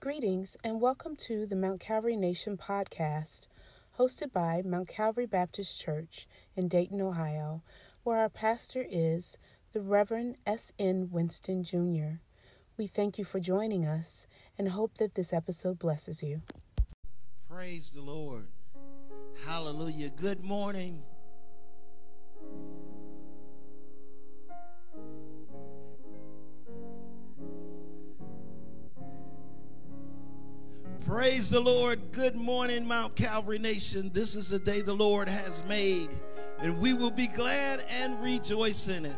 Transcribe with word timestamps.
Greetings 0.00 0.56
and 0.62 0.80
welcome 0.80 1.16
to 1.16 1.44
the 1.44 1.56
Mount 1.56 1.80
Calvary 1.80 2.14
Nation 2.14 2.56
podcast, 2.56 3.48
hosted 3.98 4.32
by 4.32 4.62
Mount 4.64 4.86
Calvary 4.86 5.26
Baptist 5.26 5.80
Church 5.80 6.28
in 6.54 6.68
Dayton, 6.68 7.00
Ohio, 7.00 7.64
where 8.04 8.18
our 8.18 8.28
pastor 8.28 8.86
is 8.88 9.36
the 9.72 9.80
Reverend 9.80 10.36
S.N. 10.46 11.08
Winston 11.10 11.64
Jr. 11.64 12.20
We 12.76 12.86
thank 12.86 13.18
you 13.18 13.24
for 13.24 13.40
joining 13.40 13.86
us 13.86 14.28
and 14.56 14.68
hope 14.68 14.98
that 14.98 15.16
this 15.16 15.32
episode 15.32 15.80
blesses 15.80 16.22
you. 16.22 16.42
Praise 17.50 17.90
the 17.90 18.02
Lord. 18.02 18.46
Hallelujah. 19.44 20.10
Good 20.10 20.44
morning. 20.44 21.02
Praise 31.08 31.48
the 31.48 31.58
Lord. 31.58 32.12
Good 32.12 32.36
morning, 32.36 32.86
Mount 32.86 33.16
Calvary 33.16 33.58
Nation. 33.58 34.10
This 34.12 34.36
is 34.36 34.50
the 34.50 34.58
day 34.58 34.82
the 34.82 34.92
Lord 34.92 35.26
has 35.26 35.64
made, 35.64 36.10
and 36.58 36.78
we 36.78 36.92
will 36.92 37.10
be 37.10 37.28
glad 37.28 37.82
and 37.90 38.22
rejoice 38.22 38.88
in 38.88 39.06
it. 39.06 39.16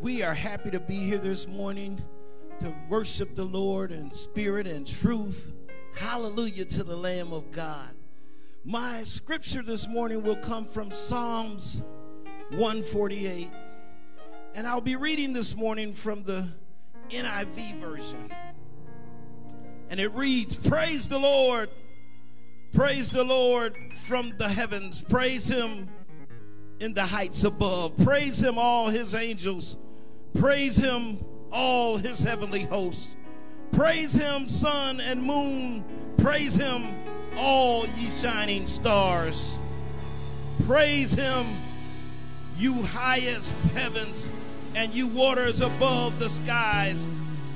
We 0.00 0.22
are 0.22 0.32
happy 0.32 0.70
to 0.70 0.80
be 0.80 0.94
here 0.94 1.18
this 1.18 1.46
morning 1.46 2.00
to 2.60 2.74
worship 2.88 3.34
the 3.34 3.44
Lord 3.44 3.92
in 3.92 4.10
spirit 4.12 4.66
and 4.66 4.86
truth. 4.86 5.52
Hallelujah 5.94 6.64
to 6.64 6.84
the 6.84 6.96
Lamb 6.96 7.34
of 7.34 7.50
God. 7.50 7.94
My 8.64 9.02
scripture 9.02 9.62
this 9.62 9.86
morning 9.86 10.22
will 10.22 10.36
come 10.36 10.64
from 10.64 10.90
Psalms 10.90 11.82
148, 12.48 13.50
and 14.54 14.66
I'll 14.66 14.80
be 14.80 14.96
reading 14.96 15.34
this 15.34 15.54
morning 15.54 15.92
from 15.92 16.22
the 16.22 16.48
NIV 17.10 17.78
version. 17.78 18.32
And 19.90 19.98
it 19.98 20.14
reads, 20.14 20.54
Praise 20.54 21.08
the 21.08 21.18
Lord, 21.18 21.68
praise 22.72 23.10
the 23.10 23.24
Lord 23.24 23.76
from 24.06 24.32
the 24.38 24.48
heavens, 24.48 25.02
praise 25.02 25.48
him 25.48 25.88
in 26.78 26.94
the 26.94 27.04
heights 27.04 27.42
above, 27.42 27.96
praise 27.98 28.40
him, 28.40 28.56
all 28.56 28.88
his 28.88 29.16
angels, 29.16 29.76
praise 30.38 30.76
him, 30.76 31.18
all 31.52 31.96
his 31.96 32.22
heavenly 32.22 32.62
hosts. 32.62 33.16
Praise 33.72 34.12
him, 34.12 34.48
sun 34.48 35.00
and 35.00 35.22
moon, 35.22 35.84
praise 36.18 36.54
him, 36.54 36.94
all 37.36 37.86
ye 37.96 38.08
shining 38.08 38.66
stars. 38.66 39.58
Praise 40.66 41.12
him, 41.14 41.46
you 42.56 42.82
highest 42.82 43.54
heavens 43.74 44.28
and 44.76 44.94
you 44.94 45.08
waters 45.08 45.60
above 45.60 46.18
the 46.20 46.28
skies. 46.28 47.08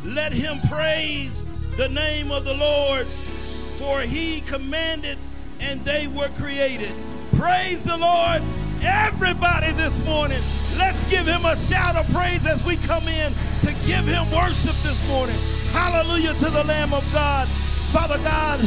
Let 0.05 0.33
him 0.33 0.59
praise 0.69 1.47
the 1.77 1.89
name 1.89 2.31
of 2.31 2.45
the 2.45 2.55
Lord, 2.55 3.07
for 3.07 4.01
he 4.01 4.41
commanded 4.43 5.19
and 5.61 5.85
they 5.85 6.07
were 6.07 6.29
created. 6.37 6.93
Praise 7.37 7.83
the 7.83 7.99
Lord, 7.99 8.43
everybody, 8.83 9.73
this 9.73 10.05
morning. 10.05 10.39
Let's 10.79 11.11
give 11.11 11.27
him 11.27 11.45
a 11.45 11.57
shout 11.57 11.97
of 11.97 12.09
praise 12.13 12.47
as 12.47 12.65
we 12.65 12.77
come 12.77 13.07
in 13.09 13.33
to 13.63 13.73
give 13.87 14.07
him 14.07 14.25
worship 14.31 14.77
this 14.83 15.09
morning. 15.09 15.37
Hallelujah 15.73 16.35
to 16.35 16.51
the 16.51 16.63
Lamb 16.65 16.93
of 16.93 17.09
God. 17.13 17.49
Father 17.91 18.19
God, 18.19 18.61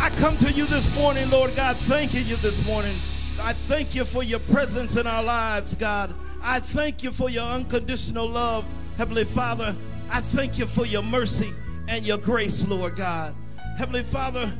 I 0.00 0.10
come 0.18 0.36
to 0.38 0.50
you 0.50 0.66
this 0.66 0.96
morning, 0.98 1.30
Lord 1.30 1.54
God, 1.54 1.76
thanking 1.76 2.26
you 2.26 2.36
this 2.36 2.66
morning. 2.66 2.94
I 3.40 3.52
thank 3.52 3.94
you 3.94 4.04
for 4.04 4.24
your 4.24 4.40
presence 4.40 4.96
in 4.96 5.06
our 5.06 5.22
lives, 5.22 5.76
God. 5.76 6.12
I 6.42 6.58
thank 6.58 7.04
you 7.04 7.12
for 7.12 7.30
your 7.30 7.44
unconditional 7.44 8.28
love, 8.28 8.64
Heavenly 8.96 9.24
Father. 9.24 9.76
I 10.10 10.20
thank 10.20 10.58
you 10.58 10.66
for 10.66 10.86
your 10.86 11.02
mercy 11.04 11.52
and 11.88 12.06
your 12.06 12.18
grace, 12.18 12.66
Lord 12.66 12.96
God. 12.96 13.34
Heavenly 13.76 14.02
Father, 14.02 14.52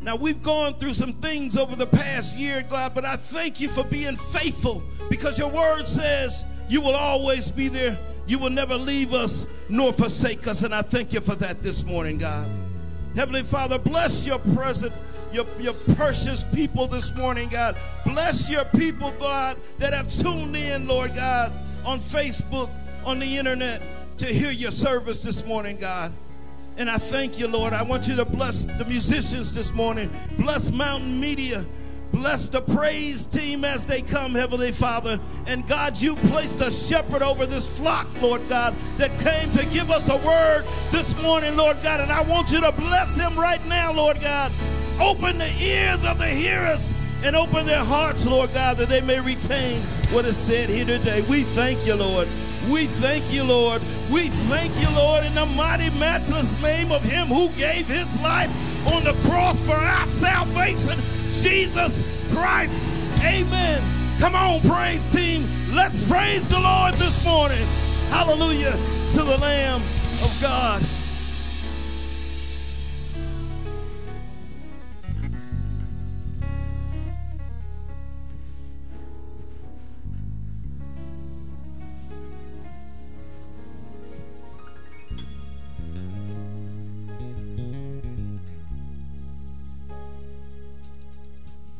now 0.00 0.16
we've 0.16 0.42
gone 0.42 0.74
through 0.74 0.94
some 0.94 1.14
things 1.14 1.56
over 1.56 1.74
the 1.74 1.86
past 1.86 2.38
year, 2.38 2.64
God, 2.68 2.94
but 2.94 3.04
I 3.04 3.16
thank 3.16 3.60
you 3.60 3.68
for 3.68 3.84
being 3.84 4.16
faithful 4.16 4.82
because 5.08 5.38
your 5.38 5.50
word 5.50 5.86
says 5.86 6.44
you 6.68 6.80
will 6.80 6.94
always 6.94 7.50
be 7.50 7.68
there. 7.68 7.98
You 8.26 8.38
will 8.38 8.50
never 8.50 8.76
leave 8.76 9.14
us 9.14 9.46
nor 9.68 9.92
forsake 9.92 10.46
us. 10.46 10.62
And 10.62 10.74
I 10.74 10.82
thank 10.82 11.12
you 11.12 11.20
for 11.20 11.36
that 11.36 11.62
this 11.62 11.84
morning, 11.84 12.18
God. 12.18 12.48
Heavenly 13.14 13.42
Father, 13.42 13.78
bless 13.78 14.26
your 14.26 14.38
present, 14.38 14.92
your, 15.32 15.46
your 15.58 15.74
precious 15.94 16.42
people 16.54 16.86
this 16.86 17.14
morning, 17.14 17.48
God. 17.48 17.76
Bless 18.04 18.50
your 18.50 18.64
people, 18.64 19.12
God, 19.12 19.56
that 19.78 19.94
have 19.94 20.12
tuned 20.12 20.56
in, 20.56 20.86
Lord 20.86 21.14
God, 21.14 21.52
on 21.84 22.00
Facebook, 22.00 22.68
on 23.04 23.18
the 23.20 23.38
internet 23.38 23.80
to 24.18 24.26
hear 24.26 24.50
your 24.50 24.70
service 24.70 25.22
this 25.22 25.46
morning, 25.46 25.76
God. 25.76 26.12
And 26.78 26.90
I 26.90 26.98
thank 26.98 27.38
you, 27.38 27.48
Lord. 27.48 27.72
I 27.72 27.82
want 27.82 28.06
you 28.06 28.16
to 28.16 28.24
bless 28.24 28.64
the 28.64 28.84
musicians 28.84 29.54
this 29.54 29.72
morning. 29.72 30.10
Bless 30.38 30.70
Mountain 30.70 31.18
Media. 31.18 31.64
Bless 32.12 32.48
the 32.48 32.60
praise 32.60 33.26
team 33.26 33.64
as 33.64 33.84
they 33.86 34.00
come, 34.00 34.34
Heavenly 34.34 34.72
Father. 34.72 35.18
And 35.46 35.66
God, 35.66 36.00
you 36.00 36.16
placed 36.16 36.60
a 36.60 36.70
shepherd 36.70 37.22
over 37.22 37.46
this 37.46 37.78
flock, 37.78 38.06
Lord 38.20 38.46
God, 38.48 38.74
that 38.98 39.10
came 39.20 39.50
to 39.52 39.66
give 39.74 39.90
us 39.90 40.08
a 40.08 40.16
word 40.26 40.64
this 40.90 41.20
morning, 41.22 41.56
Lord 41.56 41.78
God. 41.82 42.00
And 42.00 42.12
I 42.12 42.22
want 42.22 42.52
you 42.52 42.60
to 42.60 42.72
bless 42.72 43.16
him 43.16 43.34
right 43.38 43.64
now, 43.66 43.92
Lord 43.92 44.20
God. 44.20 44.52
Open 45.00 45.38
the 45.38 45.50
ears 45.60 46.04
of 46.04 46.18
the 46.18 46.26
hearers 46.26 46.92
and 47.26 47.34
open 47.34 47.66
their 47.66 47.84
hearts, 47.84 48.24
Lord 48.24 48.54
God, 48.54 48.76
that 48.76 48.88
they 48.88 49.00
may 49.00 49.20
retain 49.20 49.80
what 50.14 50.24
is 50.24 50.36
said 50.36 50.68
here 50.68 50.84
today. 50.84 51.24
We 51.28 51.42
thank 51.42 51.84
you, 51.84 51.96
Lord. 51.96 52.28
We 52.70 52.86
thank 52.86 53.32
you, 53.32 53.42
Lord. 53.42 53.82
We 54.12 54.28
thank 54.46 54.70
you, 54.80 54.86
Lord, 54.94 55.24
in 55.26 55.34
the 55.34 55.46
mighty, 55.56 55.90
matchless 55.98 56.62
name 56.62 56.92
of 56.92 57.02
Him 57.02 57.26
who 57.26 57.48
gave 57.58 57.88
His 57.88 58.06
life 58.22 58.50
on 58.86 59.02
the 59.02 59.14
cross 59.28 59.58
for 59.66 59.74
our 59.74 60.06
salvation, 60.06 60.94
Jesus 61.42 62.32
Christ. 62.32 62.86
Amen. 63.24 63.82
Come 64.20 64.36
on, 64.36 64.60
praise 64.60 65.10
team. 65.12 65.42
Let's 65.74 66.08
praise 66.08 66.48
the 66.48 66.60
Lord 66.60 66.94
this 66.94 67.24
morning. 67.24 67.66
Hallelujah 68.08 68.70
to 69.18 69.22
the 69.26 69.38
Lamb 69.38 69.80
of 70.22 70.38
God. 70.40 70.80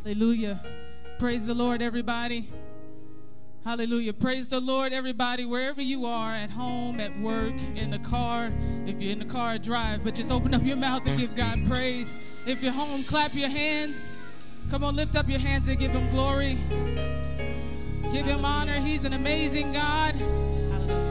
Hallelujah. 0.07 0.61
Praise 1.19 1.49
the 1.49 1.55
Lord, 1.55 1.83
everybody. 1.83 2.49
Hallelujah. 3.65 4.13
Praise 4.13 4.47
the 4.47 4.61
Lord, 4.61 4.93
everybody, 4.93 5.45
wherever 5.45 5.83
you 5.83 6.07
are, 6.07 6.33
at 6.33 6.49
home, 6.49 7.01
at 7.01 7.19
work, 7.19 7.55
in 7.75 7.91
the 7.91 7.99
car. 7.99 8.53
If 8.87 9.03
you're 9.03 9.11
in 9.11 9.19
the 9.19 9.25
car, 9.25 9.59
drive, 9.59 10.05
but 10.05 10.15
just 10.15 10.31
open 10.31 10.55
up 10.55 10.63
your 10.63 10.77
mouth 10.77 11.05
and 11.07 11.19
give 11.19 11.35
God 11.35 11.67
praise. 11.67 12.17
If 12.47 12.63
you're 12.63 12.71
home, 12.71 13.03
clap 13.03 13.35
your 13.35 13.49
hands. 13.49 14.15
Come 14.71 14.85
on, 14.85 14.95
lift 14.95 15.17
up 15.17 15.29
your 15.29 15.41
hands 15.41 15.67
and 15.67 15.77
give 15.77 15.91
Him 15.91 16.09
glory. 16.13 16.57
Give 18.13 18.27
Him 18.27 18.45
honor. 18.45 18.79
He's 18.79 19.05
an 19.05 19.13
amazing 19.13 19.73
God. 19.73 20.15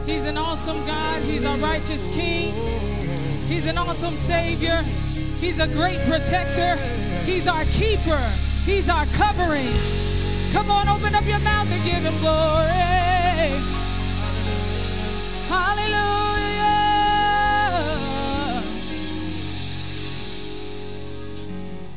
He's 0.06 0.24
an 0.24 0.38
awesome 0.38 0.86
God. 0.86 1.20
He's 1.20 1.44
a 1.44 1.54
righteous 1.56 2.06
King. 2.14 2.54
He's 3.46 3.66
an 3.66 3.76
awesome 3.76 4.14
Savior. 4.14 4.80
He's 5.38 5.60
a 5.60 5.68
great 5.68 5.98
protector. 6.08 6.76
He's 7.26 7.46
our 7.46 7.64
keeper. 7.64 8.26
He's 8.66 8.90
our 8.90 9.06
covering. 9.06 9.72
Come 10.52 10.72
on, 10.72 10.88
open 10.88 11.14
up 11.14 11.24
your 11.24 11.38
mouth 11.38 11.70
and 11.70 11.84
give 11.84 12.02
him 12.02 12.12
glory. 12.18 12.66
Hallelujah. 15.48 16.66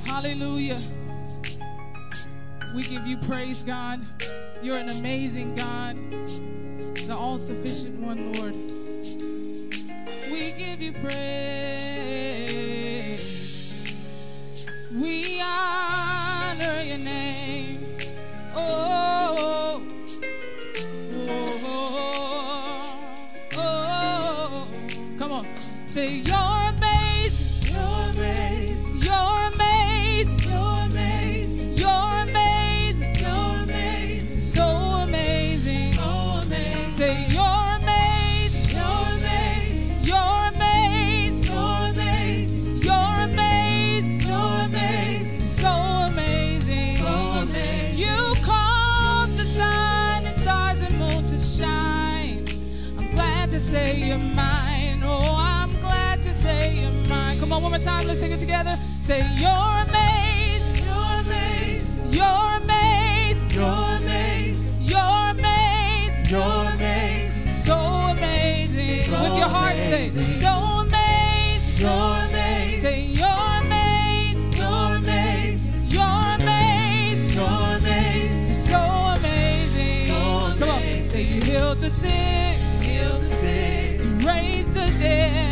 Hallelujah. 0.06 0.78
We 2.76 2.84
give 2.84 3.08
you 3.08 3.18
praise, 3.18 3.64
God. 3.64 4.06
You're 4.62 4.78
an 4.78 4.90
amazing 4.90 5.56
God, 5.56 5.98
the 6.12 7.16
all 7.18 7.40
sufficient 7.40 8.00
one, 8.00 8.32
Lord. 8.34 8.54
We 10.32 10.54
give 10.56 10.80
you 10.80 10.92
praise. 10.92 12.30
We 14.94 15.42
honor 16.60 16.82
your 16.82 16.98
name. 16.98 17.84
Oh, 18.54 19.36
oh, 19.40 19.82
oh, 21.58 22.98
oh. 23.58 24.68
Come 25.18 25.32
on. 25.32 25.46
Say, 25.86 26.08
You're 26.26 26.49
on, 57.60 57.72
one 57.72 57.72
more 57.72 57.86
time. 57.86 58.08
Let's 58.08 58.20
sing 58.20 58.32
it 58.32 58.40
together. 58.40 58.76
Say, 59.02 59.20
You're 59.38 59.50
amazed. 59.88 60.86
You're 60.86 61.20
amazed. 61.22 61.88
You're 62.14 62.58
amazed. 62.62 63.52
You're 63.56 63.98
amazed. 63.98 64.82
You're 64.82 65.30
amazed. 65.32 66.32
You're 66.32 66.64
amazed. 66.74 67.66
So 67.66 67.76
amazing. 67.76 69.04
So 69.06 69.24
With 69.24 69.38
your 69.38 69.48
heart, 69.50 69.74
amazing. 69.74 70.24
say, 70.24 70.34
So 70.44 70.50
amazed. 70.50 71.80
You're 71.80 71.90
amazed. 71.90 72.82
Say, 72.82 73.02
You're 73.02 73.52
amazed. 73.62 74.58
You're 74.58 74.96
amazed. 74.96 75.66
You're 75.92 76.26
amazed. 76.36 77.36
You're 77.36 77.68
amazed. 77.78 78.70
So 78.70 78.80
amazing. 78.80 80.08
So 80.08 80.18
amazing. 80.18 80.60
Come 80.60 80.70
on. 80.70 80.80
Say, 81.06 81.22
You 81.24 81.42
healed 81.42 81.78
the 81.80 81.90
sick. 81.90 82.12
Healed 82.82 83.22
the 83.22 83.28
sick. 83.28 84.00
You 84.00 84.28
raised 84.28 84.74
the 84.74 84.88
dead. 85.00 85.49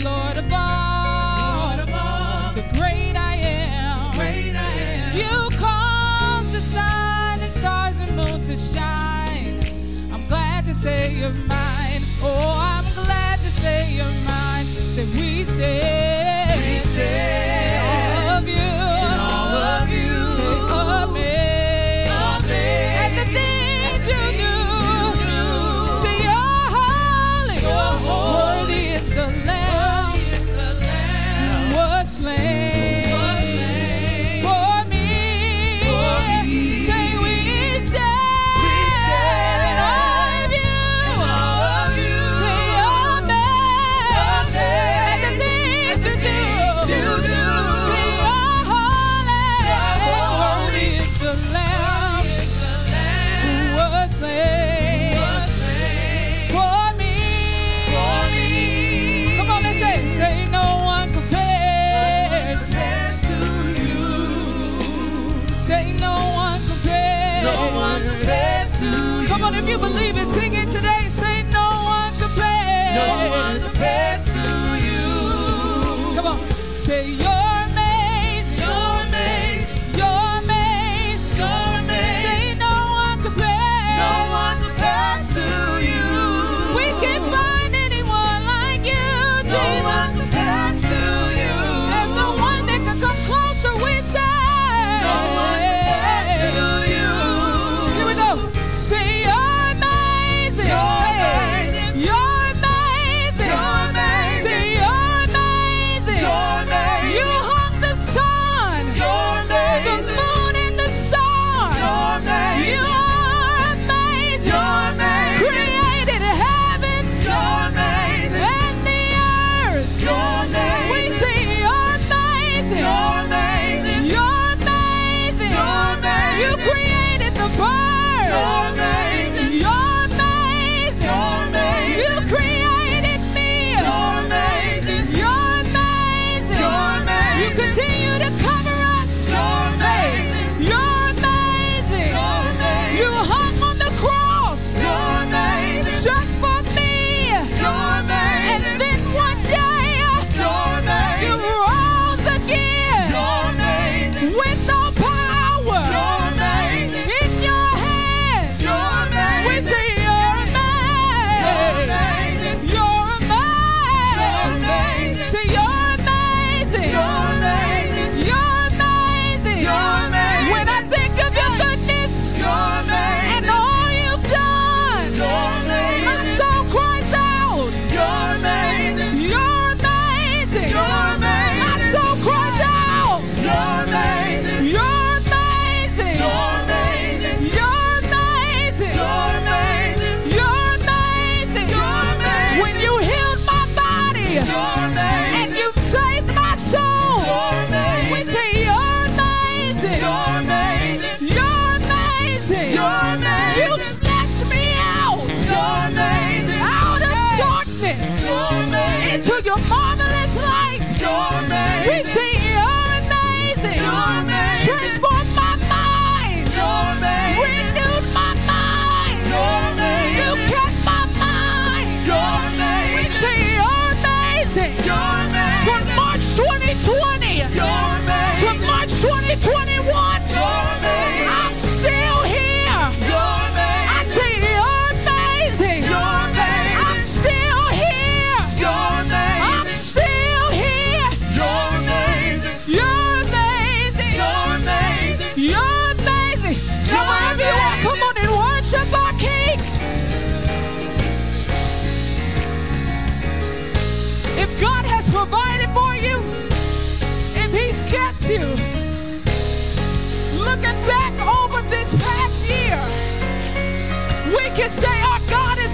Lord 0.00 0.38
above, 0.38 1.76
Lord 1.76 1.80
of 1.80 2.54
the 2.54 2.62
great 2.78 3.14
I 3.14 3.36
am. 3.36 4.14
Great 4.14 4.56
I 4.56 4.72
am. 4.72 5.16
You 5.18 5.50
called 5.58 6.46
the 6.50 6.62
sun 6.62 7.40
and 7.40 7.52
stars 7.52 8.00
and 8.00 8.16
moon 8.16 8.40
to 8.42 8.56
shine. 8.56 9.60
I'm 10.10 10.26
glad 10.28 10.64
to 10.64 10.74
say 10.74 11.14
you're 11.14 11.34
mine. 11.46 12.00
Oh, 12.22 12.56
I'm 12.58 13.04
glad 13.04 13.38
to 13.40 13.50
say 13.50 13.92
you're 13.92 14.06
mine. 14.24 14.64
Say 14.64 15.04
we 15.20 15.44
stay. 15.44 16.41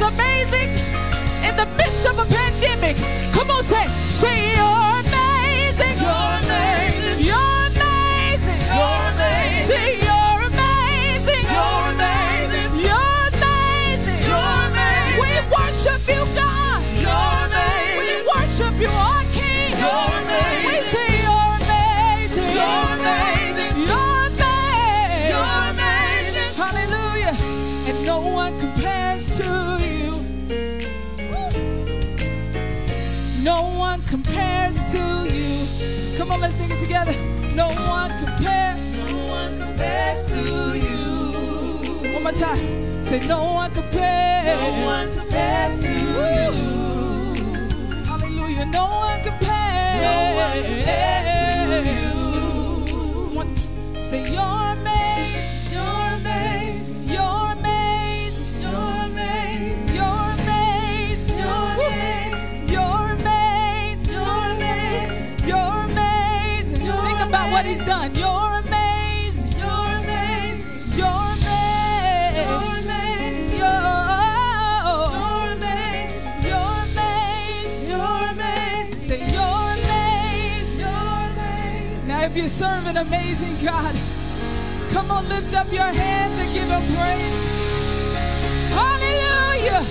amazing 0.08 0.70
in 1.46 1.54
the 1.56 1.66
midst 1.76 2.04
of 2.06 2.18
a 2.18 2.24
pandemic. 2.24 2.96
Come 3.32 3.50
on, 3.50 3.62
say, 3.62 3.86
say 4.22 4.56
your 4.56 5.07
sing 36.68 36.76
it 36.76 36.80
together. 36.80 37.12
No 37.54 37.68
one 37.68 38.10
compares. 38.24 38.78
No 38.94 39.26
one 39.26 39.58
compares 39.58 40.26
to 40.32 40.38
you. 40.78 42.12
One 42.12 42.22
more 42.22 42.32
time. 42.32 43.04
Say 43.04 43.20
no 43.26 43.44
one 43.44 43.72
compares. 43.72 44.62
No 44.62 44.84
one 44.84 45.08
compares 45.16 45.80
to 45.82 45.92
you. 45.92 46.52
Hallelujah. 48.04 48.66
No 48.66 48.84
one 48.86 49.22
compares. 49.22 50.02
No 50.02 50.14
one 50.44 50.62
compares 50.64 51.26
to 51.72 51.90
you. 51.90 53.00
One, 53.34 53.56
say 54.00 54.20
you're 54.32 54.42
amazing. 54.42 54.97
You 82.48 82.54
serve 82.54 82.86
an 82.86 82.96
amazing 82.96 83.62
God, 83.62 83.94
come 84.92 85.10
on, 85.10 85.28
lift 85.28 85.54
up 85.54 85.70
your 85.70 85.82
hands 85.82 86.32
and 86.40 86.50
give 86.54 86.64
him 86.64 86.82
praise. 86.96 87.40
Hallelujah. 88.72 89.84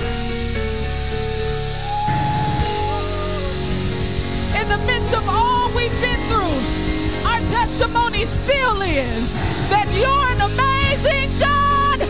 In 4.59 4.67
the 4.73 4.79
midst 4.89 5.13
of 5.13 5.29
all 5.29 5.69
we've 5.75 6.01
been 6.01 6.21
through, 6.29 6.57
our 7.29 7.41
testimony 7.45 8.25
still 8.25 8.81
is 8.81 9.33
that 9.69 9.87
you're 9.93 10.27
an 10.33 10.41
amazing 10.49 11.29
God. 11.37 12.01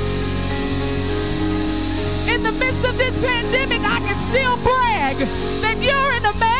In 2.34 2.44
the 2.44 2.54
midst 2.54 2.88
of 2.88 2.98
this 2.98 3.16
pandemic, 3.22 3.82
I 3.82 4.00
can 4.00 4.16
still 4.32 4.56
brag 4.64 5.18
that 5.60 5.78
you're 5.84 6.12
an 6.16 6.26
amazing 6.26 6.57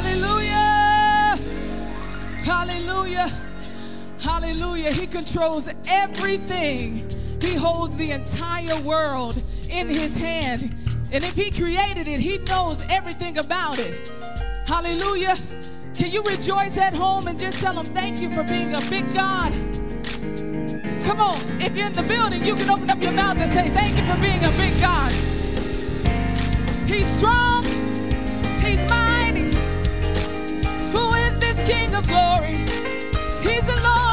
Hallelujah. 0.00 1.38
Hallelujah. 2.42 3.28
Hallelujah. 4.18 4.92
He 4.92 5.06
controls 5.06 5.68
everything. 5.86 7.06
He 7.38 7.54
holds 7.54 7.98
the 7.98 8.10
entire 8.12 8.80
world 8.80 9.42
in 9.68 9.88
his 9.88 10.16
hand. 10.16 10.74
And 11.12 11.22
if 11.22 11.34
he 11.36 11.50
created 11.50 12.08
it, 12.08 12.18
he 12.18 12.38
knows 12.38 12.86
everything 12.88 13.36
about 13.36 13.78
it. 13.78 14.10
Hallelujah. 14.66 15.36
Can 15.94 16.10
you 16.10 16.22
rejoice 16.22 16.78
at 16.78 16.94
home 16.94 17.26
and 17.26 17.38
just 17.38 17.60
tell 17.60 17.78
him 17.78 17.84
thank 17.84 18.22
you 18.22 18.30
for 18.30 18.42
being 18.44 18.74
a 18.74 18.80
big 18.88 19.12
God? 19.12 19.52
Come 21.02 21.20
on. 21.20 21.60
If 21.60 21.76
you're 21.76 21.88
in 21.88 21.92
the 21.92 22.06
building, 22.08 22.42
you 22.42 22.54
can 22.54 22.70
open 22.70 22.88
up 22.88 23.02
your 23.02 23.12
mouth 23.12 23.36
and 23.36 23.50
say 23.50 23.68
thank 23.68 23.98
you 23.98 24.14
for 24.14 24.18
being 24.22 24.42
a 24.44 24.50
big 24.52 24.80
God. 24.80 25.12
He's 26.88 27.06
strong. 27.06 27.69
King 31.70 31.94
of 31.94 32.04
glory? 32.08 32.56
He's 33.46 33.64
the 33.64 33.80
Lord 33.80 34.09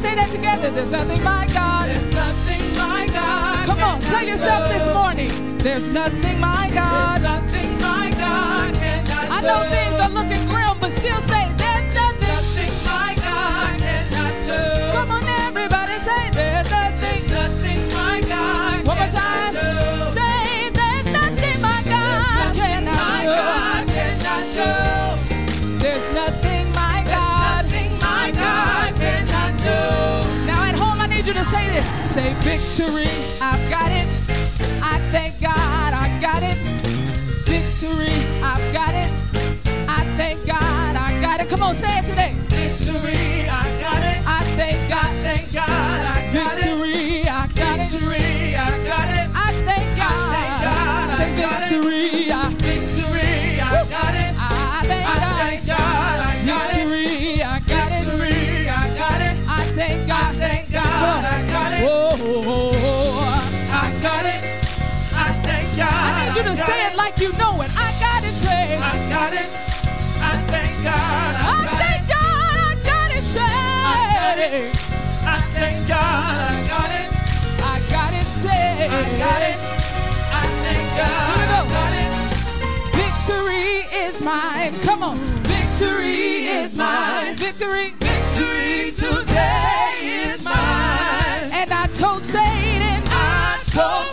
say 0.00 0.14
that 0.14 0.30
together? 0.30 0.70
There's 0.70 0.90
nothing 0.90 1.22
my 1.22 1.46
God. 1.52 1.90
There's 1.90 2.14
nothing 2.14 2.62
my 2.78 3.06
God 3.12 3.66
Come 3.66 3.82
on, 3.82 4.00
tell 4.00 4.24
yourself 4.24 4.70
this 4.70 4.88
morning. 4.94 5.58
There's 5.58 5.92
nothing 5.92 6.40
my 6.40 6.70
God. 6.72 7.20
There's 7.20 7.34
nothing 7.34 7.70
my 7.82 8.10
God 8.18 8.74
I 9.30 9.40
know 9.42 9.68
things 9.68 10.00
are 10.00 10.08
looking 10.08 10.46
grim, 10.48 10.78
but 10.80 10.92
still 10.92 11.20
say 11.22 11.49
say 32.10 32.34
victory, 32.40 33.06
I've 33.40 33.70
got 33.70 33.92
it. 33.92 34.04
I 34.82 34.98
thank 35.12 35.40
God, 35.40 35.94
I 35.94 36.08
got 36.20 36.42
it. 36.42 36.58
Victory, 37.46 38.10
I've 38.42 38.72
got 38.72 38.94
it. 38.94 39.12
I 39.88 40.04
thank 40.16 40.44
God, 40.44 40.96
I 40.96 41.20
got 41.22 41.40
it. 41.40 41.48
Come 41.48 41.62
on, 41.62 41.76
say 41.76 41.98
it 41.98 42.06
today. 42.06 42.29
Is 84.14 84.22
mine. 84.22 84.78
Come 84.80 85.02
on. 85.02 85.16
Victory 85.16 86.46
is 86.46 86.76
mine. 86.76 87.36
Victory. 87.36 87.94
Victory 88.00 88.92
today 88.92 89.92
is 90.02 90.42
mine. 90.42 91.50
And 91.52 91.72
I 91.72 91.86
told 91.94 92.24
Satan, 92.24 93.02
I 93.06 93.62
told 93.68 94.09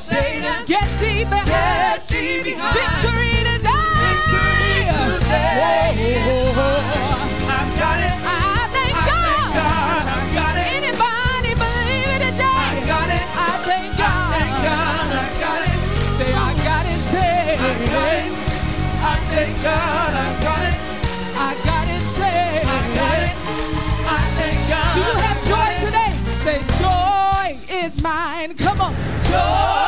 I 19.70 20.28
got 20.44 20.62
it. 20.70 20.78
I 21.38 21.54
got 21.66 21.88
it. 21.88 22.04
I 22.68 22.82
got 23.00 23.20
it. 23.28 23.36
I 24.08 24.20
thank 24.38 24.60
God. 24.70 24.94
You 24.98 25.10
have 25.26 25.40
joy 25.52 25.70
today? 25.86 26.12
Say, 26.40 26.60
joy 26.82 27.76
is 27.76 28.02
mine. 28.02 28.56
Come 28.56 28.82
on. 28.82 28.94
Joy. 29.30 29.87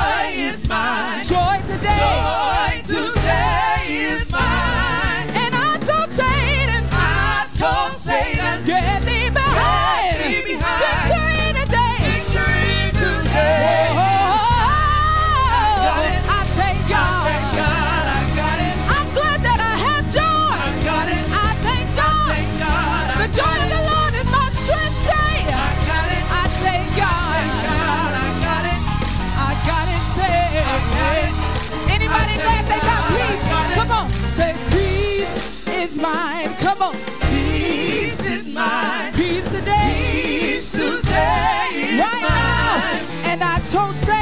told 43.71 44.18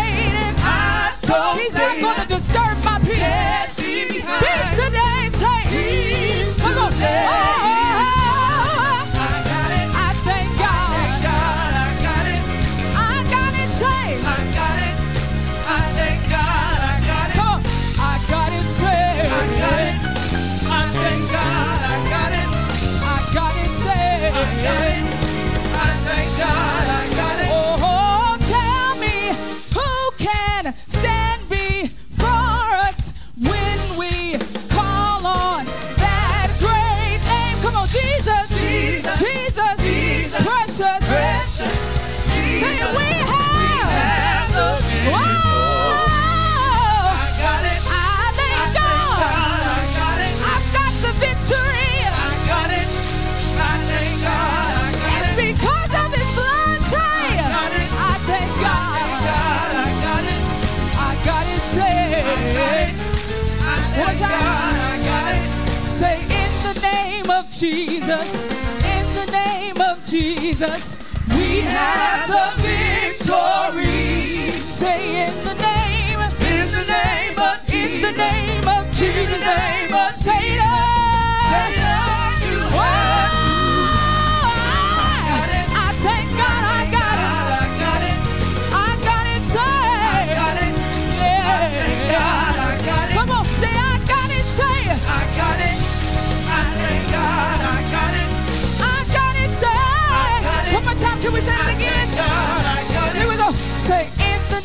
Jesus, 67.60 68.40
in 68.40 69.16
the 69.16 69.32
name 69.32 69.82
of 69.82 70.06
Jesus, 70.06 70.96
we 71.30 71.62
have 71.62 72.28
the 72.28 72.62
victory. 72.62 74.52
Say 74.70 75.28
in 75.28 75.44
the 75.44 75.56
name, 75.56 76.20
in 76.20 76.72
the 76.72 76.86
name 76.86 77.40
of 77.40 77.66
Jesus, 77.66 77.96
in 77.96 78.02
the 78.04 78.12
name 78.12 78.68
of 78.68 78.86
Jesus. 78.92 79.87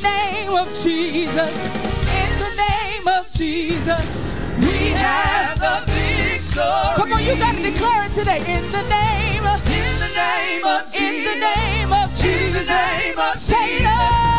name 0.02 0.50
of 0.50 0.68
Jesus, 0.74 1.52
in 2.20 2.30
the 2.44 2.52
name 2.56 3.06
of 3.08 3.30
Jesus, 3.30 4.20
we 4.58 4.90
have 4.98 5.58
the 5.58 5.92
victory. 5.92 6.96
Come 6.96 7.12
on, 7.12 7.24
you 7.24 7.36
got 7.36 7.54
to 7.54 7.62
declare 7.62 8.04
it 8.06 8.12
today. 8.12 8.40
In 8.40 8.70
the 8.70 8.82
name, 8.88 9.44
in 9.44 9.98
the 9.98 10.10
name 10.14 10.64
of, 10.64 10.94
in 10.94 11.24
the 11.24 11.36
name 11.40 11.92
of 11.92 12.12
Jesus, 12.14 12.36
in 12.36 12.52
the 12.52 12.64
name 12.64 13.18
of 13.18 13.34
Jesus. 13.34 13.42
Satan. 13.42 14.31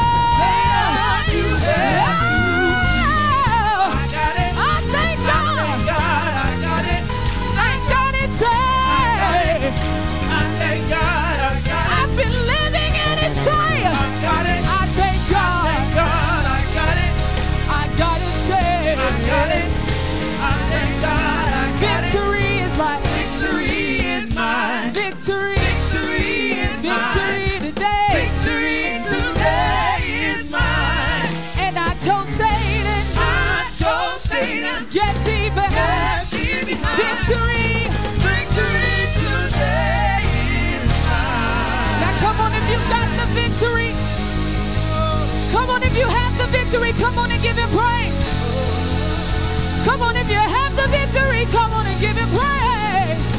Come 49.84 50.02
on, 50.02 50.16
if 50.16 50.30
you 50.30 50.38
have 50.38 50.74
the 50.78 50.88
victory, 50.88 51.46
come 51.52 51.74
on 51.74 51.86
and 51.86 52.00
give 52.00 52.16
him 52.16 52.30
praise. 52.30 53.32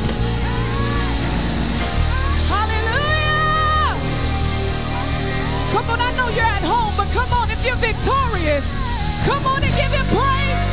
Hallelujah. 2.53 3.97
Come 5.73 5.89
on, 5.89 6.01
I 6.01 6.13
know 6.17 6.29
you're 6.37 6.45
at 6.45 6.63
home, 6.63 6.93
but 6.99 7.09
come 7.13 7.33
on, 7.33 7.51
if 7.51 7.65
you're 7.65 7.77
victorious, 7.77 8.79
come 9.25 9.47
on 9.47 9.65
and 9.65 9.73
give 9.75 9.91
him 9.91 10.07
praise. 10.13 10.69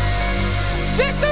Victory. 0.97 1.30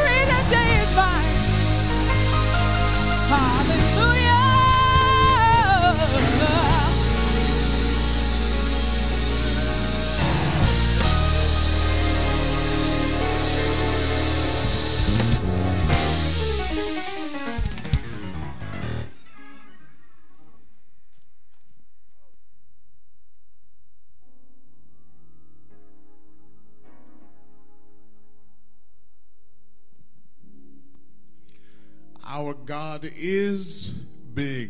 God 32.80 33.12
is 33.18 33.88
big. 34.34 34.70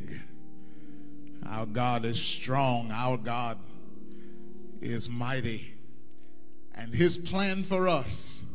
Our 1.47 1.67
God 1.67 2.05
is 2.05 2.19
strong. 2.19 2.89
Our 2.91 3.17
God 3.17 3.55
is 4.81 5.07
mighty. 5.07 5.75
And 6.73 6.91
his 6.91 7.19
plan 7.19 7.61
for 7.61 7.87
us 7.87 8.45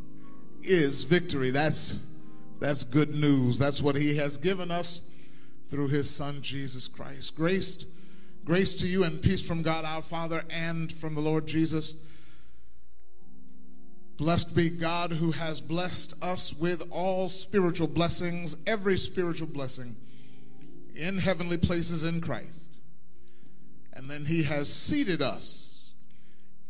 is 0.60 1.04
victory. 1.04 1.50
That's 1.50 2.04
that's 2.58 2.82
good 2.82 3.10
news. 3.10 3.56
That's 3.56 3.80
what 3.80 3.94
he 3.94 4.16
has 4.16 4.36
given 4.38 4.72
us 4.72 5.08
through 5.68 5.86
his 5.86 6.10
son 6.10 6.42
Jesus 6.42 6.88
Christ. 6.88 7.36
Grace 7.36 7.86
grace 8.44 8.74
to 8.74 8.88
you 8.88 9.04
and 9.04 9.22
peace 9.22 9.46
from 9.46 9.62
God 9.62 9.84
our 9.84 10.02
Father 10.02 10.42
and 10.50 10.92
from 10.92 11.14
the 11.14 11.20
Lord 11.20 11.46
Jesus 11.46 11.94
Blessed 14.16 14.54
be 14.54 14.70
God 14.70 15.12
who 15.12 15.32
has 15.32 15.60
blessed 15.60 16.14
us 16.22 16.54
with 16.54 16.86
all 16.90 17.28
spiritual 17.28 17.88
blessings, 17.88 18.56
every 18.66 18.96
spiritual 18.96 19.48
blessing 19.48 19.96
in 20.94 21.18
heavenly 21.18 21.56
places 21.56 22.04
in 22.04 22.20
Christ. 22.20 22.70
And 23.92 24.08
then 24.08 24.24
he 24.24 24.44
has 24.44 24.72
seated 24.72 25.20
us 25.20 25.94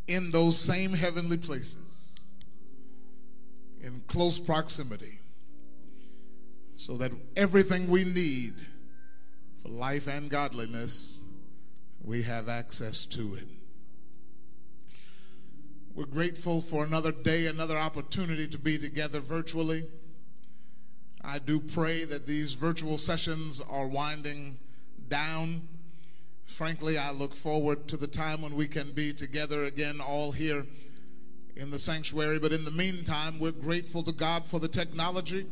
in 0.09 0.31
those 0.31 0.59
same 0.59 0.93
heavenly 0.93 1.37
places 1.37 2.19
in 3.83 4.01
close 4.07 4.39
proximity 4.39 5.19
so 6.77 6.97
that 6.97 7.13
everything 7.37 7.89
we 7.89 8.05
need 8.05 8.55
for 9.63 9.69
life 9.69 10.07
and 10.07 10.31
godliness, 10.31 11.21
we 12.03 12.23
have 12.23 12.49
access 12.49 13.07
to 13.07 13.35
it. 13.35 13.47
We're 15.95 16.07
grateful 16.07 16.61
for 16.61 16.85
another 16.85 17.13
day, 17.13 17.47
another 17.47 17.77
opportunity 17.77 18.49
to 18.49 18.59
be 18.59 18.79
together 18.79 19.21
virtually. 19.21 19.87
I 21.23 21.39
do 21.39 21.61
pray 21.61 22.05
that 22.05 22.27
these 22.27 22.55
virtual 22.55 22.99
sessions 22.99 23.63
are 23.71 23.87
winding 23.87 24.59
down. 25.09 25.69
Frankly, 26.47 26.99
I 26.99 27.13
look 27.13 27.33
forward 27.33 27.87
to 27.87 27.97
the 27.97 28.09
time 28.09 28.43
when 28.43 28.57
we 28.57 28.67
can 28.67 28.91
be 28.91 29.13
together 29.13 29.67
again, 29.67 30.01
all 30.01 30.33
here 30.33 30.67
in 31.55 31.71
the 31.71 31.79
sanctuary. 31.79 32.41
But 32.41 32.53
in 32.53 32.65
the 32.65 32.73
meantime, 32.73 33.39
we're 33.39 33.53
grateful 33.53 34.03
to 34.03 34.13
God 34.13 34.45
for 34.45 34.59
the 34.59 34.67
technology 34.67 35.47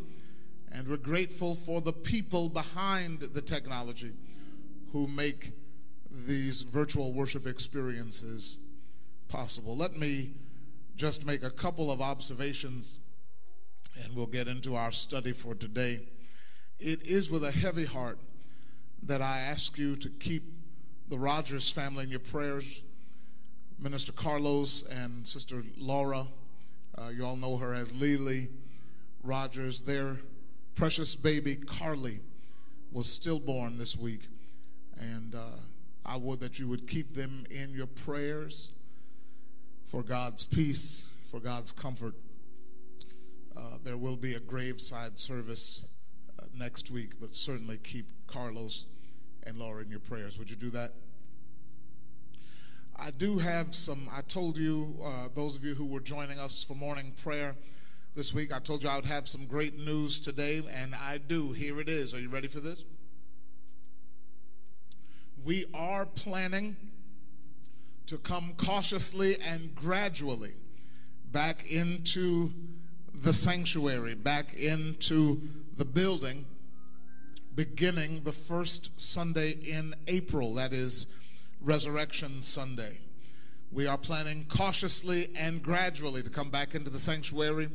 and 0.73 0.89
we're 0.89 0.97
grateful 0.97 1.55
for 1.55 1.81
the 1.81 1.93
people 1.93 2.49
behind 2.49 3.21
the 3.21 3.43
technology 3.43 4.11
who 4.91 5.07
make 5.07 5.53
these 6.27 6.63
virtual 6.63 7.13
worship 7.13 7.47
experiences 7.47 8.59
possible. 9.33 9.75
Let 9.75 9.97
me 9.97 10.33
just 10.95 11.25
make 11.25 11.43
a 11.43 11.49
couple 11.49 11.91
of 11.91 12.03
observations 12.03 12.99
and 14.05 14.15
we'll 14.15 14.27
get 14.27 14.47
into 14.47 14.77
our 14.77 14.93
study 14.93 15.33
for 15.33 15.55
today. 15.55 16.01
It 16.79 17.07
is 17.07 17.31
with 17.31 17.43
a 17.43 17.51
heavy 17.51 17.87
heart 17.87 18.19
that 19.05 19.23
I 19.23 19.39
ask 19.39 19.79
you 19.79 19.97
to 19.97 20.11
keep 20.11 20.43
the 21.09 21.17
Rogers 21.17 21.71
family 21.71 22.05
in 22.05 22.11
your 22.11 22.21
prayers. 22.21 22.83
Minister 23.79 24.13
Carlos 24.13 24.85
and 24.91 25.27
Sister 25.27 25.63
Laura, 25.79 26.27
uh, 26.99 27.09
you 27.09 27.25
all 27.25 27.37
know 27.37 27.57
her 27.57 27.73
as 27.73 27.95
Lily 27.95 28.49
Rogers. 29.23 29.81
Their 29.81 30.19
precious 30.75 31.17
baby 31.17 31.57
Carly 31.57 32.21
was 32.93 33.07
stillborn 33.07 33.79
this 33.79 33.97
week, 33.97 34.29
and 35.01 35.35
uh, 35.35 35.57
I 36.05 36.19
would 36.19 36.41
that 36.41 36.59
you 36.59 36.69
would 36.69 36.87
keep 36.87 37.15
them 37.15 37.45
in 37.51 37.73
your 37.73 37.87
prayers 37.87 38.73
for 39.85 40.03
God's 40.03 40.45
peace, 40.45 41.09
for 41.31 41.41
God's 41.41 41.73
comfort. 41.73 42.15
Uh, 43.57 43.79
there 43.85 43.97
will 43.97 44.17
be 44.17 44.35
a 44.35 44.41
graveside 44.41 45.19
service 45.19 45.85
uh, 46.39 46.47
next 46.59 46.91
week, 46.91 47.21
but 47.21 47.37
certainly 47.37 47.77
keep 47.77 48.07
Carlos 48.27 48.87
and 49.45 49.59
Laura 49.59 49.83
in 49.83 49.91
your 49.91 50.01
prayers. 50.01 50.39
Would 50.39 50.51
you 50.51 50.57
do 50.57 50.71
that? 50.71 50.93
I 52.97 53.11
do 53.11 53.39
have 53.39 53.75
some, 53.75 54.09
I 54.13 54.21
told 54.23 54.57
you, 54.57 54.97
uh, 55.05 55.29
those 55.35 55.57
of 55.57 55.65
you 55.65 55.75
who 55.75 55.87
were 55.87 56.01
joining 56.01 56.39
us 56.39 56.63
for 56.63 56.75
morning 56.75 57.13
prayer 57.23 57.57
this 58.15 58.33
week, 58.33 58.55
I 58.55 58.59
told 58.59 58.83
you 58.83 58.91
I 58.91 58.97
would 58.97 59.07
have 59.07 59.27
some 59.27 59.47
great 59.47 59.79
news 59.79 60.21
today, 60.21 60.63
and 60.75 60.95
I 60.95 61.19
do. 61.19 61.53
Here 61.53 61.81
it 61.81 61.89
is. 61.89 62.15
Are 62.15 62.21
you 62.21 62.31
ready 62.31 62.49
for 62.49 62.61
this? 62.61 62.85
We 65.45 65.65
are 65.75 66.07
planning 66.07 66.77
to 68.07 68.19
come 68.19 68.55
cautiously 68.57 69.37
and 69.47 69.75
gradually 69.75 70.55
back 71.31 71.71
into 71.71 72.53
the 73.15 73.33
sanctuary, 73.33 74.15
back 74.15 74.55
into 74.55 75.41
the 75.77 75.85
building, 75.85 76.45
beginning 77.55 78.23
the 78.25 78.33
first 78.33 79.01
Sunday 79.01 79.51
in 79.51 79.95
April, 80.09 80.55
that 80.55 80.73
is 80.73 81.07
Resurrection 81.61 82.43
Sunday. 82.43 82.99
We 83.71 83.87
are 83.87 83.97
planning 83.97 84.45
cautiously 84.49 85.29
and 85.39 85.63
gradually 85.63 86.23
to 86.23 86.31
come 86.31 86.51
back 86.51 86.75
into 86.75 86.91
the 86.91 86.99
sanctuary. 86.99 87.71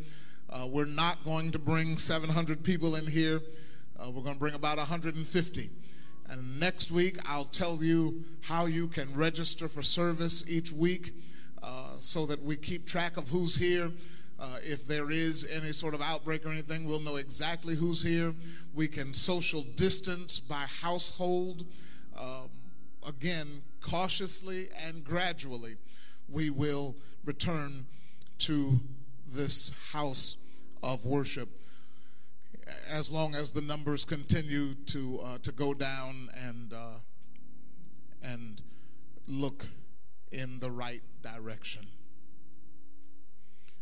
Uh, 0.49 0.67
we're 0.69 0.85
not 0.85 1.23
going 1.25 1.51
to 1.51 1.59
bring 1.59 1.97
700 1.97 2.63
people 2.63 2.95
in 2.95 3.07
here. 3.07 3.41
Uh, 3.99 4.11
we're 4.11 4.21
going 4.21 4.35
to 4.35 4.39
bring 4.39 4.53
about 4.53 4.77
150. 4.77 5.69
And 6.29 6.59
next 6.59 6.91
week, 6.91 7.17
I'll 7.25 7.45
tell 7.45 7.81
you 7.81 8.23
how 8.41 8.65
you 8.65 8.87
can 8.87 9.13
register 9.13 9.67
for 9.67 9.81
service 9.81 10.43
each 10.49 10.71
week 10.71 11.13
uh, 11.63 11.91
so 11.99 12.25
that 12.25 12.43
we 12.43 12.55
keep 12.57 12.85
track 12.85 13.17
of 13.17 13.29
who's 13.29 13.55
here. 13.55 13.91
Uh, 14.39 14.57
if 14.61 14.85
there 14.87 15.09
is 15.09 15.47
any 15.51 15.73
sort 15.73 15.93
of 15.93 16.01
outbreak 16.01 16.45
or 16.45 16.49
anything, 16.49 16.85
we'll 16.85 16.99
know 16.99 17.15
exactly 17.15 17.75
who's 17.75 18.03
here. 18.03 18.33
We 18.75 18.87
can 18.87 19.13
social 19.13 19.63
distance 19.63 20.39
by 20.39 20.65
household. 20.81 21.65
Um, 22.19 22.49
again, 23.07 23.47
cautiously 23.81 24.69
and 24.85 25.03
gradually, 25.03 25.75
we 26.29 26.49
will 26.49 26.95
return 27.25 27.85
to 28.39 28.79
this 29.27 29.71
house 29.91 30.37
of 30.83 31.05
worship 31.05 31.49
as 32.91 33.11
long 33.11 33.35
as 33.35 33.51
the 33.51 33.61
numbers 33.61 34.05
continue 34.05 34.73
to 34.73 35.19
uh, 35.23 35.37
to 35.39 35.51
go 35.51 35.73
down 35.73 36.29
and 36.45 36.73
uh, 36.73 36.99
and 38.23 38.61
look 39.27 39.65
in 40.31 40.59
the 40.59 40.71
right 40.71 41.01
direction. 41.21 41.87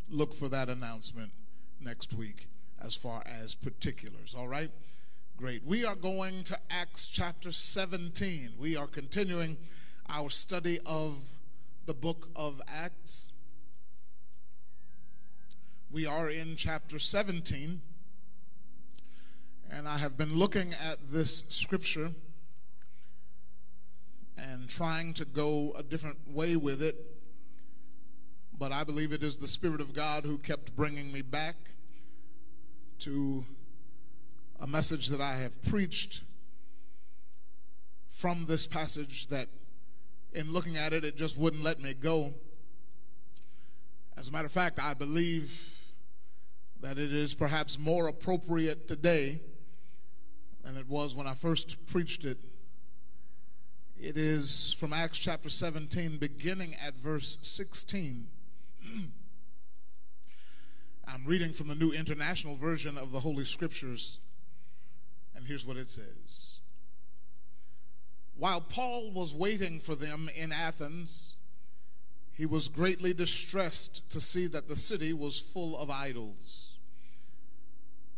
Look 0.08 0.34
for 0.34 0.48
that 0.48 0.68
announcement 0.68 1.32
next 1.80 2.14
week 2.14 2.46
as 2.80 2.94
far 2.94 3.22
as 3.26 3.54
particulars. 3.54 4.34
All 4.36 4.48
right, 4.48 4.70
great. 5.36 5.64
We 5.64 5.84
are 5.84 5.96
going 5.96 6.44
to 6.44 6.58
Acts 6.70 7.08
chapter 7.08 7.52
17. 7.52 8.50
We 8.58 8.76
are 8.76 8.86
continuing 8.86 9.56
our 10.08 10.30
study 10.30 10.78
of 10.86 11.16
the 11.86 11.94
book 11.94 12.28
of 12.36 12.60
Acts. 12.68 13.28
We 15.90 16.06
are 16.06 16.28
in 16.28 16.56
chapter 16.56 16.98
17. 16.98 17.80
And 19.72 19.88
I 19.88 19.98
have 19.98 20.16
been 20.16 20.38
looking 20.38 20.72
at 20.90 20.96
this 21.10 21.44
scripture 21.48 22.10
and 24.38 24.68
trying 24.68 25.12
to 25.14 25.24
go 25.24 25.72
a 25.76 25.82
different 25.82 26.18
way 26.28 26.56
with 26.56 26.82
it. 26.82 26.96
But 28.58 28.72
I 28.72 28.84
believe 28.84 29.12
it 29.12 29.22
is 29.22 29.36
the 29.36 29.48
Spirit 29.48 29.80
of 29.80 29.92
God 29.92 30.24
who 30.24 30.38
kept 30.38 30.74
bringing 30.76 31.12
me 31.12 31.22
back 31.22 31.56
to 33.00 33.44
a 34.58 34.66
message 34.66 35.08
that 35.08 35.20
I 35.20 35.34
have 35.34 35.60
preached 35.62 36.22
from 38.08 38.46
this 38.46 38.66
passage 38.66 39.26
that, 39.26 39.48
in 40.32 40.50
looking 40.52 40.76
at 40.76 40.94
it, 40.94 41.04
it 41.04 41.16
just 41.16 41.36
wouldn't 41.36 41.62
let 41.62 41.80
me 41.80 41.92
go. 41.92 42.32
As 44.16 44.28
a 44.28 44.32
matter 44.32 44.46
of 44.46 44.52
fact, 44.52 44.80
I 44.82 44.94
believe 44.94 45.84
that 46.80 46.98
it 46.98 47.12
is 47.12 47.34
perhaps 47.34 47.78
more 47.78 48.08
appropriate 48.08 48.88
today 48.88 49.40
than 50.66 50.76
it 50.76 50.88
was 50.88 51.14
when 51.14 51.28
I 51.28 51.34
first 51.34 51.86
preached 51.86 52.24
it. 52.24 52.38
It 53.96 54.16
is 54.16 54.72
from 54.78 54.92
Acts 54.92 55.18
chapter 55.18 55.48
17, 55.48 56.16
beginning 56.16 56.74
at 56.84 56.94
verse 56.94 57.38
16. 57.40 58.26
I'm 61.06 61.24
reading 61.24 61.52
from 61.52 61.68
the 61.68 61.76
New 61.76 61.92
International 61.92 62.56
Version 62.56 62.98
of 62.98 63.12
the 63.12 63.20
Holy 63.20 63.44
Scriptures, 63.44 64.18
and 65.36 65.46
here's 65.46 65.64
what 65.64 65.76
it 65.76 65.88
says 65.88 66.58
While 68.36 68.60
Paul 68.60 69.12
was 69.12 69.32
waiting 69.32 69.78
for 69.78 69.94
them 69.94 70.28
in 70.36 70.50
Athens, 70.50 71.36
he 72.32 72.44
was 72.44 72.66
greatly 72.66 73.14
distressed 73.14 74.10
to 74.10 74.20
see 74.20 74.48
that 74.48 74.66
the 74.66 74.76
city 74.76 75.12
was 75.12 75.38
full 75.38 75.78
of 75.78 75.90
idols. 75.90 76.65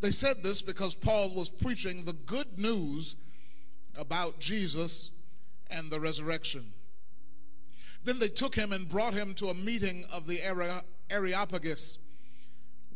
they 0.00 0.10
said 0.10 0.42
this 0.42 0.62
because 0.62 0.94
Paul 0.94 1.34
was 1.34 1.50
preaching 1.50 2.04
the 2.04 2.12
good 2.12 2.58
news 2.58 3.16
about 3.96 4.40
Jesus 4.40 5.10
and 5.70 5.90
the 5.90 6.00
resurrection. 6.00 6.64
Then 8.04 8.18
they 8.18 8.28
took 8.28 8.54
him 8.54 8.72
and 8.72 8.88
brought 8.88 9.12
him 9.12 9.34
to 9.34 9.48
a 9.48 9.54
meeting 9.54 10.04
of 10.14 10.26
the 10.26 10.40
Areopagus, 11.10 11.98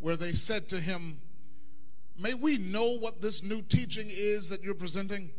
where 0.00 0.16
they 0.16 0.32
said 0.32 0.68
to 0.70 0.80
him, 0.80 1.18
May 2.18 2.34
we 2.34 2.58
know 2.58 2.96
what 2.96 3.20
this 3.20 3.42
new 3.42 3.60
teaching 3.60 4.06
is 4.08 4.48
that 4.48 4.62
you're 4.62 4.74
presenting? 4.74 5.30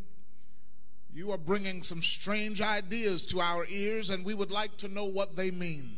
You 1.13 1.31
are 1.31 1.37
bringing 1.37 1.81
some 1.81 2.01
strange 2.01 2.61
ideas 2.61 3.25
to 3.27 3.39
our 3.39 3.65
ears, 3.69 4.09
and 4.09 4.25
we 4.25 4.33
would 4.33 4.51
like 4.51 4.75
to 4.77 4.87
know 4.87 5.05
what 5.05 5.35
they 5.35 5.49
mean. 5.49 5.89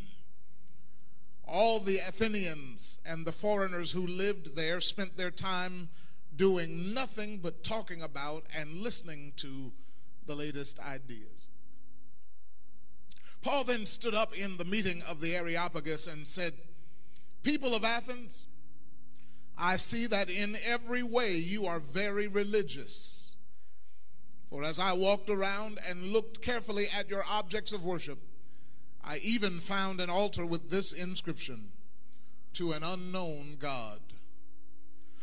All 1.47 1.79
the 1.79 1.97
Athenians 1.97 2.99
and 3.05 3.25
the 3.25 3.31
foreigners 3.31 3.91
who 3.91 4.05
lived 4.05 4.55
there 4.55 4.81
spent 4.81 5.15
their 5.17 5.31
time 5.31 5.89
doing 6.35 6.93
nothing 6.93 7.37
but 7.37 7.63
talking 7.63 8.01
about 8.01 8.43
and 8.57 8.81
listening 8.81 9.33
to 9.37 9.71
the 10.25 10.35
latest 10.35 10.79
ideas. 10.79 11.47
Paul 13.41 13.63
then 13.63 13.85
stood 13.85 14.13
up 14.13 14.37
in 14.37 14.57
the 14.57 14.65
meeting 14.65 15.01
of 15.09 15.21
the 15.21 15.35
Areopagus 15.35 16.07
and 16.07 16.27
said, 16.27 16.53
People 17.43 17.73
of 17.75 17.85
Athens, 17.85 18.45
I 19.57 19.77
see 19.77 20.05
that 20.07 20.29
in 20.29 20.57
every 20.65 21.01
way 21.01 21.37
you 21.37 21.65
are 21.65 21.79
very 21.79 22.27
religious. 22.27 23.35
For 24.49 24.63
as 24.63 24.79
I 24.79 24.93
walked 24.93 25.29
around 25.29 25.79
and 25.87 26.11
looked 26.11 26.41
carefully 26.41 26.85
at 26.97 27.09
your 27.09 27.23
objects 27.29 27.73
of 27.73 27.83
worship, 27.83 28.19
I 29.07 29.19
even 29.23 29.59
found 29.59 30.01
an 30.01 30.09
altar 30.09 30.45
with 30.45 30.69
this 30.69 30.91
inscription 30.91 31.71
To 32.53 32.73
an 32.73 32.83
unknown 32.83 33.57
God. 33.59 33.99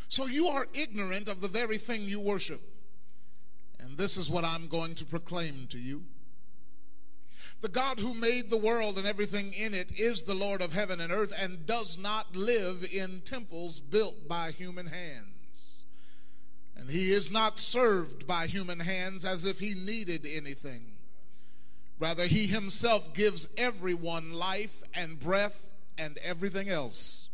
So 0.08 0.26
you 0.26 0.46
are 0.46 0.66
ignorant 0.74 1.28
of 1.28 1.40
the 1.40 1.48
very 1.48 1.76
thing 1.76 2.02
you 2.02 2.20
worship. 2.20 2.60
And 3.80 3.98
this 3.98 4.16
is 4.16 4.30
what 4.30 4.44
I'm 4.44 4.68
going 4.68 4.94
to 4.94 5.04
proclaim 5.04 5.66
to 5.70 5.78
you. 5.78 6.04
The 7.60 7.68
God 7.68 7.98
who 7.98 8.14
made 8.14 8.48
the 8.48 8.58
world 8.58 8.96
and 8.98 9.06
everything 9.06 9.52
in 9.58 9.74
it 9.74 9.98
is 9.98 10.22
the 10.22 10.34
Lord 10.34 10.62
of 10.62 10.72
heaven 10.72 11.00
and 11.00 11.12
earth 11.12 11.32
and 11.40 11.66
does 11.66 11.98
not 11.98 12.36
live 12.36 12.86
in 12.92 13.22
temples 13.24 13.80
built 13.80 14.28
by 14.28 14.52
human 14.52 14.86
hands. 14.86 15.84
And 16.76 16.90
he 16.90 17.10
is 17.10 17.32
not 17.32 17.58
served 17.58 18.26
by 18.26 18.46
human 18.46 18.80
hands 18.80 19.24
as 19.24 19.44
if 19.44 19.58
he 19.58 19.74
needed 19.74 20.26
anything. 20.26 20.93
Rather, 22.04 22.26
he 22.26 22.46
himself 22.46 23.14
gives 23.14 23.48
everyone 23.56 24.34
life 24.34 24.82
and 24.94 25.18
breath 25.18 25.70
and 25.96 26.18
everything 26.22 26.68
else. 26.68 27.30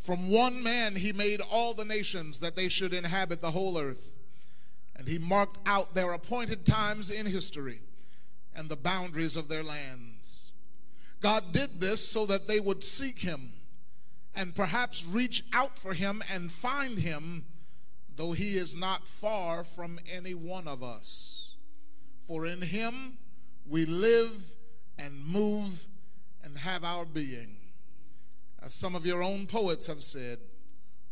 From 0.00 0.28
one 0.28 0.60
man 0.60 0.96
he 0.96 1.12
made 1.12 1.40
all 1.52 1.72
the 1.72 1.84
nations 1.84 2.40
that 2.40 2.56
they 2.56 2.68
should 2.68 2.92
inhabit 2.92 3.40
the 3.40 3.52
whole 3.52 3.78
earth. 3.78 4.18
And 4.96 5.06
he 5.06 5.18
marked 5.18 5.58
out 5.68 5.94
their 5.94 6.10
appointed 6.14 6.66
times 6.66 7.10
in 7.10 7.26
history 7.26 7.78
and 8.56 8.68
the 8.68 8.74
boundaries 8.74 9.36
of 9.36 9.48
their 9.48 9.62
lands. 9.62 10.50
God 11.20 11.52
did 11.52 11.80
this 11.80 12.04
so 12.04 12.26
that 12.26 12.48
they 12.48 12.58
would 12.58 12.82
seek 12.82 13.20
him 13.20 13.50
and 14.34 14.52
perhaps 14.52 15.06
reach 15.06 15.44
out 15.52 15.78
for 15.78 15.94
him 15.94 16.24
and 16.32 16.50
find 16.50 16.98
him 16.98 17.44
though 18.16 18.32
he 18.32 18.56
is 18.56 18.74
not 18.74 19.06
far 19.06 19.62
from 19.62 20.00
any 20.12 20.34
one 20.34 20.66
of 20.66 20.82
us. 20.82 21.54
For 22.26 22.46
in 22.46 22.62
him 22.62 23.18
we 23.68 23.84
live 23.84 24.56
and 24.98 25.12
move 25.26 25.86
and 26.42 26.56
have 26.58 26.84
our 26.84 27.04
being. 27.04 27.56
As 28.62 28.74
some 28.74 28.94
of 28.94 29.04
your 29.04 29.22
own 29.22 29.46
poets 29.46 29.86
have 29.86 30.02
said, 30.02 30.38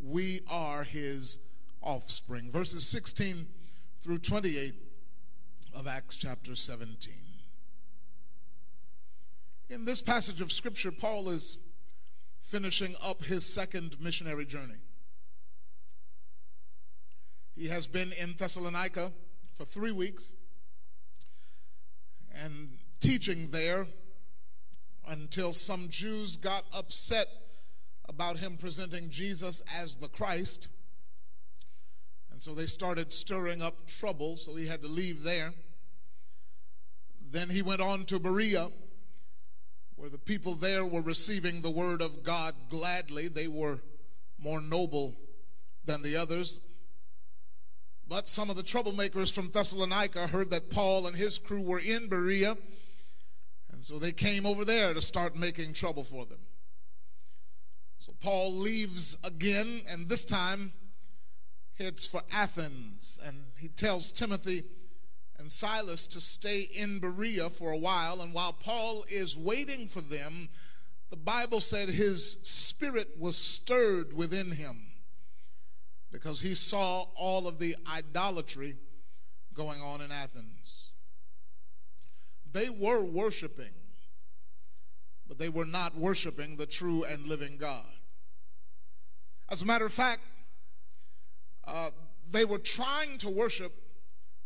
we 0.01 0.41
are 0.51 0.85
his 0.85 1.39
offspring. 1.83 2.51
Verses 2.51 2.87
16 2.87 3.47
through 4.01 4.19
28 4.19 4.75
of 5.75 5.87
Acts 5.87 6.17
chapter 6.17 6.55
17. 6.55 7.13
In 9.71 9.85
this 9.85 10.03
passage 10.03 10.41
of 10.41 10.53
Scripture, 10.53 10.93
Paul 10.93 11.31
is 11.31 11.59
finishing 12.41 12.95
up 13.05 13.25
his 13.25 13.45
second 13.47 13.97
missionary 14.01 14.45
journey. 14.45 14.75
He 17.57 17.69
has 17.69 17.87
been 17.87 18.11
in 18.21 18.35
Thessalonica 18.37 19.13
for 19.53 19.65
three 19.65 19.93
weeks 19.93 20.35
and 22.43 22.69
teaching 23.01 23.51
there 23.51 23.87
until 25.09 25.53
some 25.53 25.89
Jews 25.89 26.37
got 26.37 26.65
upset 26.77 27.27
about 28.09 28.39
him 28.39 28.57
presenting 28.57 29.11
Jesus 29.11 29.63
as 29.81 29.97
the 29.97 30.09
Christ. 30.09 30.69
And 32.31 32.43
so 32.43 32.55
they 32.55 32.67
started 32.67 33.13
stirring 33.13 33.63
up 33.63 33.75
trouble, 33.87 34.37
so 34.37 34.57
he 34.57 34.67
had 34.67 34.83
to 34.83 34.89
leave 34.89 35.23
there. 35.23 35.53
Then 37.31 37.49
he 37.49 37.63
went 37.63 37.81
on 37.81 38.05
to 38.07 38.19
Berea, 38.19 38.69
where 39.97 40.09
the 40.09 40.19
people 40.19 40.55
there 40.55 40.85
were 40.85 41.03
receiving 41.03 41.61
the 41.61 41.71
word 41.71 42.03
of 42.03 42.23
God 42.23 42.55
gladly. 42.69 43.29
They 43.29 43.49
were 43.49 43.81
more 44.39 44.61
noble 44.61 45.15
than 45.85 46.03
the 46.03 46.17
others. 46.17 46.61
But 48.09 48.29
some 48.29 48.51
of 48.51 48.57
the 48.57 48.63
troublemakers 48.63 49.33
from 49.33 49.51
Thessalonica 49.51 50.27
heard 50.27 50.51
that 50.51 50.71
Paul 50.71 51.07
and 51.07 51.17
his 51.17 51.39
crew 51.39 51.63
were 51.63 51.81
in 51.81 52.09
Berea, 52.09 52.57
and 53.73 53.83
so 53.83 53.99
they 53.99 54.13
came 54.13 54.47
over 54.47 54.65
there 54.65 54.93
to 54.93 55.01
start 55.01 55.37
making 55.37 55.73
trouble 55.73 56.05
for 56.05 56.27
them. 56.27 56.41
So 57.99 58.13
Paul 58.21 58.53
leaves 58.53 59.17
again, 59.25 59.81
and 59.89 60.09
this 60.09 60.25
time 60.25 60.73
heads 61.79 62.07
for 62.07 62.21
Athens, 62.33 63.19
and 63.25 63.47
he 63.59 63.69
tells 63.69 64.13
Timothy 64.13 64.65
and 65.39 65.51
Silas 65.51 66.07
to 66.09 66.21
stay 66.21 66.69
in 66.77 66.99
Berea 66.99 67.51
for 67.51 67.73
a 67.73 67.79
while. 67.79 68.21
And 68.21 68.33
while 68.33 68.53
Paul 68.53 69.05
is 69.09 69.37
waiting 69.37 69.89
for 69.89 70.01
them, 70.03 70.49
the 71.11 71.17
Bible 71.17 71.61
said 71.61 71.89
his 71.89 72.39
spirit 72.45 73.19
was 73.19 73.37
stirred 73.37 74.13
within 74.13 74.51
him 74.53 74.94
because 76.15 76.41
he 76.41 76.55
saw 76.55 77.07
all 77.17 77.49
of 77.49 77.59
the 77.59 77.75
idolatry 77.93 78.77
going 79.53 79.81
on 79.81 80.01
in 80.01 80.13
Athens. 80.13 80.93
They 82.53 82.69
were 82.69 83.05
worshiping, 83.05 83.75
but 85.27 85.41
they 85.41 85.49
were 85.49 85.65
not 85.65 85.97
worshiping 85.97 86.57
the 86.57 86.67
true 86.67 87.03
and 87.03 87.27
living 87.27 87.57
God. 87.59 87.85
As 89.51 89.63
a 89.63 89.67
matter 89.67 89.87
of 89.87 89.93
fact, 89.93 90.21
uh, 91.67 91.91
they 92.31 92.45
were 92.45 92.59
trying 92.59 93.19
to 93.19 93.29
worship 93.29 93.73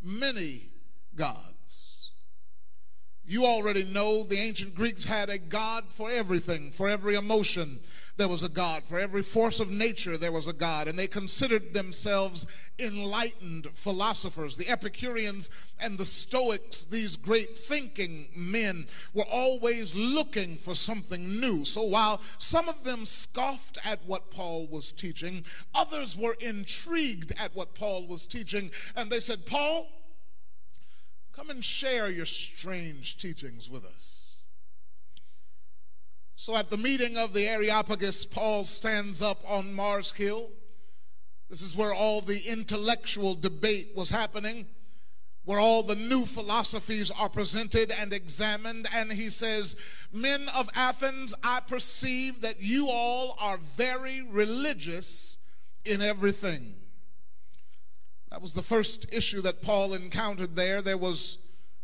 many 0.03 0.71
gods. 1.17 2.13
You 3.27 3.45
already 3.45 3.85
know 3.85 4.25
the 4.25 4.39
ancient 4.39 4.75
Greeks 4.75 5.05
had 5.05 5.29
a 5.29 5.37
God 5.37 5.85
for 5.91 6.11
everything, 6.11 6.71
for 6.71 6.89
every 6.89 7.15
emotion, 7.15 7.81
there 8.19 8.29
was 8.29 8.43
a 8.43 8.49
God. 8.49 8.83
For 8.83 8.99
every 8.99 9.23
force 9.23 9.61
of 9.61 9.71
nature, 9.71 10.19
there 10.19 10.33
was 10.33 10.49
a 10.49 10.53
God. 10.53 10.89
And 10.89 10.99
they 10.99 11.07
considered 11.07 11.73
themselves 11.73 12.47
enlightened 12.79 13.69
philosophers. 13.73 14.57
The 14.57 14.69
Epicureans 14.69 15.51
and 15.81 15.97
the 15.97 16.05
Stoics, 16.05 16.85
these 16.85 17.17
great 17.17 17.57
thinking 17.57 18.27
men, 18.37 18.87
were 19.15 19.25
always 19.33 19.95
looking 19.95 20.57
for 20.57 20.75
something 20.75 21.41
new. 21.41 21.65
So 21.65 21.85
while 21.85 22.21
some 22.39 22.69
of 22.69 22.85
them 22.85 23.07
scoffed 23.07 23.79
at 23.87 24.05
what 24.05 24.31
Paul 24.33 24.67
was 24.67 24.91
teaching, 24.93 25.45
others 25.75 26.17
were 26.17 26.37
intrigued 26.41 27.33
at 27.41 27.55
what 27.55 27.75
Paul 27.75 28.07
was 28.09 28.27
teaching. 28.27 28.71
And 28.97 29.11
they 29.11 29.21
said, 29.21 29.47
Paul, 29.47 29.87
come 31.33 31.51
and 31.51 31.65
share 31.65 32.11
your 32.11 32.27
strange 32.27 33.17
teachings 33.17 33.71
with 33.71 33.85
us. 33.85 34.28
So 36.40 36.55
at 36.57 36.70
the 36.70 36.77
meeting 36.77 37.16
of 37.16 37.35
the 37.35 37.48
Areopagus, 37.48 38.24
Paul 38.24 38.64
stands 38.64 39.20
up 39.20 39.42
on 39.51 39.74
Mars 39.74 40.12
Hill. 40.12 40.51
This 41.51 41.62
is 41.62 41.77
where 41.77 41.92
all 41.92 42.20
the 42.20 42.40
intellectual 42.48 43.35
debate 43.35 43.88
was 43.96 44.09
happening, 44.09 44.64
where 45.44 45.59
all 45.59 45.83
the 45.83 45.96
new 45.96 46.24
philosophies 46.24 47.11
are 47.11 47.29
presented 47.29 47.92
and 48.01 48.12
examined. 48.12 48.87
And 48.94 49.11
he 49.11 49.31
says, 49.31 49.74
Men 50.12 50.42
of 50.57 50.70
Athens, 50.77 51.35
I 51.42 51.59
perceive 51.66 52.40
that 52.42 52.62
you 52.62 52.87
all 52.88 53.35
are 53.42 53.59
very 53.59 54.22
religious 54.31 55.38
in 55.85 56.01
everything. 56.01 56.72
That 58.31 58.40
was 58.40 58.55
the 58.55 58.62
first 58.62 59.12
issue 59.12 59.40
that 59.40 59.61
Paul 59.61 59.92
encountered 59.92 60.55
there. 60.55 60.83
There 60.83 60.98
was 60.98 61.38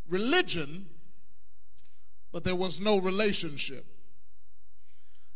religion, 0.09 0.87
but 2.31 2.45
there 2.45 2.55
was 2.55 2.81
no 2.81 3.01
relationship. 3.01 3.85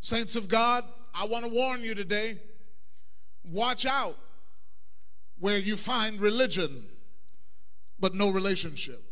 Saints 0.01 0.37
of 0.37 0.49
God, 0.49 0.85
I 1.15 1.27
want 1.27 1.45
to 1.45 1.51
warn 1.53 1.83
you 1.83 1.95
today 1.95 2.39
watch 3.45 3.87
out 3.87 4.17
where 5.39 5.59
you 5.59 5.77
find 5.77 6.21
religion 6.21 6.85
but 7.99 8.15
no 8.15 8.31
relationship. 8.31 9.03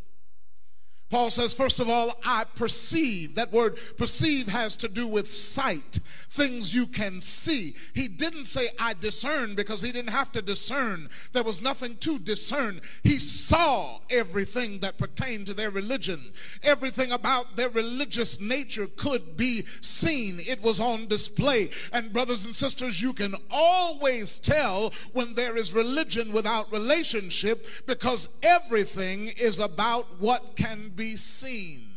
Paul 1.08 1.30
says, 1.30 1.54
first 1.54 1.78
of 1.78 1.88
all, 1.88 2.10
I 2.24 2.44
perceive. 2.56 3.36
That 3.36 3.52
word 3.52 3.78
perceive 3.96 4.48
has 4.48 4.74
to 4.76 4.88
do 4.88 5.06
with 5.06 5.30
sight, 5.30 6.00
things 6.30 6.74
you 6.74 6.86
can 6.86 7.22
see. 7.22 7.74
He 7.94 8.08
didn't 8.08 8.46
say, 8.46 8.68
I 8.80 8.94
discern 8.94 9.54
because 9.54 9.82
he 9.82 9.92
didn't 9.92 10.10
have 10.10 10.32
to 10.32 10.42
discern. 10.42 11.08
There 11.32 11.44
was 11.44 11.62
nothing 11.62 11.96
to 11.98 12.18
discern. 12.18 12.80
He 13.04 13.18
saw 13.18 13.98
everything 14.10 14.80
that 14.80 14.98
pertained 14.98 15.46
to 15.46 15.54
their 15.54 15.70
religion. 15.70 16.18
Everything 16.64 17.12
about 17.12 17.54
their 17.54 17.70
religious 17.70 18.40
nature 18.40 18.88
could 18.96 19.36
be 19.36 19.64
seen, 19.80 20.38
it 20.40 20.60
was 20.64 20.80
on 20.80 21.06
display. 21.06 21.70
And, 21.92 22.12
brothers 22.12 22.46
and 22.46 22.56
sisters, 22.56 23.00
you 23.00 23.12
can 23.12 23.34
always 23.50 24.40
tell 24.40 24.92
when 25.12 25.34
there 25.34 25.56
is 25.56 25.72
religion 25.72 26.32
without 26.32 26.72
relationship 26.72 27.64
because 27.86 28.28
everything 28.42 29.28
is 29.40 29.60
about 29.60 30.06
what 30.20 30.56
can 30.56 30.90
be 30.96 31.16
seen. 31.16 31.90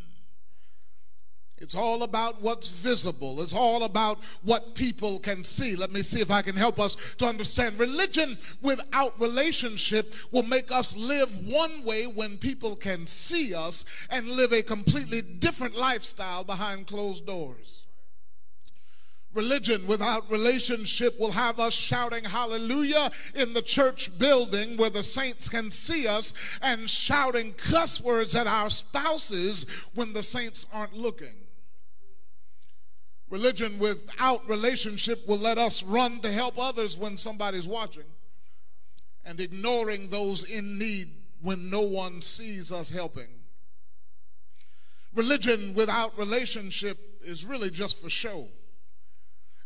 It's 1.62 1.76
all 1.76 2.04
about 2.04 2.42
what's 2.42 2.70
visible. 2.70 3.42
It's 3.42 3.54
all 3.54 3.84
about 3.84 4.18
what 4.44 4.76
people 4.76 5.20
can 5.20 5.44
see. 5.44 5.76
Let 5.76 5.92
me 5.92 6.02
see 6.02 6.22
if 6.22 6.32
I 6.32 6.42
can 6.42 6.56
help 6.56 6.80
us 6.80 6.96
to 7.18 7.26
understand. 7.26 7.78
Religion 7.78 8.38
without 8.62 9.20
relationship 9.20 10.14
will 10.32 10.44
make 10.44 10.72
us 10.72 10.96
live 10.96 11.30
one 11.48 11.84
way 11.84 12.08
when 12.08 12.38
people 12.38 12.76
can 12.78 13.06
see 13.06 13.54
us 13.54 13.84
and 14.10 14.26
live 14.28 14.54
a 14.54 14.62
completely 14.62 15.22
different 15.22 15.76
lifestyle 15.76 16.46
behind 16.46 16.88
closed 16.88 17.26
doors. 17.26 17.84
Religion 19.34 19.86
without 19.86 20.30
relationship 20.32 21.20
will 21.20 21.32
have 21.32 21.60
us 21.60 21.74
shouting 21.74 22.24
hallelujah 22.24 23.12
in 23.36 23.54
the 23.54 23.62
church 23.62 24.18
building 24.18 24.76
where 24.78 24.90
the 24.90 25.04
saints 25.04 25.48
can 25.48 25.70
see 25.70 26.08
us 26.08 26.34
and 26.64 26.90
shouting 26.90 27.54
cuss 27.54 28.02
words 28.02 28.34
at 28.34 28.48
our 28.48 28.72
spouses 28.72 29.66
when 29.94 30.14
the 30.14 30.24
saints 30.24 30.66
aren't 30.74 30.96
looking. 30.96 31.36
Religion 33.30 33.78
without 33.78 34.48
relationship 34.50 35.28
will 35.28 35.38
let 35.38 35.60
us 35.60 35.84
run 35.84 36.20
to 36.22 36.32
help 36.32 36.56
others 36.58 36.98
when 36.98 37.16
somebody's 37.16 37.68
watching 37.68 38.06
and 39.26 39.40
ignoring 39.40 40.10
those 40.10 40.44
in 40.50 40.80
need 40.80 41.10
when 41.42 41.70
no 41.70 41.82
one 41.82 42.24
sees 42.24 42.72
us 42.72 42.90
helping. 42.90 43.28
Religion 45.14 45.76
without 45.76 46.18
relationship 46.18 46.98
is 47.22 47.46
really 47.46 47.70
just 47.70 48.02
for 48.02 48.10
show. 48.10 48.48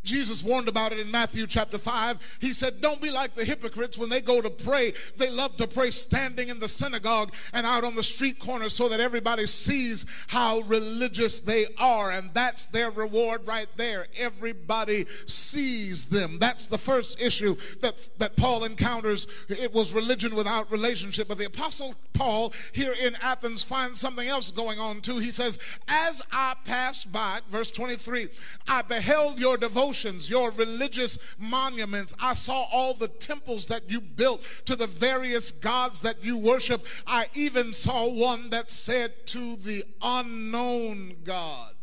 Jesus 0.03 0.43
warned 0.43 0.67
about 0.67 0.91
it 0.91 0.99
in 0.99 1.09
Matthew 1.09 1.47
chapter 1.47 1.77
5. 1.77 2.37
He 2.41 2.51
said, 2.51 2.81
Don't 2.81 3.01
be 3.01 3.09
like 3.09 3.35
the 3.35 3.45
hypocrites 3.45 3.97
when 3.97 4.09
they 4.09 4.19
go 4.19 4.41
to 4.41 4.49
pray. 4.49 4.93
They 5.17 5.29
love 5.29 5.55
to 5.57 5.67
pray 5.67 5.91
standing 5.91 6.49
in 6.49 6.59
the 6.59 6.67
synagogue 6.67 7.33
and 7.53 7.65
out 7.65 7.85
on 7.85 7.95
the 7.95 8.03
street 8.03 8.37
corner 8.37 8.67
so 8.69 8.89
that 8.89 8.99
everybody 8.99 9.47
sees 9.47 10.05
how 10.27 10.59
religious 10.61 11.39
they 11.39 11.65
are. 11.79 12.11
And 12.11 12.33
that's 12.33 12.65
their 12.67 12.91
reward 12.91 13.47
right 13.47 13.67
there. 13.77 14.05
Everybody 14.19 15.05
sees 15.25 16.07
them. 16.07 16.37
That's 16.37 16.65
the 16.65 16.77
first 16.77 17.21
issue 17.21 17.55
that, 17.81 17.95
that 18.17 18.35
Paul 18.35 18.65
encounters. 18.65 19.27
It 19.47 19.73
was 19.73 19.93
religion 19.93 20.35
without 20.35 20.69
relationship. 20.69 21.29
But 21.29 21.37
the 21.37 21.45
Apostle 21.45 21.95
Paul 22.11 22.53
here 22.73 22.93
in 23.01 23.13
Athens 23.21 23.63
finds 23.63 24.01
something 24.01 24.27
else 24.27 24.51
going 24.51 24.79
on 24.79 24.99
too. 24.99 25.19
He 25.19 25.31
says, 25.31 25.57
As 25.87 26.21
I 26.33 26.55
passed 26.65 27.11
by, 27.11 27.39
verse 27.47 27.71
23, 27.71 28.27
I 28.67 28.81
beheld 28.81 29.39
your 29.39 29.57
devotion 29.57 29.92
devotions, 29.93 30.29
your 30.29 30.51
religious 30.51 31.19
monuments. 31.37 32.15
I 32.21 32.33
saw 32.33 32.65
all 32.71 32.93
the 32.93 33.07
temples 33.07 33.67
that 33.67 33.83
you 33.91 34.01
built 34.01 34.41
to 34.65 34.75
the 34.75 34.87
various 34.87 35.51
gods 35.51 36.01
that 36.01 36.23
you 36.23 36.39
worship. 36.39 36.85
I 37.05 37.27
even 37.35 37.73
saw 37.73 38.07
one 38.07 38.49
that 38.49 38.71
said 38.71 39.11
to 39.27 39.55
the 39.57 39.83
unknown 40.01 41.17
God. 41.23 41.73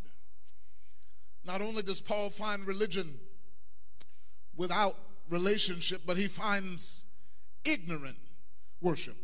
Not 1.45 1.63
only 1.63 1.83
does 1.83 2.01
Paul 2.01 2.31
find 2.31 2.67
religion 2.67 3.19
without 4.57 4.95
relationship, 5.29 6.03
but 6.07 6.17
he 6.17 6.27
finds 6.27 7.05
ignorant 7.65 8.19
worship. 8.81 9.17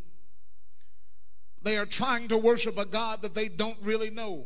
They 1.61 1.77
are 1.77 1.85
trying 1.85 2.29
to 2.29 2.37
worship 2.37 2.77
a 2.77 2.85
God 2.85 3.21
that 3.21 3.33
they 3.33 3.49
don't 3.49 3.77
really 3.81 4.09
know. 4.09 4.45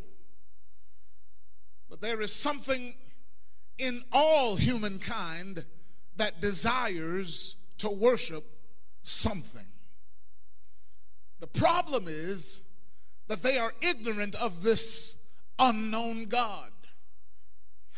But 1.89 2.01
there 2.01 2.21
is 2.21 2.34
something 2.34 2.95
in 3.78 4.02
all 4.12 4.56
humankind 4.56 5.66
that 6.18 6.42
desires 6.42 7.56
to 7.80 7.90
worship 7.90 8.46
something. 9.04 9.66
The 11.40 11.48
problem 11.48 12.06
is 12.08 12.62
that 13.28 13.42
they 13.42 13.58
are 13.58 13.74
ignorant 13.82 14.36
of 14.36 14.62
this 14.62 15.18
unknown 15.58 16.26
God. 16.26 16.72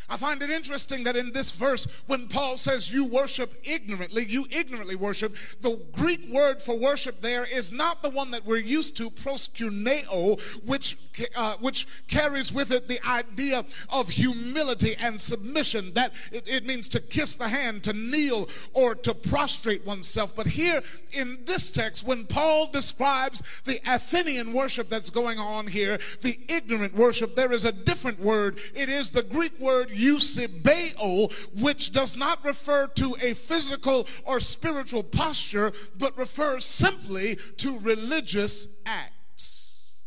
I 0.09 0.17
find 0.17 0.41
it 0.41 0.49
interesting 0.49 1.03
that 1.05 1.15
in 1.15 1.31
this 1.31 1.51
verse, 1.51 1.87
when 2.07 2.27
Paul 2.27 2.57
says 2.57 2.91
you 2.91 3.07
worship 3.07 3.53
ignorantly, 3.63 4.25
you 4.27 4.45
ignorantly 4.51 4.95
worship, 4.95 5.35
the 5.61 5.81
Greek 5.93 6.21
word 6.31 6.61
for 6.61 6.77
worship 6.77 7.21
there 7.21 7.45
is 7.45 7.71
not 7.71 8.03
the 8.03 8.09
one 8.09 8.31
that 8.31 8.45
we're 8.45 8.57
used 8.57 8.97
to, 8.97 9.09
proskuneo, 9.09 10.39
which, 10.65 10.97
uh, 11.35 11.55
which 11.61 11.87
carries 12.07 12.53
with 12.53 12.71
it 12.71 12.87
the 12.87 12.99
idea 13.07 13.63
of 13.93 14.09
humility 14.09 14.95
and 15.01 15.21
submission. 15.21 15.93
That 15.93 16.13
it, 16.31 16.47
it 16.47 16.65
means 16.65 16.89
to 16.89 16.99
kiss 16.99 17.35
the 17.35 17.47
hand, 17.47 17.83
to 17.83 17.93
kneel, 17.93 18.49
or 18.73 18.95
to 18.95 19.13
prostrate 19.13 19.85
oneself. 19.85 20.35
But 20.35 20.47
here 20.47 20.81
in 21.13 21.39
this 21.45 21.71
text, 21.71 22.05
when 22.05 22.25
Paul 22.25 22.69
describes 22.71 23.41
the 23.65 23.79
Athenian 23.87 24.53
worship 24.53 24.89
that's 24.89 25.09
going 25.09 25.39
on 25.39 25.67
here, 25.67 25.97
the 26.21 26.37
ignorant 26.49 26.93
worship, 26.93 27.35
there 27.35 27.53
is 27.53 27.65
a 27.65 27.71
different 27.71 28.19
word. 28.19 28.59
It 28.75 28.89
is 28.89 29.09
the 29.09 29.23
Greek 29.23 29.57
word 29.59 29.91
eusebeo, 29.93 31.31
which 31.61 31.91
does 31.91 32.15
not 32.15 32.43
refer 32.43 32.87
to 32.87 33.15
a 33.23 33.33
physical 33.33 34.07
or 34.25 34.39
spiritual 34.39 35.03
posture, 35.03 35.71
but 35.97 36.17
refers 36.17 36.65
simply 36.65 37.37
to 37.57 37.79
religious 37.79 38.67
acts. 38.85 40.03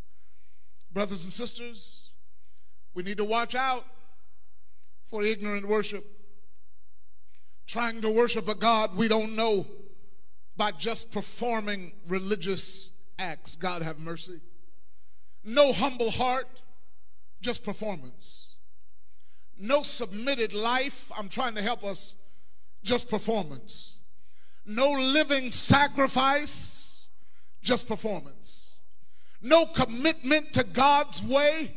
Brothers 0.93 1.25
and 1.25 1.33
sisters, 1.33 2.11
we 2.95 3.03
need 3.03 3.19
to 3.19 3.25
watch 3.25 3.55
out 3.55 3.85
for 5.05 5.23
ignorant 5.23 5.67
worship. 5.67 6.05
Trying 7.67 8.01
to 8.03 8.11
worship 8.11 8.49
a 8.49 8.55
God 8.55 8.97
we 8.97 9.09
don't 9.09 9.37
know 9.37 9.67
by 10.57 10.71
just 10.71 11.13
performing 11.13 11.93
religious 12.09 12.93
acts. 13.19 13.57
God 13.57 13.83
have 13.83 13.99
mercy. 13.99 14.41
No 15.45 15.73
humble 15.73 16.11
heart, 16.11 16.63
just 17.41 17.65
performance 17.65 18.46
no 19.59 19.83
submitted 19.83 20.53
life. 20.55 21.11
I'm 21.17 21.29
trying 21.29 21.55
to 21.55 21.63
help 21.63 21.85
us. 21.85 22.17
Just 22.83 23.09
performance. 23.09 23.99
No 24.65 24.91
living 24.91 25.53
sacrifice. 25.53 27.09
Just 27.63 27.89
performance. 27.89 28.81
No 29.43 29.67
commitment 29.67 30.53
to 30.55 30.65
God's 30.65 31.23
way. 31.23 31.71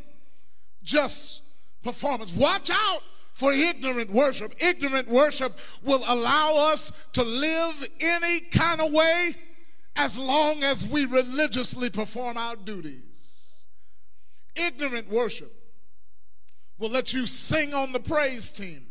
Just 0.84 1.42
performance. 1.84 2.34
Watch 2.34 2.70
out 2.70 3.02
for 3.34 3.54
ignorant 3.54 4.12
worship. 4.12 4.54
Ignorant 4.60 5.08
worship 5.08 5.58
will 5.84 6.04
allow 6.08 6.72
us 6.72 6.92
to 7.14 7.24
live 7.24 7.88
any 8.00 8.42
kind 8.42 8.82
of 8.82 8.92
way 8.92 9.36
as 9.96 10.18
long 10.18 10.64
as 10.64 10.88
we 10.88 11.06
religiously 11.06 11.90
perform 11.90 12.38
our 12.38 12.56
duties. 12.56 13.68
Ignorant 14.56 15.10
worship 15.10 15.59
will 16.80 16.90
let 16.90 17.14
you 17.14 17.28
sing 17.28 17.74
on 17.74 17.92
the 17.92 18.00
praise 18.00 18.52
team 18.52 18.89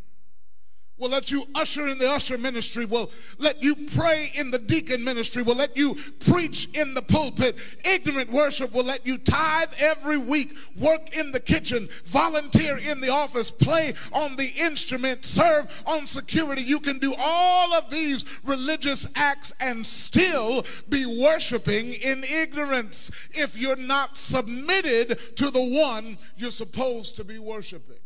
will 0.98 1.10
let 1.10 1.30
you 1.30 1.44
usher 1.54 1.86
in 1.88 1.98
the 1.98 2.10
usher 2.10 2.38
ministry, 2.38 2.84
will 2.84 3.10
let 3.38 3.62
you 3.62 3.74
pray 3.96 4.30
in 4.34 4.50
the 4.50 4.58
deacon 4.58 5.02
ministry, 5.04 5.42
will 5.42 5.56
let 5.56 5.76
you 5.76 5.96
preach 6.20 6.68
in 6.74 6.94
the 6.94 7.02
pulpit. 7.02 7.56
Ignorant 7.84 8.30
worship 8.30 8.72
will 8.72 8.84
let 8.84 9.06
you 9.06 9.18
tithe 9.18 9.72
every 9.78 10.18
week, 10.18 10.56
work 10.78 11.16
in 11.16 11.32
the 11.32 11.40
kitchen, 11.40 11.88
volunteer 12.04 12.78
in 12.78 13.00
the 13.00 13.10
office, 13.10 13.50
play 13.50 13.94
on 14.12 14.36
the 14.36 14.50
instrument, 14.60 15.24
serve 15.24 15.82
on 15.86 16.06
security. 16.06 16.62
You 16.62 16.80
can 16.80 16.98
do 16.98 17.14
all 17.18 17.74
of 17.74 17.90
these 17.90 18.40
religious 18.44 19.06
acts 19.14 19.52
and 19.60 19.86
still 19.86 20.64
be 20.88 21.06
worshiping 21.22 21.94
in 21.94 22.24
ignorance 22.24 23.10
if 23.32 23.56
you're 23.56 23.76
not 23.76 24.16
submitted 24.16 25.36
to 25.36 25.50
the 25.50 25.62
one 25.62 26.18
you're 26.36 26.50
supposed 26.50 27.16
to 27.16 27.24
be 27.24 27.38
worshiping. 27.38 27.96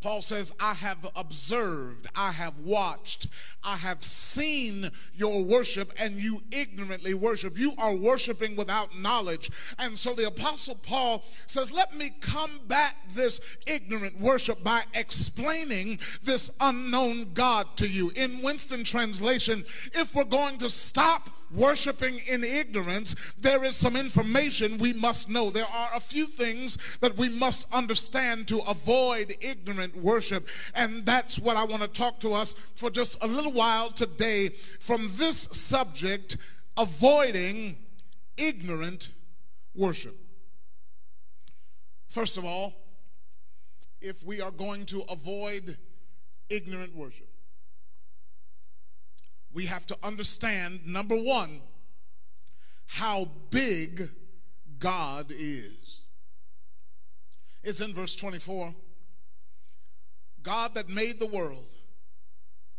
Paul 0.00 0.22
says, 0.22 0.52
I 0.58 0.74
have 0.74 1.06
observed, 1.14 2.06
I 2.16 2.32
have 2.32 2.58
watched, 2.60 3.26
I 3.62 3.76
have 3.76 4.02
seen 4.02 4.90
your 5.14 5.44
worship, 5.44 5.92
and 6.00 6.14
you 6.14 6.40
ignorantly 6.50 7.12
worship. 7.12 7.58
You 7.58 7.74
are 7.76 7.94
worshiping 7.94 8.56
without 8.56 8.98
knowledge. 8.98 9.50
And 9.78 9.98
so 9.98 10.14
the 10.14 10.26
Apostle 10.26 10.76
Paul 10.76 11.22
says, 11.46 11.70
Let 11.70 11.94
me 11.94 12.10
combat 12.20 12.96
this 13.14 13.58
ignorant 13.66 14.18
worship 14.18 14.64
by 14.64 14.82
explaining 14.94 15.98
this 16.22 16.50
unknown 16.60 17.34
God 17.34 17.66
to 17.76 17.86
you. 17.86 18.10
In 18.16 18.40
Winston 18.42 18.84
translation, 18.84 19.64
if 19.94 20.14
we're 20.14 20.24
going 20.24 20.56
to 20.58 20.70
stop 20.70 21.28
worshiping 21.52 22.20
in 22.30 22.44
ignorance, 22.44 23.34
there 23.38 23.64
is 23.64 23.76
some 23.76 23.96
information 23.96 24.78
we 24.78 24.92
must 24.92 25.28
know. 25.28 25.50
There 25.50 25.64
are 25.64 25.90
a 25.96 26.00
few 26.00 26.26
things 26.26 26.78
that 27.00 27.16
we 27.16 27.28
must 27.38 27.72
understand 27.72 28.48
to 28.48 28.60
avoid 28.68 29.34
ignorant 29.40 29.96
worship. 29.96 30.48
And 30.74 31.04
that's 31.04 31.38
what 31.38 31.56
I 31.56 31.64
want 31.64 31.82
to 31.82 31.88
talk 31.88 32.20
to 32.20 32.32
us 32.32 32.52
for 32.76 32.90
just 32.90 33.22
a 33.22 33.26
little 33.26 33.52
while 33.52 33.90
today 33.90 34.48
from 34.80 35.08
this 35.16 35.48
subject 35.52 36.36
avoiding 36.76 37.76
ignorant 38.36 39.12
worship. 39.74 40.16
First 42.08 42.38
of 42.38 42.44
all, 42.44 42.74
if 44.00 44.24
we 44.24 44.40
are 44.40 44.50
going 44.50 44.84
to 44.86 45.02
avoid 45.10 45.76
ignorant 46.48 46.94
worship, 46.94 47.29
we 49.52 49.66
have 49.66 49.86
to 49.86 49.96
understand 50.02 50.86
number 50.86 51.16
one, 51.16 51.60
how 52.86 53.28
big 53.50 54.10
God 54.78 55.26
is. 55.30 56.06
It's 57.62 57.80
in 57.80 57.92
verse 57.94 58.14
24. 58.16 58.74
God 60.42 60.74
that 60.74 60.88
made 60.88 61.18
the 61.18 61.26
world 61.26 61.66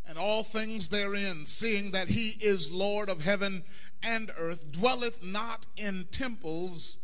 and 0.08 0.18
all 0.18 0.44
things 0.44 0.90
therein, 0.90 1.46
seeing 1.46 1.92
that 1.92 2.10
he 2.10 2.32
is 2.42 2.72
Lord 2.72 3.10
of 3.10 3.22
heaven 3.22 3.64
and 4.04 4.32
earth, 4.38 4.72
dwelleth 4.72 5.24
not 5.24 5.68
in 5.78 6.06
temples 6.12 6.98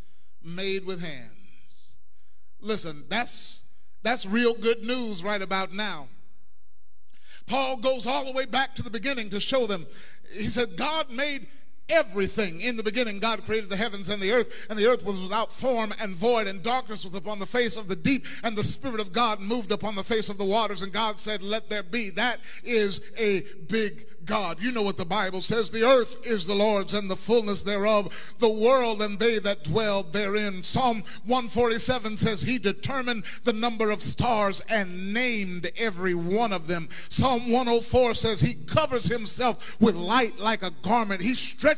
made 0.43 0.85
with 0.85 1.01
hands. 1.01 1.95
Listen, 2.59 3.03
that's 3.07 3.63
that's 4.03 4.25
real 4.25 4.53
good 4.55 4.85
news 4.85 5.23
right 5.23 5.41
about 5.41 5.73
now. 5.73 6.07
Paul 7.47 7.77
goes 7.77 8.05
all 8.05 8.25
the 8.25 8.33
way 8.33 8.45
back 8.45 8.75
to 8.75 8.83
the 8.83 8.89
beginning 8.89 9.29
to 9.31 9.39
show 9.39 9.65
them. 9.65 9.85
He 10.31 10.47
said, 10.47 10.77
God 10.77 11.09
made 11.09 11.47
everything. 11.89 12.61
In 12.61 12.75
the 12.75 12.83
beginning, 12.83 13.19
God 13.19 13.43
created 13.43 13.69
the 13.69 13.77
heavens 13.77 14.09
and 14.09 14.21
the 14.21 14.31
earth, 14.31 14.67
and 14.69 14.77
the 14.77 14.87
earth 14.87 15.05
was 15.05 15.21
without 15.21 15.53
form 15.53 15.93
and 16.01 16.13
void, 16.13 16.47
and 16.47 16.61
darkness 16.61 17.05
was 17.05 17.15
upon 17.15 17.39
the 17.39 17.45
face 17.45 17.77
of 17.77 17.87
the 17.87 17.95
deep, 17.95 18.25
and 18.43 18.55
the 18.55 18.63
Spirit 18.63 18.99
of 18.99 19.13
God 19.13 19.39
moved 19.39 19.71
upon 19.71 19.95
the 19.95 20.03
face 20.03 20.29
of 20.29 20.37
the 20.37 20.45
waters, 20.45 20.81
and 20.81 20.91
God 20.91 21.19
said, 21.19 21.41
Let 21.41 21.69
there 21.69 21.83
be. 21.83 22.09
That 22.09 22.39
is 22.63 23.11
a 23.17 23.43
big 23.67 24.05
God. 24.27 24.61
You 24.61 24.73
know 24.73 24.83
what 24.83 24.97
the 24.97 25.05
Bible 25.05 25.41
says 25.41 25.69
the 25.69 25.85
earth 25.85 26.27
is 26.27 26.45
the 26.45 26.53
Lord's 26.53 26.93
and 26.93 27.09
the 27.09 27.15
fullness 27.15 27.63
thereof, 27.63 28.35
the 28.39 28.49
world 28.49 29.01
and 29.01 29.17
they 29.17 29.39
that 29.39 29.63
dwell 29.63 30.03
therein. 30.03 30.61
Psalm 30.63 31.01
147 31.25 32.17
says, 32.17 32.41
He 32.41 32.57
determined 32.57 33.23
the 33.43 33.53
number 33.53 33.89
of 33.89 34.01
stars 34.01 34.61
and 34.69 35.13
named 35.13 35.71
every 35.77 36.13
one 36.13 36.51
of 36.51 36.67
them. 36.67 36.89
Psalm 37.07 37.51
104 37.51 38.13
says, 38.13 38.41
He 38.41 38.53
covers 38.53 39.05
Himself 39.05 39.79
with 39.79 39.95
light 39.95 40.37
like 40.37 40.61
a 40.61 40.71
garment. 40.81 41.21
He 41.21 41.33
stretches 41.33 41.76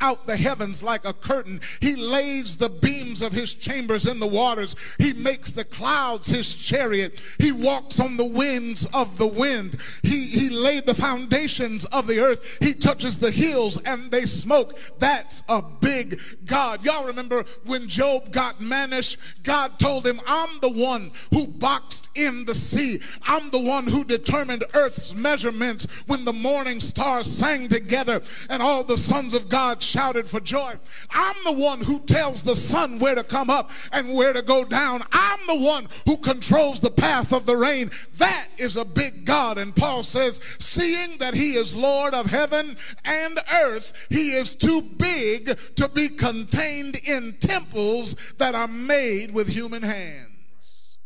out 0.00 0.26
the 0.26 0.36
heavens 0.36 0.82
like 0.82 1.06
a 1.06 1.12
curtain. 1.12 1.60
He 1.80 1.96
lays 1.96 2.56
the 2.56 2.68
beams 2.68 3.22
of 3.22 3.32
His 3.32 3.54
chambers 3.54 4.06
in 4.06 4.20
the 4.20 4.26
waters. 4.26 4.74
He 4.98 5.12
makes 5.12 5.50
the 5.50 5.64
clouds 5.64 6.28
His 6.28 6.54
chariot. 6.54 7.22
He 7.38 7.52
walks 7.52 8.00
on 8.00 8.16
the 8.16 8.26
winds 8.26 8.86
of 8.92 9.18
the 9.18 9.26
wind. 9.26 9.76
He, 10.02 10.26
he 10.26 10.50
laid 10.50 10.86
the 10.86 10.94
foundations 10.94 11.84
of 11.86 12.06
the 12.06 12.18
earth. 12.18 12.58
He 12.60 12.74
touches 12.74 13.18
the 13.18 13.30
hills 13.30 13.80
and 13.84 14.10
they 14.10 14.26
smoke. 14.26 14.78
That's 14.98 15.42
a 15.48 15.62
big 15.62 16.20
God. 16.46 16.84
Y'all 16.84 17.06
remember 17.06 17.44
when 17.64 17.88
Job 17.88 18.32
got 18.32 18.60
mannish, 18.60 19.16
God 19.42 19.78
told 19.78 20.06
him, 20.06 20.20
I'm 20.26 20.60
the 20.60 20.70
one 20.70 21.10
who 21.32 21.46
boxed 21.46 22.10
in 22.14 22.44
the 22.44 22.54
sea. 22.54 23.00
I'm 23.26 23.50
the 23.50 23.60
one 23.60 23.86
who 23.86 24.04
determined 24.04 24.64
earth's 24.74 25.14
measurements 25.14 25.86
when 26.06 26.24
the 26.24 26.32
morning 26.32 26.80
stars 26.80 27.26
sang 27.26 27.68
together 27.68 28.20
and 28.50 28.62
all 28.62 28.84
the 28.84 28.98
sons 29.32 29.44
of 29.44 29.48
God 29.48 29.82
shouted 29.82 30.26
for 30.26 30.40
joy. 30.40 30.74
I'm 31.10 31.36
the 31.44 31.62
one 31.62 31.80
who 31.80 32.00
tells 32.00 32.42
the 32.42 32.56
sun 32.56 32.98
where 32.98 33.14
to 33.14 33.24
come 33.24 33.50
up 33.50 33.70
and 33.92 34.14
where 34.14 34.32
to 34.32 34.42
go 34.42 34.64
down. 34.64 35.02
I'm 35.12 35.38
the 35.46 35.64
one 35.64 35.88
who 36.06 36.16
controls 36.18 36.80
the 36.80 36.90
path 36.90 37.32
of 37.32 37.46
the 37.46 37.56
rain. 37.56 37.90
That 38.18 38.48
is 38.58 38.76
a 38.76 38.84
big 38.84 39.24
God. 39.24 39.58
And 39.58 39.74
Paul 39.74 40.02
says, 40.02 40.40
seeing 40.58 41.18
that 41.18 41.34
he 41.34 41.52
is 41.54 41.74
Lord 41.74 42.14
of 42.14 42.30
heaven 42.30 42.76
and 43.04 43.38
earth, 43.54 44.06
he 44.10 44.32
is 44.32 44.54
too 44.54 44.82
big 44.82 45.58
to 45.76 45.88
be 45.88 46.08
contained 46.08 46.96
in 47.06 47.34
temples 47.40 48.14
that 48.38 48.54
are 48.54 48.68
made 48.68 49.32
with 49.32 49.48
human 49.48 49.82
hands. 49.82 50.98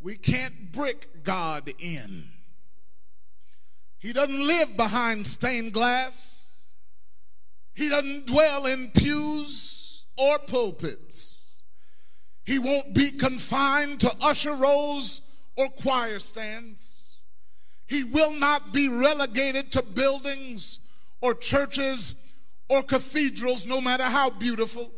We 0.00 0.16
can't 0.16 0.72
brick 0.72 1.24
God 1.24 1.70
in. 1.78 2.28
He 4.00 4.12
doesn't 4.12 4.46
live 4.46 4.76
behind 4.76 5.26
stained 5.26 5.72
glass. 5.72 6.41
He 7.74 7.88
doesn't 7.88 8.26
dwell 8.26 8.66
in 8.66 8.90
pews 8.90 10.04
or 10.18 10.38
pulpits. 10.40 11.62
He 12.44 12.58
won't 12.58 12.94
be 12.94 13.10
confined 13.10 14.00
to 14.00 14.12
usher 14.20 14.54
rows 14.54 15.22
or 15.56 15.68
choir 15.68 16.18
stands. 16.18 17.20
He 17.86 18.04
will 18.04 18.32
not 18.32 18.72
be 18.72 18.88
relegated 18.88 19.70
to 19.72 19.82
buildings 19.82 20.80
or 21.20 21.34
churches 21.34 22.14
or 22.68 22.82
cathedrals, 22.82 23.66
no 23.66 23.80
matter 23.80 24.04
how 24.04 24.30
beautiful. 24.30 24.90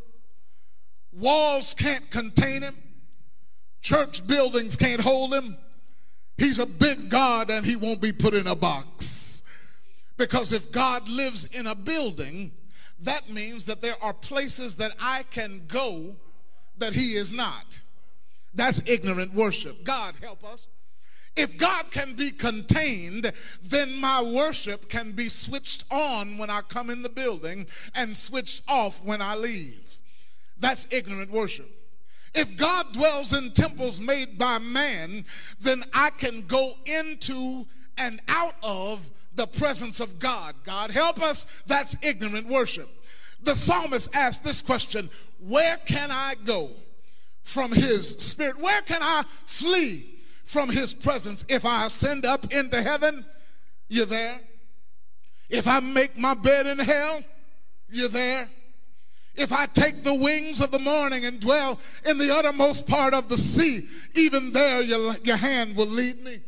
Walls 1.13 1.75
can't 1.75 2.09
contain 2.11 2.63
him, 2.63 2.77
church 3.83 4.27
buildings 4.27 4.77
can't 4.77 5.01
hold 5.01 5.35
him. 5.35 5.57
He's 6.37 6.59
a 6.59 6.67
big 6.67 7.11
God 7.11 7.51
and 7.51 7.65
he 7.65 7.77
won't 7.77 8.01
be 8.01 8.13
put 8.13 8.35
in 8.35 8.47
a 8.47 8.57
box. 8.57 9.43
Because 10.17 10.53
if 10.53 10.73
God 10.73 11.09
lives 11.09 11.45
in 11.47 11.67
a 11.67 11.75
building, 11.75 12.53
that 13.05 13.31
means 13.31 13.65
that 13.65 13.81
there 13.81 13.97
are 14.03 14.13
places 14.13 14.77
that 14.77 14.93
I 15.01 15.25
can 15.31 15.63
go 15.69 16.17
that 16.79 16.93
he 16.93 17.15
is 17.15 17.33
not. 17.33 17.83
That's 18.55 18.81
ignorant 18.87 19.35
worship. 19.35 19.85
God 19.85 20.15
help 20.21 20.45
us. 20.45 20.67
If 21.37 21.59
God 21.59 21.91
can 21.91 22.15
be 22.15 22.31
contained, 22.31 23.33
then 23.63 24.01
my 24.01 24.23
worship 24.23 24.89
can 24.89 25.13
be 25.13 25.29
switched 25.29 25.85
on 25.91 26.39
when 26.39 26.49
I 26.49 26.61
come 26.61 26.91
in 26.91 27.03
the 27.03 27.09
building 27.09 27.67
and 27.95 28.17
switched 28.17 28.63
off 28.69 29.03
when 29.03 29.21
I 29.21 29.35
leave. 29.35 29.99
That's 30.59 30.87
ignorant 30.91 31.33
worship. 31.33 31.69
If 32.35 32.57
God 32.57 32.93
dwells 32.93 33.33
in 33.33 33.51
temples 33.51 34.01
made 34.01 34.39
by 34.39 34.59
man, 34.59 35.25
then 35.61 35.83
I 35.93 36.11
can 36.11 36.43
go 36.47 36.73
into 36.85 37.67
and 37.99 38.21
out 38.29 38.55
of 38.63 39.11
the 39.35 39.47
presence 39.47 40.01
of 40.01 40.19
God. 40.19 40.55
God 40.65 40.91
help 40.91 41.21
us, 41.23 41.47
that's 41.67 41.97
ignorant 42.03 42.49
worship. 42.49 42.89
The 43.43 43.55
psalmist 43.55 44.15
asked 44.15 44.45
this 44.45 44.63
question 44.63 45.11
Where 45.39 45.77
can 45.87 46.11
I 46.11 46.35
go 46.45 46.71
from 47.43 47.73
his 47.73 48.11
spirit? 48.11 48.59
Where 48.61 48.83
can 48.83 49.03
I 49.03 49.25
flee 49.45 50.15
from 50.45 50.69
his 50.69 50.95
presence. 50.95 51.45
If 51.49 51.65
I 51.65 51.87
ascend 51.87 52.25
up 52.25 52.53
into 52.53 52.81
heaven, 52.81 53.25
you're 53.89 54.07
there. 54.07 54.41
If 55.51 55.67
I 55.67 55.81
make 55.81 56.17
my 56.17 56.35
bed 56.35 56.67
in 56.67 56.79
hell, 56.79 57.23
you're 57.91 58.09
there. 58.09 58.49
If 59.35 59.53
I 59.53 59.67
take 59.67 60.05
the 60.05 60.15
wings 60.15 60.61
of 60.61 60.71
the 60.71 60.79
morning 60.79 61.25
and 61.25 61.41
dwell 61.41 61.81
in 62.07 62.19
the 62.19 62.33
uttermost 62.33 62.87
part 62.87 63.15
of 63.15 63.29
the 63.29 63.37
sea, 63.37 63.89
even 64.15 64.53
there 64.53 64.83
your, 64.83 65.17
your 65.25 65.37
hand 65.37 65.77
will 65.77 65.89
lead 65.89 66.23
me. 66.23 66.39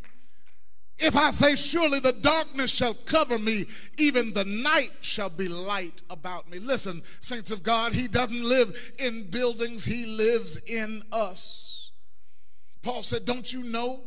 If 0.98 1.14
I 1.14 1.30
say, 1.30 1.54
Surely 1.56 2.00
the 2.00 2.12
darkness 2.12 2.70
shall 2.70 2.94
cover 2.94 3.38
me, 3.38 3.66
even 3.98 4.32
the 4.32 4.44
night 4.44 4.92
shall 5.02 5.28
be 5.28 5.48
light 5.48 6.02
about 6.08 6.50
me. 6.50 6.58
Listen, 6.58 7.02
saints 7.20 7.50
of 7.50 7.62
God, 7.62 7.92
He 7.92 8.08
doesn't 8.08 8.44
live 8.44 8.92
in 8.98 9.30
buildings, 9.30 9.84
He 9.84 10.06
lives 10.06 10.60
in 10.66 11.02
us. 11.12 11.90
Paul 12.82 13.02
said, 13.02 13.24
Don't 13.24 13.52
you 13.52 13.64
know? 13.64 14.04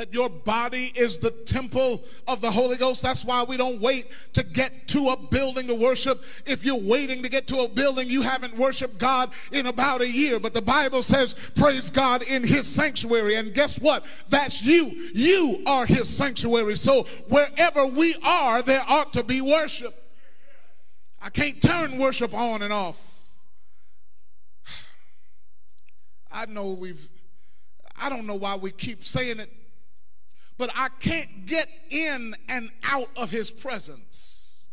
That 0.00 0.14
your 0.14 0.30
body 0.30 0.90
is 0.96 1.18
the 1.18 1.30
temple 1.30 2.02
of 2.26 2.40
the 2.40 2.50
Holy 2.50 2.78
Ghost. 2.78 3.02
That's 3.02 3.22
why 3.22 3.44
we 3.46 3.58
don't 3.58 3.82
wait 3.82 4.06
to 4.32 4.42
get 4.42 4.88
to 4.88 5.08
a 5.08 5.16
building 5.26 5.66
to 5.66 5.74
worship. 5.74 6.24
If 6.46 6.64
you're 6.64 6.80
waiting 6.80 7.22
to 7.22 7.28
get 7.28 7.46
to 7.48 7.58
a 7.58 7.68
building, 7.68 8.08
you 8.08 8.22
haven't 8.22 8.56
worshiped 8.56 8.96
God 8.96 9.30
in 9.52 9.66
about 9.66 10.00
a 10.00 10.10
year. 10.10 10.40
But 10.40 10.54
the 10.54 10.62
Bible 10.62 11.02
says, 11.02 11.34
praise 11.54 11.90
God 11.90 12.22
in 12.22 12.42
his 12.42 12.66
sanctuary. 12.66 13.34
And 13.34 13.52
guess 13.52 13.78
what? 13.78 14.06
That's 14.30 14.62
you. 14.62 14.86
You 15.12 15.62
are 15.66 15.84
his 15.84 16.08
sanctuary. 16.08 16.76
So 16.76 17.02
wherever 17.28 17.84
we 17.84 18.16
are, 18.24 18.62
there 18.62 18.82
ought 18.88 19.12
to 19.12 19.22
be 19.22 19.42
worship. 19.42 19.92
I 21.20 21.28
can't 21.28 21.60
turn 21.60 21.98
worship 21.98 22.32
on 22.32 22.62
and 22.62 22.72
off. 22.72 23.28
I 26.32 26.46
know 26.46 26.70
we've 26.70 27.06
I 28.02 28.08
don't 28.08 28.26
know 28.26 28.36
why 28.36 28.56
we 28.56 28.70
keep 28.70 29.04
saying 29.04 29.40
it, 29.40 29.50
but 30.60 30.70
I 30.76 30.88
can't 31.00 31.46
get 31.46 31.68
in 31.88 32.34
and 32.50 32.70
out 32.84 33.08
of 33.16 33.30
his 33.30 33.50
presence. 33.50 34.68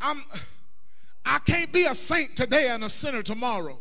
I'm 0.00 0.20
I 1.24 1.38
can't 1.38 1.72
be 1.72 1.84
a 1.84 1.94
saint 1.94 2.34
today 2.34 2.66
and 2.68 2.82
a 2.82 2.90
sinner 2.90 3.22
tomorrow. 3.22 3.78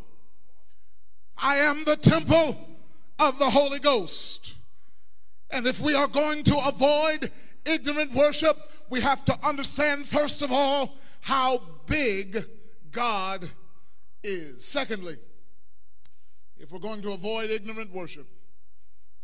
I 1.40 1.56
am 1.56 1.84
the 1.86 1.96
temple 1.96 2.56
of 3.18 3.40
the 3.40 3.50
Holy 3.50 3.80
Ghost. 3.80 4.58
And 5.50 5.66
if 5.66 5.82
we 5.82 5.96
are 5.96 6.08
going 6.08 6.44
to 6.44 6.68
avoid 6.68 7.32
ignorant 7.66 8.14
worship, 8.14 8.56
we 8.92 9.02
have 9.02 9.26
to 9.26 9.36
understand, 9.44 10.06
first 10.06 10.44
of 10.44 10.52
all, 10.52 11.00
how 11.22 11.64
big 11.88 12.46
God 12.92 13.50
is. 14.24 14.64
Secondly, 14.64 15.16
if 16.60 16.72
we're 16.72 16.78
going 16.78 17.02
to 17.02 17.12
avoid 17.14 17.50
ignorant 17.50 17.92
worship, 17.92 18.28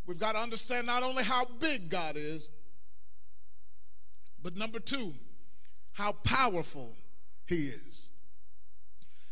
we've 0.08 0.18
got 0.18 0.34
to 0.34 0.40
understand 0.40 0.86
not 0.86 1.02
only 1.02 1.22
how 1.22 1.44
big 1.60 1.90
God 1.90 2.16
is, 2.16 2.48
but 4.42 4.56
number 4.56 4.80
two, 4.80 5.12
how 5.92 6.12
powerful 6.12 6.96
He 7.46 7.66
is. 7.66 8.08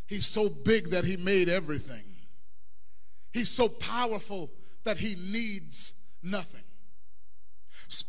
He's 0.07 0.27
so 0.27 0.49
big 0.49 0.91
that 0.91 1.05
He 1.05 1.17
made 1.17 1.49
everything, 1.49 2.05
He's 3.33 3.49
so 3.49 3.69
powerful 3.69 4.51
that 4.85 4.99
He 4.99 5.17
needs 5.33 5.95
nothing. 6.23 6.63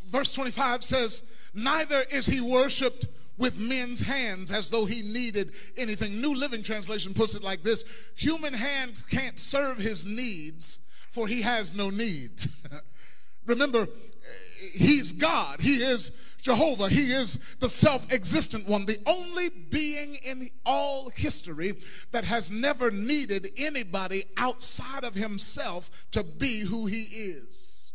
Verse 0.09 0.34
25 0.34 0.84
says, 0.84 1.24
Neither 1.53 2.03
is 2.11 2.26
He 2.26 2.41
worshiped 2.41 3.07
with 3.38 3.59
men's 3.59 3.99
hands 3.99 4.51
as 4.51 4.70
though 4.70 4.86
he 4.86 5.03
needed 5.03 5.51
anything. 5.78 6.20
New 6.20 6.34
Living 6.34 6.63
Translation 6.63 7.13
puts 7.13 7.36
it 7.36 7.43
like 7.43 7.61
this 7.61 7.84
Human 8.15 8.53
hands 8.53 9.03
can't 9.03 9.39
serve 9.39 9.78
his 9.78 10.05
needs, 10.05 10.80
for 11.18 11.28
he 11.28 11.41
has 11.41 11.74
no 11.74 11.89
needs. 11.89 12.47
Remember, 13.47 13.88
he's 14.76 15.13
God, 15.13 15.59
he 15.59 15.78
is 15.78 16.11
Jehovah, 16.43 16.89
he 16.89 17.11
is 17.11 17.39
the 17.59 17.70
self 17.70 18.13
existent 18.13 18.68
one, 18.68 18.86
the 18.86 18.99
only 19.07 19.49
being 19.49 20.13
in 20.24 20.51
all 20.63 21.09
history 21.09 21.74
that 22.11 22.24
has 22.24 22.51
never 22.51 22.91
needed 22.91 23.49
anybody 23.57 24.26
outside 24.38 25.03
of 25.03 25.15
himself 25.15 25.89
to 26.11 26.24
be 26.24 26.59
who 26.59 26.86
he 26.86 27.01
is. 27.01 27.93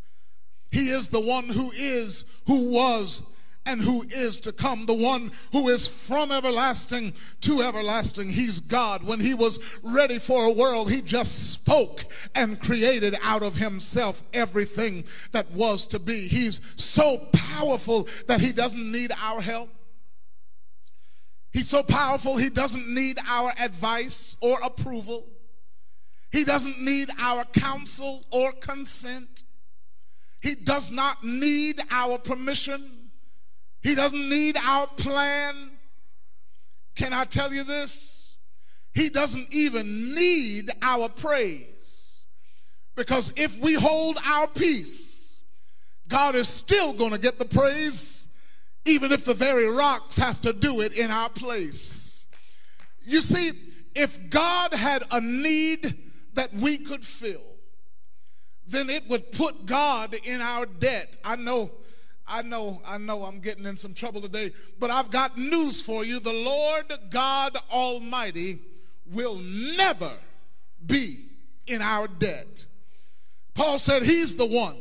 He 0.72 0.88
is 0.88 1.06
the 1.06 1.20
one 1.20 1.44
who 1.44 1.70
is, 1.76 2.24
who 2.48 2.74
was, 2.74 3.22
and 3.64 3.80
who 3.80 4.02
is 4.02 4.40
to 4.40 4.52
come, 4.52 4.86
the 4.86 4.94
one 4.94 5.30
who 5.52 5.68
is 5.68 5.86
from 5.86 6.32
everlasting 6.32 7.14
to 7.42 7.62
everlasting. 7.62 8.28
He's 8.28 8.60
God. 8.60 9.04
When 9.04 9.20
he 9.20 9.34
was 9.34 9.80
ready 9.82 10.18
for 10.18 10.44
a 10.44 10.52
world, 10.52 10.90
he 10.90 11.00
just 11.00 11.52
spoke 11.52 12.04
and 12.34 12.60
created 12.60 13.16
out 13.22 13.42
of 13.42 13.56
himself 13.56 14.22
everything 14.32 15.04
that 15.30 15.50
was 15.52 15.86
to 15.86 15.98
be. 15.98 16.26
He's 16.26 16.60
so 16.76 17.18
powerful 17.32 18.08
that 18.26 18.40
he 18.40 18.52
doesn't 18.52 18.90
need 18.90 19.12
our 19.22 19.40
help. 19.40 19.70
He's 21.52 21.68
so 21.68 21.82
powerful, 21.82 22.38
he 22.38 22.48
doesn't 22.48 22.92
need 22.94 23.18
our 23.28 23.52
advice 23.62 24.36
or 24.40 24.58
approval. 24.62 25.26
He 26.32 26.44
doesn't 26.44 26.80
need 26.80 27.10
our 27.20 27.44
counsel 27.44 28.24
or 28.32 28.52
consent. 28.52 29.44
He 30.40 30.54
does 30.54 30.90
not 30.90 31.22
need 31.22 31.80
our 31.90 32.16
permission. 32.16 33.01
He 33.82 33.94
doesn't 33.94 34.28
need 34.28 34.56
our 34.56 34.86
plan. 34.86 35.70
Can 36.94 37.12
I 37.12 37.24
tell 37.24 37.52
you 37.52 37.64
this? 37.64 38.38
He 38.94 39.08
doesn't 39.08 39.52
even 39.52 40.14
need 40.14 40.70
our 40.82 41.08
praise. 41.08 42.26
Because 42.94 43.32
if 43.36 43.58
we 43.62 43.74
hold 43.74 44.18
our 44.26 44.46
peace, 44.46 45.42
God 46.08 46.34
is 46.34 46.48
still 46.48 46.92
going 46.92 47.12
to 47.12 47.18
get 47.18 47.38
the 47.38 47.46
praise, 47.46 48.28
even 48.84 49.12
if 49.12 49.24
the 49.24 49.34
very 49.34 49.68
rocks 49.68 50.16
have 50.18 50.40
to 50.42 50.52
do 50.52 50.82
it 50.82 50.96
in 50.96 51.10
our 51.10 51.30
place. 51.30 52.26
You 53.04 53.22
see, 53.22 53.52
if 53.94 54.30
God 54.30 54.74
had 54.74 55.04
a 55.10 55.20
need 55.20 55.94
that 56.34 56.52
we 56.52 56.78
could 56.78 57.04
fill, 57.04 57.42
then 58.66 58.90
it 58.90 59.08
would 59.08 59.32
put 59.32 59.66
God 59.66 60.14
in 60.24 60.40
our 60.40 60.66
debt. 60.66 61.16
I 61.24 61.36
know 61.36 61.70
I 62.32 62.40
know, 62.40 62.80
I 62.86 62.96
know 62.96 63.24
I'm 63.24 63.40
getting 63.40 63.66
in 63.66 63.76
some 63.76 63.92
trouble 63.92 64.22
today, 64.22 64.52
but 64.80 64.90
I've 64.90 65.10
got 65.10 65.36
news 65.36 65.82
for 65.82 66.02
you. 66.02 66.18
The 66.18 66.32
Lord 66.32 66.90
God 67.10 67.54
Almighty 67.70 68.58
will 69.12 69.36
never 69.76 70.10
be 70.86 71.26
in 71.66 71.82
our 71.82 72.08
debt. 72.08 72.64
Paul 73.52 73.78
said 73.78 74.02
he's 74.02 74.34
the 74.36 74.46
one 74.46 74.76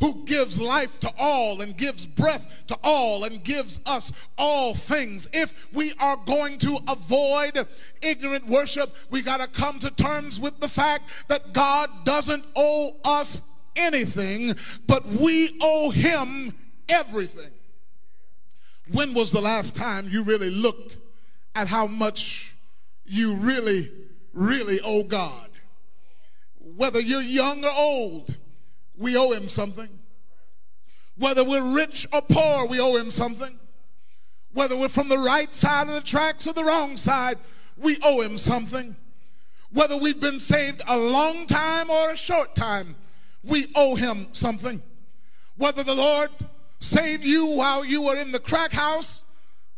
who 0.00 0.24
gives 0.24 0.58
life 0.58 0.98
to 1.00 1.12
all 1.18 1.60
and 1.60 1.76
gives 1.76 2.06
breath 2.06 2.62
to 2.68 2.78
all 2.82 3.24
and 3.24 3.44
gives 3.44 3.82
us 3.84 4.10
all 4.38 4.72
things. 4.72 5.28
If 5.34 5.70
we 5.74 5.92
are 6.00 6.16
going 6.24 6.56
to 6.60 6.78
avoid 6.88 7.66
ignorant 8.00 8.46
worship, 8.46 8.96
we 9.10 9.20
got 9.20 9.40
to 9.40 9.60
come 9.60 9.78
to 9.80 9.90
terms 9.90 10.40
with 10.40 10.58
the 10.60 10.68
fact 10.68 11.28
that 11.28 11.52
God 11.52 11.90
doesn't 12.06 12.46
owe 12.56 12.96
us 13.04 13.42
anything, 13.76 14.54
but 14.86 15.04
we 15.06 15.58
owe 15.60 15.90
him 15.90 16.54
everything. 16.90 17.50
When 18.92 19.14
was 19.14 19.30
the 19.30 19.40
last 19.40 19.76
time 19.76 20.08
you 20.08 20.24
really 20.24 20.50
looked 20.50 20.98
at 21.54 21.68
how 21.68 21.86
much 21.86 22.56
you 23.04 23.36
really, 23.36 23.88
really 24.32 24.80
owe 24.84 25.04
God? 25.04 25.48
Whether 26.58 27.00
you're 27.00 27.22
young 27.22 27.64
or 27.64 27.72
old, 27.76 28.36
we 28.96 29.16
owe 29.16 29.32
Him 29.32 29.48
something. 29.48 29.88
Whether 31.16 31.44
we're 31.44 31.76
rich 31.76 32.06
or 32.12 32.22
poor, 32.22 32.66
we 32.66 32.80
owe 32.80 32.96
Him 32.96 33.10
something. 33.10 33.58
Whether 34.52 34.76
we're 34.76 34.88
from 34.88 35.08
the 35.08 35.18
right 35.18 35.54
side 35.54 35.88
of 35.88 35.94
the 35.94 36.00
tracks 36.00 36.46
or 36.46 36.52
the 36.52 36.64
wrong 36.64 36.96
side, 36.96 37.38
we 37.76 37.96
owe 38.02 38.22
Him 38.22 38.38
something. 38.38 38.96
Whether 39.72 39.96
we've 39.96 40.20
been 40.20 40.40
saved 40.40 40.82
a 40.88 40.98
long 40.98 41.46
time 41.46 41.90
or 41.90 42.10
a 42.10 42.16
short 42.16 42.54
time, 42.56 42.96
we 43.44 43.66
owe 43.76 43.94
Him 43.94 44.26
something. 44.32 44.82
Whether 45.56 45.84
the 45.84 45.94
Lord 45.94 46.30
saved 46.80 47.24
you 47.24 47.46
while 47.46 47.84
you 47.84 48.02
were 48.02 48.16
in 48.16 48.32
the 48.32 48.38
crack 48.38 48.72
house, 48.72 49.30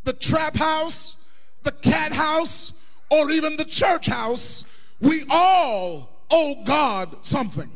the 0.04 0.12
trap 0.12 0.56
house, 0.56 1.16
the 1.62 1.72
cat 1.72 2.12
house, 2.12 2.72
or 3.10 3.30
even 3.30 3.56
the 3.56 3.64
church 3.64 4.06
house, 4.06 4.64
we 5.00 5.24
all 5.28 6.24
owe 6.30 6.54
God 6.64 7.14
something. 7.22 7.70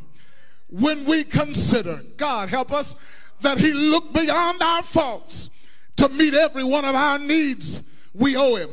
When 0.71 1.05
we 1.05 1.25
consider, 1.25 2.03
God 2.17 2.49
help 2.49 2.73
us, 2.73 2.95
that 3.43 3.59
He 3.59 3.73
looked 3.73 4.15
beyond 4.15 4.63
our 4.63 4.83
faults 4.83 5.51
to 5.97 6.09
meet 6.09 6.35
every 6.35 6.65
one 6.65 6.85
of 6.85 6.95
our 6.95 7.19
needs, 7.19 7.83
we 8.15 8.37
owe 8.37 8.57
Him. 8.57 8.71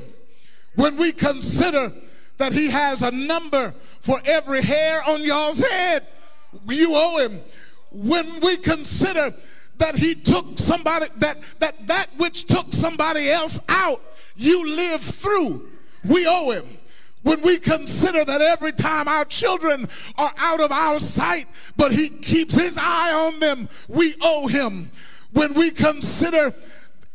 When 0.76 0.98
we 0.98 1.12
consider 1.12 1.92
that 2.38 2.54
He 2.54 2.70
has 2.70 3.02
a 3.02 3.12
number 3.12 3.74
for 4.00 4.20
every 4.26 4.62
hair 4.62 5.02
on 5.08 5.22
y'all's 5.22 5.60
head, 5.60 6.04
you 6.68 6.90
owe 6.92 7.28
Him. 7.28 7.40
When 7.92 8.40
we 8.42 8.58
consider 8.58 9.34
that 9.78 9.96
he 9.96 10.16
took 10.16 10.58
somebody 10.58 11.08
that 11.18 11.42
that 11.60 11.88
that 11.88 12.08
which 12.18 12.46
took 12.46 12.72
somebody 12.72 13.30
else 13.30 13.60
out 13.70 14.02
you 14.36 14.76
live 14.76 15.02
through. 15.02 15.70
We 16.06 16.26
owe 16.28 16.52
him. 16.52 16.66
When 17.24 17.42
we 17.42 17.58
consider 17.58 18.26
that 18.26 18.42
every 18.42 18.74
time 18.74 19.08
our 19.08 19.24
children 19.24 19.88
are 20.18 20.34
out 20.38 20.60
of 20.60 20.72
our 20.72 21.00
sight 21.00 21.46
but 21.78 21.92
he 21.94 22.10
keeps 22.10 22.56
his 22.56 22.78
eye 22.78 23.14
on 23.14 23.40
them 23.40 23.70
we 23.88 24.16
owe 24.22 24.48
him. 24.48 24.92
When 25.32 25.54
we 25.54 25.72
consider 25.72 26.54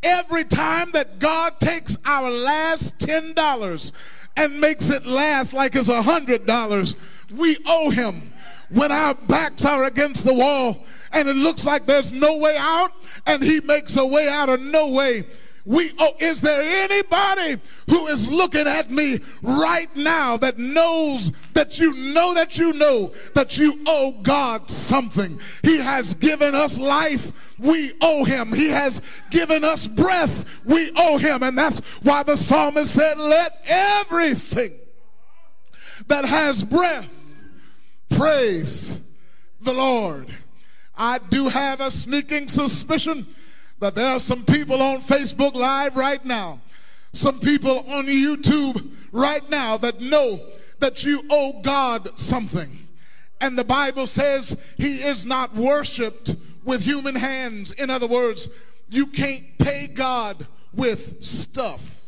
every 0.01 0.45
time 0.45 0.91
that 0.91 1.19
god 1.19 1.59
takes 1.59 1.97
our 2.05 2.31
last 2.31 2.97
$10 2.99 3.91
and 4.35 4.59
makes 4.59 4.89
it 4.89 5.05
last 5.05 5.53
like 5.53 5.75
it's 5.75 5.89
a 5.89 6.01
hundred 6.01 6.45
dollars 6.45 6.95
we 7.35 7.57
owe 7.67 7.91
him. 7.91 8.33
When 8.69 8.91
our 8.91 9.13
backs 9.13 9.65
are 9.65 9.83
against 9.85 10.25
the 10.25 10.33
wall 10.33 10.85
and 11.11 11.27
it 11.27 11.35
looks 11.35 11.65
like 11.65 11.85
there's 11.85 12.11
no 12.11 12.37
way 12.37 12.55
out, 12.59 12.91
and 13.25 13.43
he 13.43 13.61
makes 13.61 13.95
a 13.95 14.05
way 14.05 14.27
out 14.27 14.49
of 14.49 14.61
no 14.61 14.91
way. 14.91 15.25
We 15.65 15.91
oh, 15.99 16.13
is 16.19 16.41
there 16.41 16.89
anybody 16.89 17.61
who 17.89 18.07
is 18.07 18.27
looking 18.31 18.65
at 18.65 18.89
me 18.89 19.19
right 19.43 19.93
now 19.95 20.35
that 20.37 20.57
knows 20.57 21.31
that 21.53 21.77
you 21.77 21.93
know 22.13 22.33
that 22.33 22.57
you 22.57 22.73
know 22.73 23.13
that 23.35 23.57
you 23.57 23.79
owe 23.85 24.13
God 24.23 24.69
something? 24.71 25.39
He 25.61 25.77
has 25.77 26.15
given 26.15 26.55
us 26.55 26.79
life, 26.79 27.55
we 27.59 27.91
owe 28.01 28.23
him. 28.23 28.51
He 28.51 28.69
has 28.69 29.21
given 29.29 29.63
us 29.63 29.85
breath, 29.85 30.65
we 30.65 30.91
owe 30.95 31.19
him. 31.19 31.43
And 31.43 31.55
that's 31.55 31.79
why 32.03 32.23
the 32.23 32.37
psalmist 32.37 32.93
said, 32.93 33.19
Let 33.19 33.61
everything 33.67 34.71
that 36.07 36.25
has 36.25 36.63
breath 36.63 37.13
praise 38.09 38.99
the 39.61 39.73
Lord. 39.73 40.25
I 40.99 41.19
do 41.29 41.47
have 41.47 41.79
a 41.79 41.89
sneaking 41.89 42.49
suspicion 42.49 43.25
that 43.79 43.95
there 43.95 44.15
are 44.15 44.19
some 44.19 44.43
people 44.43 44.81
on 44.81 44.99
Facebook 44.99 45.53
Live 45.53 45.95
right 45.95 46.23
now, 46.25 46.59
some 47.13 47.39
people 47.39 47.79
on 47.89 48.05
YouTube 48.05 48.85
right 49.13 49.49
now 49.49 49.77
that 49.77 50.01
know 50.01 50.41
that 50.79 51.05
you 51.05 51.21
owe 51.29 51.61
God 51.63 52.19
something. 52.19 52.69
And 53.39 53.57
the 53.57 53.63
Bible 53.63 54.07
says 54.07 54.57
he 54.77 54.97
is 54.97 55.25
not 55.25 55.55
worshiped 55.55 56.35
with 56.65 56.83
human 56.83 57.15
hands. 57.15 57.71
In 57.71 57.89
other 57.89 58.07
words, 58.07 58.49
you 58.89 59.05
can't 59.05 59.45
pay 59.57 59.87
God 59.87 60.45
with 60.73 61.23
stuff. 61.23 61.98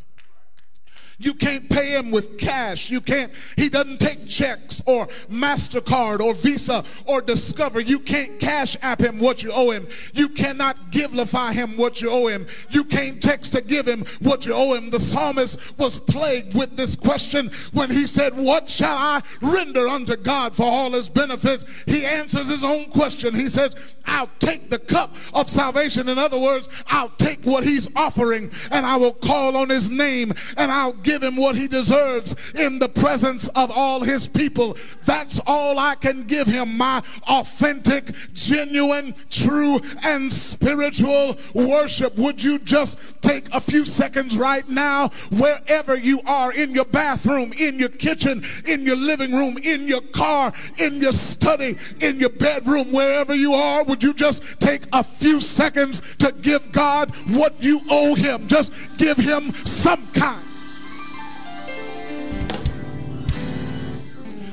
You 1.21 1.35
can't 1.35 1.69
pay 1.69 1.91
him 1.91 2.09
with 2.09 2.39
cash. 2.39 2.89
You 2.89 2.99
can't, 2.99 3.31
he 3.55 3.69
doesn't 3.69 3.99
take 3.99 4.27
checks 4.27 4.81
or 4.87 5.05
MasterCard 5.29 6.19
or 6.19 6.33
Visa 6.33 6.83
or 7.05 7.21
Discover. 7.21 7.81
You 7.81 7.99
can't 7.99 8.39
cash 8.39 8.75
app 8.81 8.99
him 8.99 9.19
what 9.19 9.43
you 9.43 9.51
owe 9.53 9.69
him. 9.71 9.87
You 10.13 10.29
cannot 10.29 10.91
givelify 10.91 11.53
him 11.53 11.77
what 11.77 12.01
you 12.01 12.09
owe 12.09 12.27
him. 12.27 12.47
You 12.71 12.83
can't 12.83 13.21
text 13.21 13.51
to 13.53 13.61
give 13.61 13.87
him 13.87 14.03
what 14.21 14.47
you 14.47 14.53
owe 14.53 14.73
him. 14.73 14.89
The 14.89 14.99
psalmist 14.99 15.77
was 15.77 15.99
plagued 15.99 16.55
with 16.55 16.75
this 16.75 16.95
question 16.95 17.51
when 17.71 17.91
he 17.91 18.07
said, 18.07 18.35
What 18.35 18.67
shall 18.67 18.97
I 18.97 19.21
render 19.41 19.87
unto 19.87 20.15
God 20.15 20.55
for 20.55 20.65
all 20.65 20.91
his 20.91 21.07
benefits? 21.07 21.65
He 21.85 22.03
answers 22.03 22.47
his 22.47 22.63
own 22.63 22.85
question. 22.85 23.35
He 23.35 23.47
says, 23.47 23.95
I'll 24.05 24.29
take 24.39 24.69
the 24.69 24.79
cup 24.79 25.11
of 25.33 25.49
salvation. 25.49 26.09
In 26.09 26.17
other 26.17 26.39
words, 26.39 26.67
I'll 26.87 27.09
take 27.09 27.43
what 27.43 27.63
he's 27.63 27.87
offering 27.95 28.51
and 28.71 28.85
I 28.85 28.97
will 28.97 29.13
call 29.13 29.55
on 29.57 29.69
his 29.69 29.89
name 29.89 30.33
and 30.57 30.71
I'll 30.71 30.93
give 30.93 31.10
him 31.19 31.35
what 31.35 31.55
he 31.55 31.67
deserves 31.67 32.53
in 32.53 32.79
the 32.79 32.87
presence 32.87 33.47
of 33.49 33.71
all 33.71 34.01
his 34.01 34.27
people. 34.27 34.77
That's 35.05 35.41
all 35.45 35.79
I 35.79 35.95
can 35.95 36.23
give 36.23 36.47
him 36.47 36.77
my 36.77 37.01
authentic, 37.27 38.11
genuine, 38.33 39.13
true, 39.29 39.79
and 40.03 40.31
spiritual 40.31 41.35
worship. 41.53 42.15
Would 42.17 42.43
you 42.43 42.59
just 42.59 43.21
take 43.21 43.53
a 43.53 43.59
few 43.59 43.85
seconds 43.85 44.37
right 44.37 44.67
now, 44.69 45.09
wherever 45.37 45.97
you 45.97 46.21
are, 46.25 46.53
in 46.53 46.71
your 46.71 46.85
bathroom, 46.85 47.53
in 47.53 47.79
your 47.79 47.89
kitchen, 47.89 48.43
in 48.65 48.85
your 48.85 48.95
living 48.95 49.33
room, 49.33 49.57
in 49.57 49.87
your 49.87 50.01
car, 50.01 50.53
in 50.77 51.01
your 51.01 51.13
study, 51.13 51.77
in 51.99 52.19
your 52.19 52.29
bedroom, 52.29 52.91
wherever 52.91 53.35
you 53.35 53.53
are? 53.53 53.83
Would 53.83 54.03
you 54.03 54.13
just 54.13 54.59
take 54.59 54.83
a 54.93 55.03
few 55.03 55.41
seconds 55.41 56.01
to 56.17 56.31
give 56.31 56.71
God 56.71 57.13
what 57.29 57.55
you 57.59 57.81
owe 57.89 58.15
him? 58.15 58.47
Just 58.47 58.97
give 58.97 59.17
him 59.17 59.53
some 59.53 60.05
kind. 60.13 60.50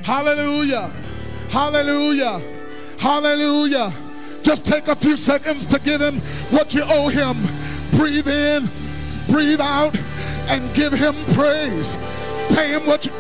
Hallelujah. 0.09 0.91
Hallelujah. 1.51 2.41
Hallelujah. 2.99 3.93
Just 4.41 4.65
take 4.65 4.89
a 4.89 4.97
few 4.97 5.19
seconds 5.19 5.67
to 5.67 5.79
give 5.81 6.01
him 6.01 6.15
what 6.49 6.73
you 6.73 6.83
owe 6.87 7.09
him. 7.09 7.37
Breathe 7.99 8.27
in, 8.27 8.71
breathe 9.31 9.61
out, 9.61 9.95
and 10.49 10.65
give 10.73 10.95
him 10.95 11.15
praise. 11.35 11.99
Pay 12.55 12.71
him 12.71 12.87
what 12.87 13.05
you. 13.05 13.13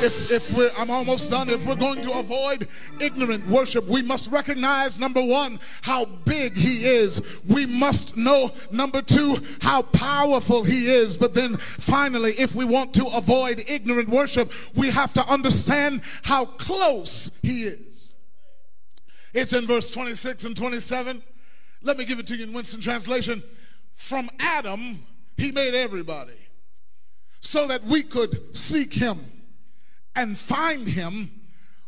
If, 0.00 0.30
if 0.30 0.56
we're, 0.56 0.70
I'm 0.78 0.90
almost 0.90 1.30
done. 1.30 1.50
If 1.50 1.66
we're 1.66 1.76
going 1.76 2.02
to 2.02 2.12
avoid 2.12 2.68
ignorant 3.00 3.46
worship, 3.48 3.84
we 3.86 4.00
must 4.02 4.30
recognize 4.30 4.98
number 4.98 5.20
one, 5.20 5.58
how 5.82 6.04
big 6.04 6.56
he 6.56 6.86
is. 6.86 7.42
We 7.48 7.66
must 7.66 8.16
know 8.16 8.52
number 8.70 9.02
two, 9.02 9.36
how 9.60 9.82
powerful 9.82 10.62
he 10.64 10.86
is. 10.86 11.18
But 11.18 11.34
then 11.34 11.56
finally, 11.56 12.30
if 12.32 12.54
we 12.54 12.64
want 12.64 12.94
to 12.94 13.06
avoid 13.14 13.64
ignorant 13.68 14.08
worship, 14.08 14.52
we 14.76 14.88
have 14.90 15.12
to 15.14 15.26
understand 15.26 16.02
how 16.22 16.44
close 16.44 17.30
he 17.42 17.62
is. 17.62 18.14
It's 19.34 19.52
in 19.52 19.66
verse 19.66 19.90
26 19.90 20.44
and 20.44 20.56
27. 20.56 21.22
Let 21.82 21.98
me 21.98 22.04
give 22.04 22.18
it 22.18 22.26
to 22.28 22.36
you 22.36 22.44
in 22.44 22.52
Winston 22.52 22.80
translation. 22.80 23.42
From 23.94 24.30
Adam, 24.38 25.04
he 25.36 25.52
made 25.52 25.74
everybody 25.74 26.38
so 27.40 27.66
that 27.66 27.82
we 27.84 28.02
could 28.02 28.56
seek 28.56 28.94
him 28.94 29.18
and 30.18 30.36
find 30.36 30.88
him, 30.88 31.30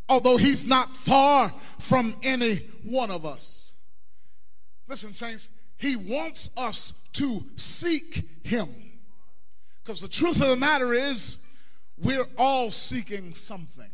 although 0.09 0.37
he's 0.37 0.65
not 0.65 0.97
far 0.97 1.53
from 1.79 2.15
any 2.23 2.61
one 2.85 3.11
of 3.11 3.27
us. 3.27 3.75
Listen, 4.87 5.13
saints, 5.13 5.49
he 5.77 5.97
wants 5.97 6.49
us 6.57 6.93
to 7.15 7.45
seek 7.57 8.29
him. 8.45 8.69
Because 9.83 10.01
the 10.01 10.09
truth 10.09 10.41
of 10.41 10.49
the 10.49 10.57
matter 10.57 10.95
is, 10.95 11.39
we're 11.99 12.27
all 12.39 12.71
seeking 12.71 13.35
something. 13.35 13.91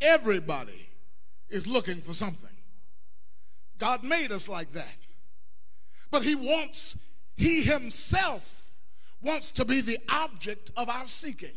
Everybody 0.00 0.88
is 1.48 1.64
looking 1.66 2.00
for 2.00 2.12
something. 2.12 2.50
God 3.78 4.02
made 4.02 4.32
us 4.32 4.48
like 4.48 4.72
that. 4.72 4.96
But 6.10 6.24
he 6.24 6.34
wants, 6.34 6.98
he 7.36 7.62
himself 7.62 8.72
wants 9.22 9.52
to 9.52 9.64
be 9.64 9.80
the 9.80 9.98
object 10.08 10.72
of 10.76 10.88
our 10.88 11.06
seeking 11.06 11.54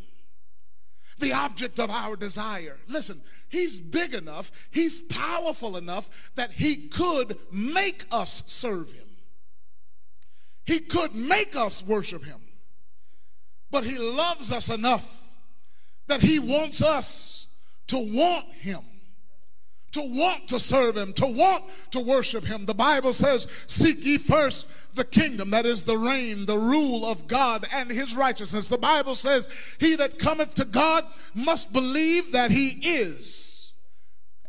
the 1.20 1.34
object 1.34 1.80
of 1.80 1.90
our 1.90 2.16
desire. 2.16 2.78
Listen, 2.88 3.22
he's 3.50 3.80
big 3.80 4.14
enough, 4.14 4.52
he's 4.72 5.00
powerful 5.02 5.78
enough 5.78 6.32
that 6.36 6.52
he 6.52 6.88
could 6.88 7.38
make 7.52 8.06
us 8.12 8.44
serve 8.48 8.92
him. 8.92 9.06
He 10.66 10.80
could 10.80 11.16
make 11.16 11.56
us 11.56 11.84
worship 11.84 12.26
him. 12.26 12.40
But 13.72 13.84
he 13.84 13.98
loves 13.98 14.52
us 14.52 14.70
enough 14.70 15.24
that 16.08 16.22
he 16.22 16.40
wants 16.40 16.82
us 16.82 17.48
to 17.88 17.98
want 17.98 18.46
him 18.54 18.80
to 19.92 20.02
want 20.02 20.48
to 20.50 20.60
serve 20.60 20.98
him, 20.98 21.14
to 21.14 21.26
want 21.26 21.64
to 21.92 22.00
worship 22.00 22.46
him. 22.46 22.66
The 22.66 22.74
Bible 22.74 23.14
says, 23.14 23.48
Seek 23.68 24.06
ye 24.06 24.18
first 24.18 24.68
the 24.96 25.04
kingdom, 25.04 25.52
that 25.52 25.66
is 25.66 25.84
the 25.84 25.98
reign, 25.98 26.46
the 26.46 26.58
rule 26.58 27.06
of 27.06 27.28
God 27.28 27.66
and 27.74 27.90
his 27.90 28.16
righteousness. 28.16 28.68
The 28.68 28.78
Bible 28.78 29.16
says, 29.16 29.76
He 29.80 29.96
that 29.96 30.20
cometh 30.20 30.56
to 30.56 30.66
God 30.66 31.06
must 31.34 31.74
believe 31.74 32.34
that 32.34 32.52
he 32.52 32.70
is, 32.82 33.74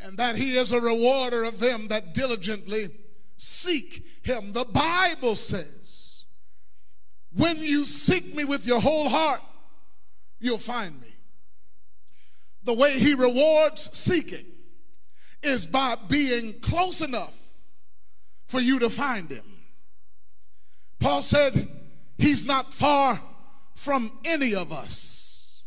and 0.01 0.19
that 0.19 0.37
he 0.37 0.57
is 0.57 0.73
a 0.73 0.81
rewarder 0.81 1.45
of 1.45 1.61
them 1.61 1.89
that 1.89 2.15
diligently 2.15 2.91
seek 3.37 4.05
him. 4.23 4.53
The 4.53 4.67
Bible 4.67 5.37
says, 5.37 6.25
When 7.35 7.59
you 7.59 7.87
seek 7.87 8.35
me 8.35 8.45
with 8.45 8.67
your 8.67 8.81
whole 8.81 9.09
heart, 9.09 9.41
you'll 10.39 10.59
find 10.59 11.01
me. 11.01 11.07
The 12.65 12.75
way 12.75 12.99
he 12.99 13.15
rewards 13.15 13.97
seeking 13.97 14.45
is 15.43 15.67
by 15.67 15.97
being 16.09 16.61
close 16.61 17.01
enough 17.01 17.37
for 18.45 18.61
you 18.61 18.79
to 18.81 18.91
find 18.91 19.31
him. 19.31 19.45
Paul 20.99 21.23
said, 21.23 21.69
He's 22.19 22.45
not 22.45 22.75
far 22.75 23.19
from 23.75 24.13
any 24.25 24.55
of 24.55 24.73
us. 24.73 25.65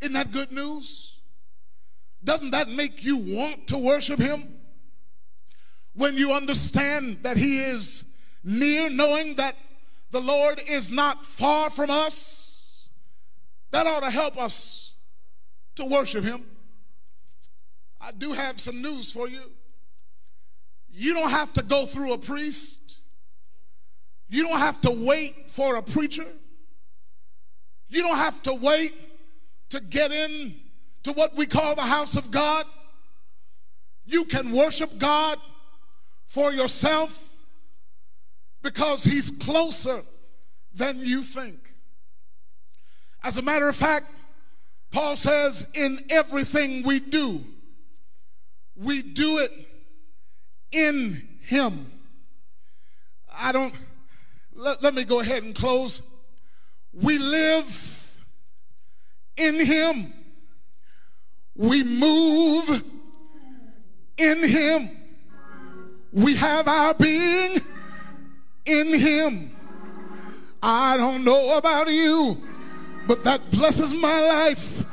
Isn't 0.00 0.14
that 0.14 0.32
good 0.32 0.50
news? 0.50 1.18
Doesn't 2.24 2.52
that 2.52 2.68
make 2.68 3.04
you 3.04 3.18
want 3.18 3.66
to 3.68 3.78
worship 3.78 4.18
him? 4.18 4.42
When 5.94 6.16
you 6.16 6.32
understand 6.32 7.18
that 7.22 7.36
he 7.36 7.58
is 7.60 8.04
near, 8.42 8.88
knowing 8.88 9.36
that 9.36 9.54
the 10.10 10.20
Lord 10.20 10.60
is 10.66 10.90
not 10.90 11.26
far 11.26 11.68
from 11.68 11.90
us, 11.90 12.90
that 13.70 13.86
ought 13.86 14.02
to 14.02 14.10
help 14.10 14.38
us 14.38 14.92
to 15.74 15.84
worship 15.84 16.24
him. 16.24 16.44
I 18.00 18.12
do 18.12 18.32
have 18.32 18.60
some 18.60 18.82
news 18.82 19.12
for 19.12 19.28
you. 19.28 19.42
You 20.90 21.14
don't 21.14 21.30
have 21.30 21.52
to 21.54 21.62
go 21.62 21.86
through 21.86 22.12
a 22.12 22.18
priest. 22.18 22.98
You 24.28 24.44
don't 24.46 24.58
have 24.58 24.80
to 24.82 24.90
wait 24.90 25.50
for 25.50 25.76
a 25.76 25.82
preacher. 25.82 26.26
You 27.88 28.02
don't 28.02 28.16
have 28.16 28.42
to 28.44 28.54
wait 28.54 28.94
to 29.70 29.80
get 29.80 30.12
in 30.12 30.54
to 31.04 31.12
what 31.12 31.36
we 31.36 31.46
call 31.46 31.74
the 31.74 31.82
house 31.82 32.16
of 32.16 32.30
God. 32.30 32.66
You 34.04 34.24
can 34.24 34.52
worship 34.52 34.98
God 34.98 35.38
for 36.24 36.52
yourself 36.52 37.32
because 38.62 39.04
he's 39.04 39.30
closer 39.30 40.02
than 40.74 40.98
you 41.00 41.22
think. 41.22 41.74
As 43.22 43.38
a 43.38 43.42
matter 43.42 43.68
of 43.68 43.76
fact, 43.76 44.06
Paul 44.90 45.16
says, 45.16 45.66
in 45.74 45.98
everything 46.10 46.84
we 46.84 47.00
do, 47.00 47.44
we 48.76 49.02
do 49.02 49.38
it 49.38 49.52
in 50.72 51.26
Him. 51.42 51.90
I 53.38 53.52
don't, 53.52 53.74
let, 54.54 54.82
let 54.82 54.94
me 54.94 55.04
go 55.04 55.20
ahead 55.20 55.42
and 55.42 55.54
close. 55.54 56.02
We 56.92 57.18
live 57.18 58.20
in 59.36 59.54
Him, 59.64 60.12
we 61.54 61.84
move 61.84 62.82
in 64.16 64.42
Him, 64.48 64.90
we 66.12 66.34
have 66.36 66.68
our 66.68 66.94
being 66.94 67.58
in 68.64 68.98
Him. 68.98 69.50
I 70.62 70.96
don't 70.96 71.22
know 71.22 71.58
about 71.58 71.90
you, 71.90 72.42
but 73.06 73.22
that 73.24 73.50
blesses 73.50 73.94
my 73.94 74.20
life 74.26 74.84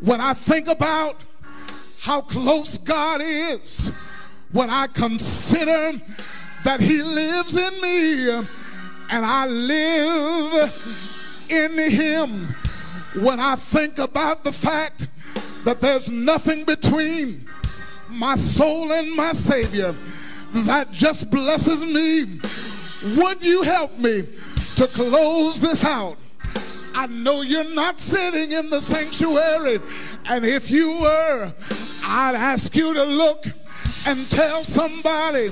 when 0.00 0.20
I 0.20 0.32
think 0.32 0.68
about 0.68 1.16
how 2.06 2.20
close 2.20 2.78
God 2.78 3.20
is 3.20 3.88
when 4.52 4.70
I 4.70 4.86
consider 4.86 5.98
that 6.62 6.80
He 6.80 7.02
lives 7.02 7.56
in 7.56 7.80
me 7.82 8.30
and 9.10 9.26
I 9.26 9.48
live 9.48 10.70
in 11.50 11.76
Him. 11.90 12.30
When 13.24 13.40
I 13.40 13.56
think 13.56 13.98
about 13.98 14.44
the 14.44 14.52
fact 14.52 15.08
that 15.64 15.80
there's 15.80 16.08
nothing 16.08 16.64
between 16.64 17.44
my 18.08 18.36
soul 18.36 18.92
and 18.92 19.12
my 19.16 19.32
Savior, 19.32 19.92
that 20.52 20.92
just 20.92 21.28
blesses 21.28 21.82
me. 21.82 22.38
Would 23.20 23.44
you 23.44 23.62
help 23.62 23.98
me 23.98 24.22
to 24.76 24.86
close 24.86 25.58
this 25.58 25.84
out? 25.84 26.16
I 26.94 27.08
know 27.08 27.42
you're 27.42 27.74
not 27.74 27.98
sitting 27.98 28.52
in 28.52 28.70
the 28.70 28.80
sanctuary, 28.80 29.78
and 30.28 30.44
if 30.44 30.70
you 30.70 31.00
were, 31.00 31.52
I'd 32.04 32.34
ask 32.34 32.74
you 32.74 32.94
to 32.94 33.04
look 33.04 33.46
and 34.06 34.28
tell 34.30 34.64
somebody. 34.64 35.48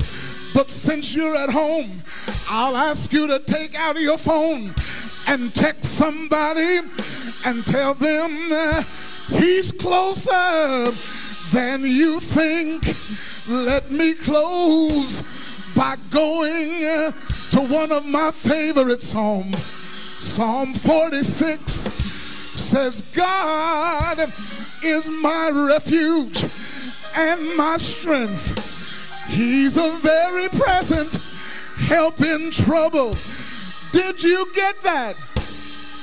But 0.55 0.71
since 0.71 1.15
you're 1.15 1.35
at 1.37 1.51
home, 1.51 2.03
I'll 2.49 2.77
ask 2.77 3.13
you 3.13 3.27
to 3.27 3.39
take 3.41 3.77
out 3.79 3.99
your 4.01 4.19
phone 4.19 4.73
and 5.27 5.55
text 5.55 5.85
somebody 5.85 6.79
and 7.45 7.67
tell 7.67 7.95
them 7.95 8.31
uh, 8.53 8.83
he's 9.31 9.73
closer 9.73 10.91
than 11.53 11.83
you 11.83 12.21
think. 12.21 12.85
Let 13.49 13.91
me 13.91 14.15
close 14.15 15.23
by 15.75 15.97
going 16.11 16.85
uh, 16.85 17.11
to 17.51 17.61
one 17.69 17.91
of 17.91 18.07
my 18.07 18.31
favorite 18.31 19.01
psalms. 19.01 19.61
Psalm 19.63 20.73
46 20.73 21.73
says, 22.57 23.03
God 23.13 24.19
is 24.85 25.09
my 25.09 25.51
refuge 25.69 26.45
and 27.17 27.57
my 27.57 27.77
strength. 27.79 29.27
He's 29.29 29.79
a 29.79 29.91
very 29.93 30.49
present 30.51 31.19
help 31.89 32.21
in 32.21 32.51
trouble. 32.51 33.17
Did 33.93 34.23
you 34.23 34.47
get 34.55 34.81
that? 34.83 35.17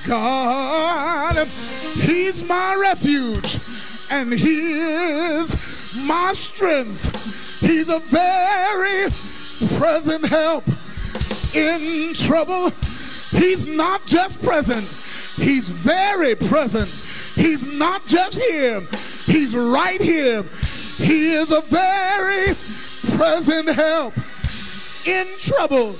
God, 0.07 1.47
He's 1.93 2.43
my 2.43 2.75
refuge 2.75 3.59
and 4.09 4.33
He 4.33 4.79
is 4.79 6.03
my 6.07 6.33
strength. 6.33 7.61
He's 7.61 7.87
a 7.87 7.99
very 7.99 9.09
present 9.77 10.27
help 10.27 10.63
in 11.55 12.15
trouble. 12.15 12.71
He's 13.31 13.67
not 13.67 14.05
just 14.07 14.41
present, 14.41 14.81
He's 15.37 15.69
very 15.69 16.35
present. 16.35 17.20
He's 17.35 17.65
not 17.79 18.05
just 18.05 18.37
here, 18.37 18.81
He's 19.25 19.55
right 19.55 20.01
here. 20.01 20.43
He 20.97 21.33
is 21.33 21.51
a 21.51 21.61
very 21.61 22.53
present 23.17 23.69
help 23.69 24.13
in 25.05 25.25
trouble. 25.39 25.95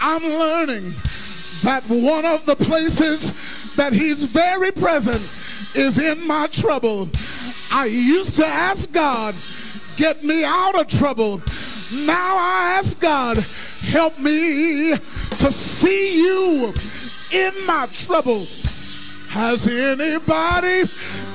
I'm 0.00 0.22
learning 0.22 0.92
that 1.62 1.84
one 1.88 2.24
of 2.24 2.44
the 2.46 2.56
places 2.56 3.74
that 3.76 3.92
He's 3.92 4.24
very 4.24 4.72
present 4.72 5.20
is 5.76 5.98
in 5.98 6.26
my 6.26 6.46
trouble. 6.48 7.08
I 7.70 7.86
used 7.86 8.36
to 8.36 8.46
ask 8.46 8.90
God, 8.92 9.34
get 9.96 10.24
me 10.24 10.44
out 10.44 10.80
of 10.80 10.86
trouble. 10.88 11.38
Now 12.06 12.36
I 12.36 12.76
ask 12.78 12.98
God, 12.98 13.36
help 13.90 14.18
me 14.18 14.94
to 14.96 15.52
see 15.52 16.16
you 16.16 16.72
in 17.32 17.66
my 17.66 17.86
trouble. 17.92 18.46
Has 19.36 19.66
anybody 19.66 20.90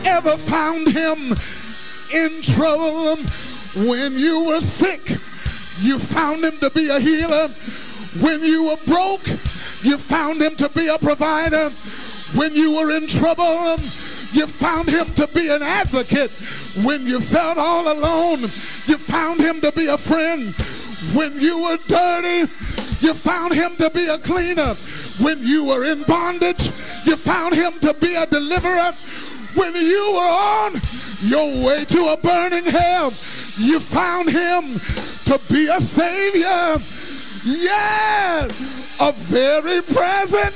ever 0.09 0.35
found 0.35 0.87
him 0.87 1.37
in 2.11 2.41
trouble 2.41 3.15
when 3.87 4.13
you 4.17 4.45
were 4.47 4.59
sick? 4.59 5.07
You 5.85 5.99
found 5.99 6.43
him 6.43 6.57
to 6.61 6.71
be 6.71 6.89
a 6.89 6.99
healer. 6.99 7.47
When 8.25 8.41
you 8.41 8.65
were 8.65 8.81
broke, 8.87 9.27
you 9.83 9.99
found 9.99 10.41
him 10.41 10.55
to 10.55 10.69
be 10.69 10.87
a 10.87 10.97
provider. 10.97 11.69
When 12.33 12.55
you 12.55 12.73
were 12.73 12.89
in 12.89 13.05
trouble, 13.05 13.77
you 14.33 14.47
found 14.47 14.89
him 14.89 15.05
to 15.13 15.27
be 15.27 15.49
an 15.49 15.61
advocate. 15.61 16.31
When 16.83 17.05
you 17.05 17.21
felt 17.21 17.59
all 17.59 17.93
alone, 17.93 18.41
you 18.89 18.97
found 18.97 19.41
him 19.41 19.61
to 19.61 19.71
be 19.73 19.85
a 19.85 19.97
friend. 19.99 20.55
When 21.13 21.39
you 21.39 21.61
were 21.61 21.77
dirty, 21.87 22.51
you 23.05 23.13
found 23.13 23.53
him 23.53 23.75
to 23.75 23.91
be 23.91 24.07
a 24.07 24.17
cleaner. 24.17 24.73
When 25.21 25.37
you 25.41 25.65
were 25.65 25.85
in 25.85 26.03
bondage, 26.03 26.65
you 27.05 27.15
found 27.15 27.55
him 27.55 27.73
to 27.81 27.93
be 27.95 28.15
a 28.15 28.25
deliverer. 28.25 28.91
When 29.55 29.75
you 29.75 30.11
were 30.13 30.19
on 30.19 30.73
your 31.21 31.65
way 31.65 31.85
to 31.85 32.07
a 32.13 32.17
burning 32.17 32.65
hell, 32.65 33.13
you 33.57 33.79
found 33.79 34.29
him 34.29 34.79
to 35.25 35.39
be 35.53 35.67
a 35.67 35.79
savior. 35.79 36.77
Yes, 37.43 38.97
a 38.99 39.11
very 39.11 39.81
present 39.81 40.55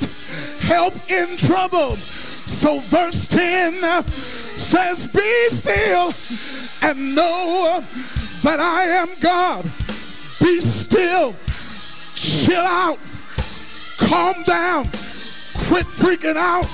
help 0.62 0.94
in 1.10 1.36
trouble. 1.36 1.94
So, 1.96 2.80
verse 2.80 3.26
10 3.28 4.02
says, 4.04 5.06
Be 5.08 5.48
still 5.48 6.12
and 6.82 7.14
know 7.14 7.84
that 8.42 8.60
I 8.60 8.84
am 8.84 9.08
God. 9.20 9.64
Be 10.40 10.60
still, 10.60 11.34
chill 12.14 12.64
out, 12.64 12.98
calm 14.06 14.40
down, 14.44 14.84
quit 15.66 15.86
freaking 15.86 16.36
out, 16.36 16.70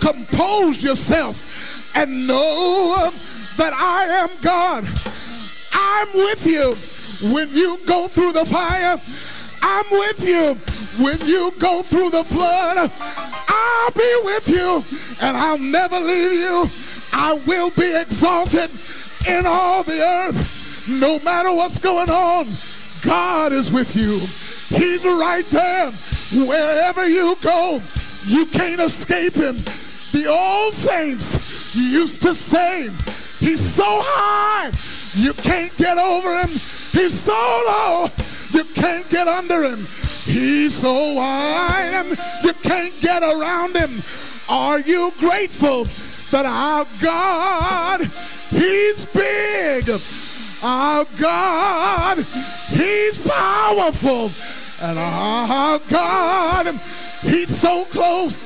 compose 0.00 0.82
yourself, 0.82 1.96
and 1.96 2.26
know 2.26 3.10
that 3.56 3.72
I 3.74 4.04
am 4.22 4.30
God. 4.40 4.84
I'm 5.72 6.08
with 6.14 6.46
you 6.46 6.74
when 7.34 7.48
you 7.52 7.78
go 7.86 8.06
through 8.06 8.32
the 8.32 8.44
fire. 8.44 8.96
I'm 9.62 9.84
with 9.90 10.26
you 10.26 10.54
when 11.04 11.18
you 11.26 11.52
go 11.58 11.82
through 11.82 12.10
the 12.10 12.24
flood. 12.24 12.90
I'll 13.48 13.90
be 13.90 14.20
with 14.24 14.48
you 14.48 14.82
and 15.26 15.36
I'll 15.36 15.58
never 15.58 15.98
leave 15.98 16.32
you. 16.32 16.64
I 17.12 17.40
will 17.46 17.70
be 17.70 17.94
exalted 18.00 18.70
in 19.28 19.44
all 19.46 19.82
the 19.82 20.00
earth. 20.00 20.88
No 20.88 21.18
matter 21.20 21.52
what's 21.54 21.78
going 21.78 22.08
on, 22.08 22.46
God 23.04 23.52
is 23.52 23.70
with 23.70 23.94
you. 23.96 24.20
He's 24.70 25.04
right 25.04 25.44
there. 25.46 25.90
Wherever 26.46 27.08
you 27.08 27.36
go, 27.42 27.82
you 28.26 28.46
can't 28.46 28.80
escape 28.80 29.34
him. 29.34 29.56
The 30.12 30.26
old 30.28 30.72
saints 30.72 31.74
used 31.74 32.22
to 32.22 32.34
say, 32.34 32.84
He's 33.44 33.60
so 33.60 33.84
high, 33.86 34.70
you 35.14 35.32
can't 35.34 35.76
get 35.76 35.98
over 35.98 36.40
him. 36.40 36.48
He's 36.48 37.18
so 37.18 37.32
low, 37.32 38.06
you 38.52 38.64
can't 38.74 39.08
get 39.10 39.26
under 39.26 39.64
him. 39.64 39.78
He's 40.24 40.74
so 40.74 41.14
wide, 41.14 42.16
you 42.44 42.52
can't 42.62 42.94
get 43.00 43.22
around 43.22 43.76
him. 43.76 43.90
Are 44.48 44.80
you 44.80 45.12
grateful 45.18 45.84
that 46.30 46.44
our 46.46 46.86
God, 47.00 48.00
He's 48.50 49.04
big? 49.04 49.88
Our 50.62 51.06
God, 51.18 52.18
He's 52.68 53.18
powerful. 53.18 54.30
And 54.82 54.98
our 54.98 55.78
God, 55.90 56.66
He's 57.22 57.54
so 57.54 57.84
close. 57.86 58.40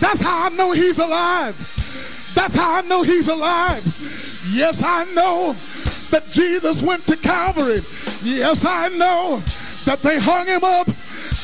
That's 0.00 0.20
how 0.20 0.46
I 0.46 0.48
know 0.56 0.72
He's 0.72 0.98
alive. 0.98 1.56
That's 2.34 2.56
how 2.56 2.74
I 2.76 2.82
know 2.82 3.02
He's 3.02 3.28
alive. 3.28 3.84
Yes, 4.50 4.82
I 4.82 5.04
know 5.14 5.54
that 6.10 6.28
Jesus 6.30 6.82
went 6.82 7.06
to 7.06 7.16
Calvary. 7.16 7.80
Yes, 8.22 8.64
I 8.64 8.88
know 8.88 9.40
that 9.84 10.00
they 10.02 10.18
hung 10.18 10.46
him 10.46 10.62
up 10.64 10.86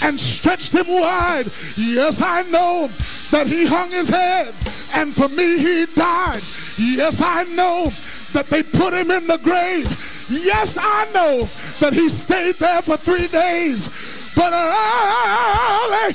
and 0.03 0.19
stretched 0.19 0.73
him 0.73 0.87
wide. 0.89 1.47
Yes, 1.77 2.21
I 2.23 2.43
know 2.51 2.89
that 3.31 3.47
he 3.47 3.67
hung 3.67 3.91
his 3.91 4.09
head 4.09 4.49
and 4.95 5.13
for 5.13 5.29
me 5.29 5.59
he 5.59 5.87
died. 5.95 6.43
Yes, 6.79 7.21
I 7.23 7.45
know 7.55 7.89
that 8.33 8.47
they 8.47 8.63
put 8.63 8.95
him 8.95 9.11
in 9.11 9.27
the 9.27 9.39
grave. 9.39 9.87
Yes, 10.31 10.77
I 10.79 11.11
know 11.15 11.45
that 11.81 11.93
he 11.93 12.09
stayed 12.09 12.57
there 12.57 12.83
for 12.83 12.97
three 12.97 13.29
days. 13.29 13.89
But 14.37 14.53
early 14.53 16.15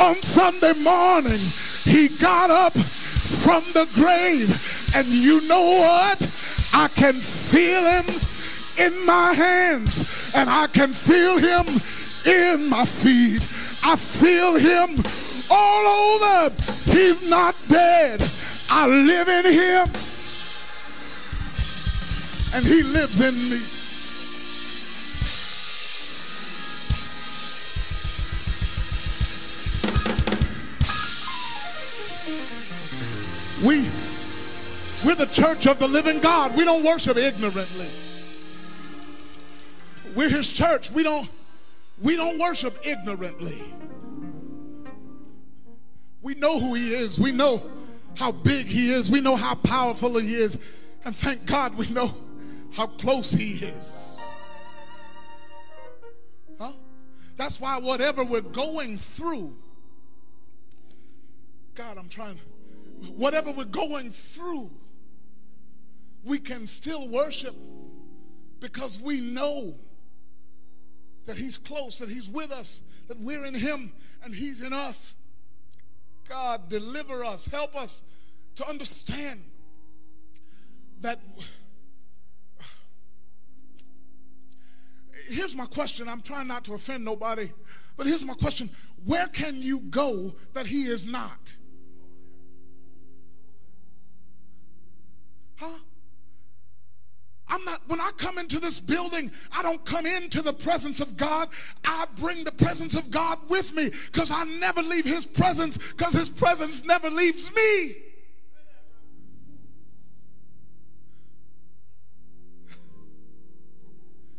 on 0.00 0.20
Sunday 0.22 0.74
morning, 0.82 1.40
he 1.84 2.08
got 2.18 2.50
up 2.50 2.72
from 2.74 3.62
the 3.72 3.88
grave. 3.94 4.50
And 4.94 5.06
you 5.06 5.46
know 5.46 5.78
what? 5.78 6.20
I 6.74 6.88
can 6.88 7.14
feel 7.14 7.84
him 7.84 8.06
in 8.78 9.06
my 9.06 9.32
hands 9.32 10.32
and 10.34 10.50
I 10.50 10.66
can 10.66 10.92
feel 10.92 11.38
him 11.38 11.66
in 12.26 12.68
my 12.68 12.84
feet. 12.84 13.42
I 13.84 13.96
feel 13.96 14.56
him 14.56 15.02
all 15.50 15.86
over. 15.86 16.54
He's 16.90 17.30
not 17.30 17.54
dead. 17.68 18.22
I 18.68 18.86
live 18.88 19.28
in 19.28 19.52
him 19.52 20.15
and 22.56 22.64
he 22.64 22.82
lives 22.82 23.20
in 23.20 23.34
me. 23.34 23.60
We, 33.62 33.82
we're 35.04 35.16
the 35.16 35.30
church 35.30 35.66
of 35.66 35.78
the 35.78 35.86
living 35.86 36.18
God. 36.20 36.56
We 36.56 36.64
don't 36.64 36.82
worship 36.82 37.18
ignorantly. 37.18 37.88
We're 40.14 40.30
his 40.30 40.50
church. 40.50 40.90
We 40.90 41.02
don't, 41.02 41.28
we 42.00 42.16
don't 42.16 42.38
worship 42.38 42.78
ignorantly. 42.86 43.62
We 46.22 46.34
know 46.36 46.58
who 46.58 46.72
he 46.72 46.94
is. 46.94 47.18
We 47.18 47.32
know 47.32 47.62
how 48.16 48.32
big 48.32 48.64
he 48.64 48.92
is. 48.92 49.10
We 49.10 49.20
know 49.20 49.36
how 49.36 49.56
powerful 49.56 50.16
he 50.16 50.28
is. 50.28 50.58
And 51.04 51.14
thank 51.14 51.44
God 51.44 51.76
we 51.76 51.90
know 51.90 52.14
how 52.74 52.86
close 52.86 53.30
he 53.30 53.64
is. 53.64 54.18
Huh? 56.58 56.72
That's 57.36 57.60
why 57.60 57.78
whatever 57.78 58.24
we're 58.24 58.40
going 58.40 58.98
through, 58.98 59.56
God, 61.74 61.98
I'm 61.98 62.08
trying 62.08 62.38
whatever 63.14 63.52
we're 63.52 63.64
going 63.64 64.10
through, 64.10 64.70
we 66.24 66.38
can 66.38 66.66
still 66.66 67.08
worship 67.08 67.54
because 68.60 69.00
we 69.00 69.20
know 69.20 69.74
that 71.26 71.36
He's 71.36 71.58
close, 71.58 71.98
that 71.98 72.08
He's 72.08 72.30
with 72.30 72.52
us, 72.52 72.80
that 73.08 73.18
we're 73.20 73.44
in 73.44 73.54
Him 73.54 73.92
and 74.24 74.34
He's 74.34 74.62
in 74.62 74.72
us. 74.72 75.14
God, 76.28 76.68
deliver 76.68 77.24
us, 77.24 77.46
help 77.46 77.76
us 77.76 78.02
to 78.56 78.68
understand 78.68 79.42
that. 81.00 81.20
Here's 85.28 85.56
my 85.56 85.66
question. 85.66 86.08
I'm 86.08 86.22
trying 86.22 86.48
not 86.48 86.64
to 86.64 86.74
offend 86.74 87.04
nobody, 87.04 87.50
but 87.96 88.06
here's 88.06 88.24
my 88.24 88.34
question 88.34 88.70
Where 89.04 89.26
can 89.28 89.60
you 89.62 89.80
go 89.80 90.34
that 90.52 90.66
He 90.66 90.84
is 90.84 91.06
not? 91.06 91.56
Huh? 95.58 95.78
I'm 97.48 97.64
not, 97.64 97.80
when 97.86 98.00
I 98.00 98.10
come 98.16 98.38
into 98.38 98.58
this 98.58 98.80
building, 98.80 99.30
I 99.56 99.62
don't 99.62 99.84
come 99.84 100.04
into 100.04 100.42
the 100.42 100.52
presence 100.52 100.98
of 100.98 101.16
God. 101.16 101.48
I 101.84 102.06
bring 102.16 102.42
the 102.42 102.50
presence 102.50 102.98
of 102.98 103.10
God 103.10 103.38
with 103.48 103.74
me 103.74 103.90
because 104.06 104.32
I 104.32 104.44
never 104.58 104.82
leave 104.82 105.04
His 105.04 105.26
presence 105.26 105.78
because 105.78 106.12
His 106.12 106.28
presence 106.28 106.84
never 106.84 107.08
leaves 107.08 107.54
me. 107.54 107.96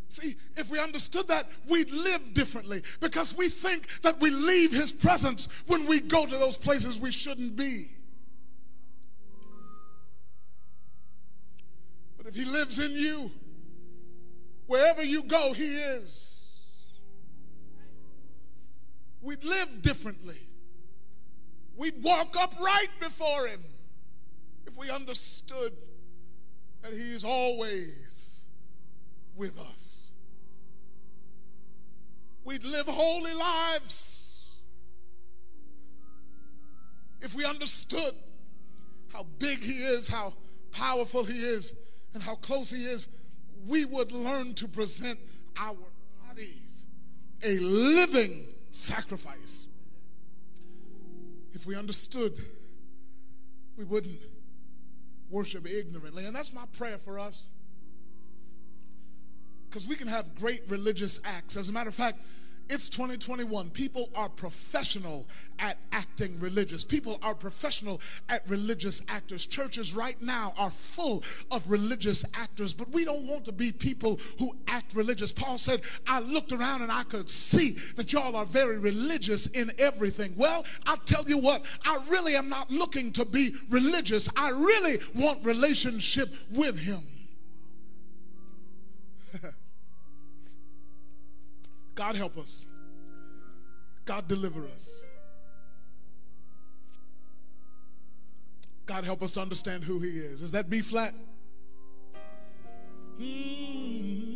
See, 0.10 0.38
if 0.56 0.70
we 0.70 0.80
understood 0.80 1.28
that, 1.28 1.50
we'd 1.68 1.92
live 1.92 2.34
differently 2.34 2.82
because 3.02 3.36
we 3.36 3.50
think 3.50 4.02
that 4.02 4.20
we 4.22 4.30
leave 4.30 4.72
His 4.72 4.92
presence 4.92 5.50
when 5.68 5.86
we 5.86 6.00
go 6.00 6.26
to 6.26 6.38
those 6.38 6.58
places 6.58 7.00
we 7.00 7.12
shouldn't 7.12 7.56
be. 7.56 7.90
But 12.18 12.28
if 12.28 12.36
he 12.36 12.46
lives 12.46 12.80
in 12.80 12.92
you, 12.92 13.32
wherever 14.66 15.04
you 15.04 15.24
go, 15.24 15.54
he 15.54 15.78
is. 15.78 16.84
We'd 19.22 19.44
live 19.44 19.82
differently. 19.82 20.40
We'd 21.76 22.02
walk 22.02 22.36
upright 22.40 22.90
before 23.00 23.48
him 23.48 23.60
if 24.66 24.78
we 24.78 24.90
understood 24.90 25.74
that 26.82 26.94
he 26.94 27.14
is 27.14 27.24
always 27.24 28.07
with 29.38 29.60
us. 29.60 30.12
We'd 32.44 32.64
live 32.64 32.88
holy 32.88 33.34
lives 33.34 34.58
if 37.22 37.36
we 37.36 37.46
understood 37.46 38.14
how 39.12 39.26
big 39.40 39.60
he 39.60 39.84
is, 39.84 40.08
how 40.08 40.34
powerful 40.72 41.24
he 41.24 41.40
is, 41.40 41.74
and 42.14 42.24
how 42.24 42.36
close 42.36 42.70
He 42.70 42.84
is, 42.84 43.10
we 43.68 43.86
would 43.86 44.12
learn 44.12 44.54
to 44.56 44.68
present 44.68 45.20
our 45.60 45.78
bodies 46.28 46.86
a 47.44 47.60
living 47.60 48.48
sacrifice. 48.72 49.68
If 51.54 51.68
we 51.68 51.76
understood, 51.76 52.40
we 53.78 53.84
wouldn't 53.84 54.20
worship 55.30 55.68
ignorantly. 55.68 56.26
And 56.26 56.36
that's 56.36 56.54
my 56.54 56.66
prayer 56.78 56.98
for 56.98 57.20
us. 57.20 57.50
Because 59.78 59.90
we 59.90 59.96
can 59.96 60.08
have 60.08 60.34
great 60.34 60.64
religious 60.70 61.20
acts. 61.24 61.56
As 61.56 61.70
a 61.70 61.72
matter 61.72 61.90
of 61.90 61.94
fact, 61.94 62.18
it's 62.68 62.90
2021. 62.90 63.70
People 63.70 64.10
are 64.16 64.28
professional 64.28 65.28
at 65.60 65.78
acting 65.92 66.40
religious. 66.40 66.84
People 66.84 67.20
are 67.22 67.36
professional 67.36 68.02
at 68.28 68.42
religious 68.50 69.04
actors. 69.08 69.46
Churches 69.46 69.94
right 69.94 70.20
now 70.20 70.56
are 70.58 70.72
full 70.72 71.24
of 71.52 71.70
religious 71.70 72.26
actors, 72.34 72.74
but 72.74 72.90
we 72.90 73.06
don't 73.06 73.28
want 73.28 73.46
to 73.46 73.52
be 73.52 73.72
people 73.72 74.20
who 74.40 74.58
act 74.68 74.96
religious. 74.96 75.32
Paul 75.32 75.60
said, 75.60 75.82
I 76.08 76.22
looked 76.22 76.52
around 76.52 76.82
and 76.82 76.92
I 76.92 77.04
could 77.04 77.30
see 77.30 77.74
that 77.98 78.12
y'all 78.12 78.36
are 78.36 78.46
very 78.46 78.80
religious 78.80 79.46
in 79.46 79.72
everything. 79.78 80.34
Well, 80.36 80.66
I'll 80.88 80.98
tell 80.98 81.30
you 81.30 81.38
what, 81.38 81.64
I 81.86 82.04
really 82.10 82.36
am 82.36 82.50
not 82.50 82.72
looking 82.72 83.12
to 83.12 83.26
be 83.26 83.54
religious. 83.70 84.28
I 84.36 84.50
really 84.50 84.98
want 85.14 85.46
relationship 85.46 86.30
with 86.50 86.80
Him. 86.80 87.02
God 91.98 92.16
help 92.16 92.38
us. 92.38 92.68
God 94.06 94.28
deliver 94.28 94.64
us. 94.68 95.04
God 98.86 99.04
help 99.04 99.24
us 99.24 99.34
to 99.34 99.42
understand 99.42 99.84
who 99.84 100.00
He 100.00 100.10
is. 100.10 100.44
Is 100.44 100.52
that 100.52 100.70
B 100.70 100.82
flat? 100.82 101.14
Mm-hmm. 103.20 104.28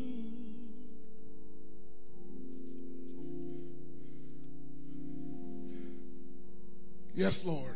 Yes, 7.13 7.45
Lord. 7.45 7.75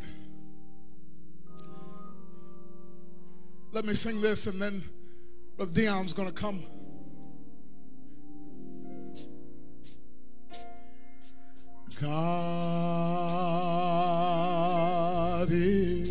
Let 3.70 3.84
me 3.84 3.94
sing 3.94 4.20
this 4.20 4.48
and 4.48 4.60
then 4.60 4.82
Brother 5.56 5.72
Dion's 5.72 6.12
going 6.12 6.28
to 6.28 6.34
come. 6.34 6.64
God 12.02 12.08
is 15.50 16.10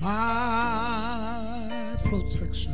my 0.00 1.96
protection. 2.04 2.72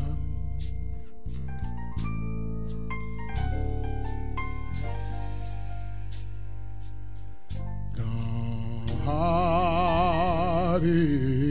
God 9.07 10.83
is 10.85 11.48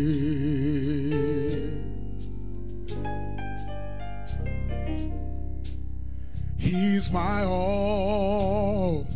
my 7.18 7.43
all 7.45 9.07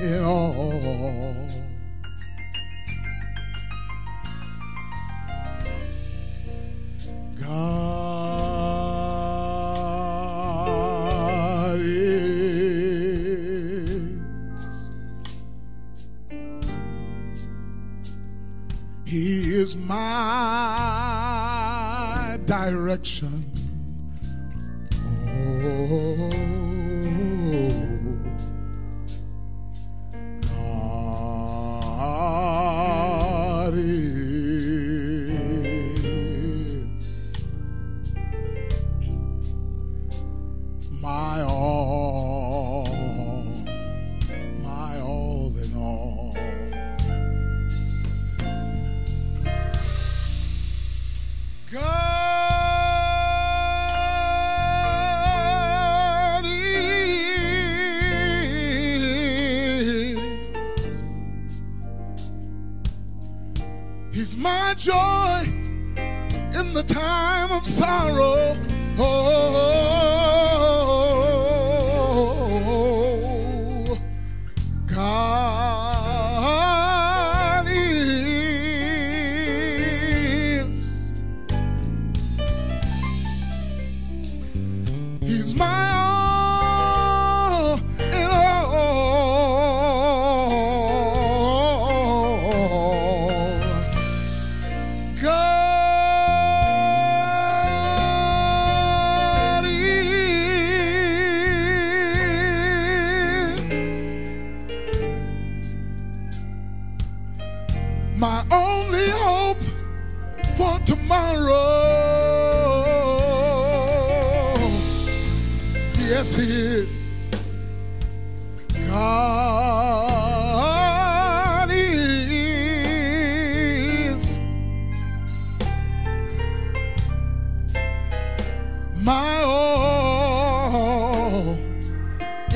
in 0.00 0.22
all. 0.22 1.59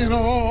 In 0.05 0.13
all. 0.13 0.44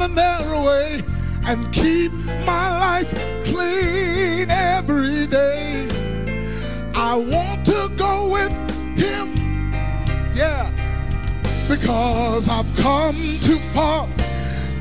The 0.00 0.08
narrow 0.08 0.64
way 0.64 1.02
and 1.44 1.70
keep 1.74 2.10
my 2.46 2.70
life 2.84 3.10
clean 3.44 4.50
every 4.50 5.26
day. 5.26 5.86
I 6.94 7.16
want 7.16 7.66
to 7.66 7.90
go 7.98 8.30
with 8.32 8.50
him, 8.96 9.36
yeah, 10.32 10.70
because 11.68 12.48
I've 12.48 12.74
come 12.76 13.38
too 13.40 13.58
far 13.74 14.08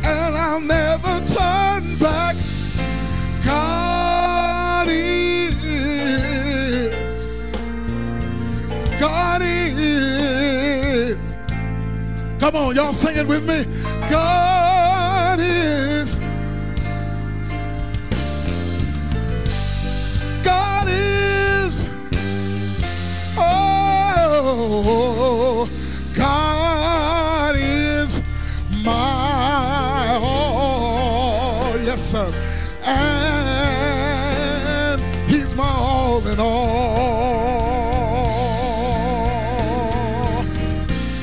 and 0.06 0.38
I'll 0.38 0.62
never 0.62 1.20
turn 1.28 1.98
back. 2.00 2.38
God 3.44 4.88
is, 4.90 6.16
God 8.98 9.42
is. 9.44 11.38
Come 12.40 12.56
on, 12.56 12.74
y'all 12.74 12.94
sing 12.94 13.18
it 13.18 13.28
with 13.28 13.46
me. 13.46 13.66
God 14.10 14.59
is. 15.40 16.16
God 20.44 20.88
is. 20.90 21.86
Oh, 23.38 25.70
God 26.14 27.56
is 27.58 28.22
my 28.84 30.20
all. 30.22 31.78
Yes, 31.80 32.02
sir. 32.12 32.30
And 32.84 35.02
He's 35.30 35.56
my 35.56 35.64
all 35.64 36.28
in 36.28 36.38
all. 36.40 36.60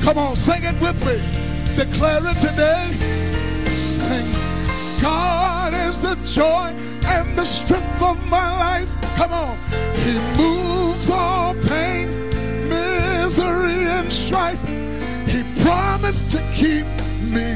Come 0.03 0.17
on, 0.17 0.35
sing 0.35 0.63
it 0.63 0.79
with 0.81 0.99
me. 1.05 1.21
Declare 1.75 2.31
it 2.31 2.39
today. 2.39 2.96
Joy 6.37 6.69
and 7.07 7.35
the 7.35 7.45
strength 7.45 8.01
of 8.03 8.17
my 8.29 8.47
life. 8.65 8.91
Come 9.17 9.33
on. 9.33 9.57
He 10.05 10.13
moves 10.37 11.09
all 11.09 11.55
pain, 11.65 12.07
misery, 12.69 13.81
and 13.97 14.11
strife. 14.13 14.61
He 15.25 15.41
promised 15.63 16.29
to 16.31 16.39
keep 16.53 16.85
me, 17.35 17.49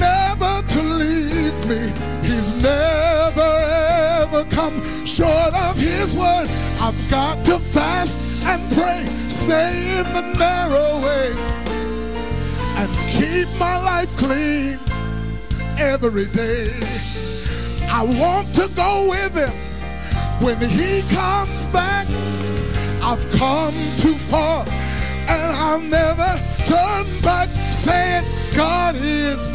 never 0.00 0.54
to 0.74 0.80
leave 1.02 1.58
me. 1.68 1.82
He's 2.22 2.50
never 2.62 3.50
ever 4.22 4.44
come 4.56 4.76
short 5.04 5.52
of 5.66 5.76
his 5.76 6.16
word. 6.16 6.48
I've 6.80 7.00
got 7.10 7.44
to 7.44 7.58
fast 7.58 8.16
and 8.44 8.60
pray, 8.72 9.04
stay 9.28 10.00
in 10.00 10.06
the 10.16 10.24
narrow 10.38 10.90
way, 11.04 11.28
and 12.80 12.90
keep 13.16 13.48
my 13.58 13.76
life 13.92 14.16
clean 14.16 14.78
every 15.76 16.24
day. 16.26 16.97
I 17.98 18.04
want 18.04 18.54
to 18.54 18.68
go 18.76 19.08
with 19.10 19.34
him 19.34 19.50
when 20.40 20.56
he 20.70 21.02
comes 21.12 21.66
back. 21.66 22.06
I've 23.02 23.28
come 23.30 23.74
too 23.96 24.14
far 24.14 24.64
and 25.26 25.56
I'll 25.56 25.80
never 25.80 26.40
turn 26.64 27.06
back. 27.22 27.48
Saying 27.72 28.24
God 28.54 28.94
is. 28.94 29.50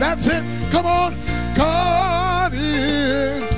That's 0.00 0.26
it. 0.26 0.42
Come 0.72 0.86
on. 0.86 1.14
God 1.54 2.52
is. 2.54 3.48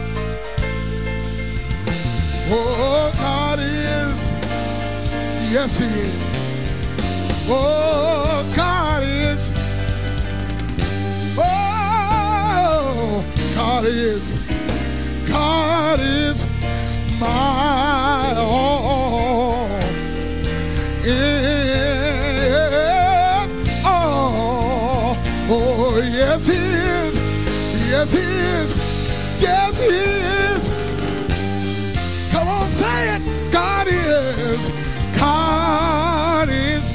Oh, 2.51 3.11
God 3.16 3.59
is. 3.61 4.29
Yes, 5.51 5.79
He 5.79 5.87
is. 5.87 6.14
Oh, 7.49 8.53
God 8.55 8.99
God 13.61 13.84
is. 13.84 14.32
God 15.28 16.00
is 16.00 16.46
my 17.20 18.34
all. 18.38 19.68
In 21.04 22.30
all. 23.84 25.14
Oh, 25.14 25.16
oh, 25.50 26.00
yes, 26.11 26.46
He 26.46 26.54
is. 26.54 27.18
Yes, 27.90 28.12
He 28.12 28.24
is. 28.56 28.74
Yes, 29.42 29.78
He 29.78 29.88
is. 30.54 30.68
Come 32.32 32.48
on, 32.48 32.66
say 32.70 33.16
it. 33.16 33.52
God 33.52 33.88
is. 33.88 34.70
God 35.18 36.48
is 36.48 36.94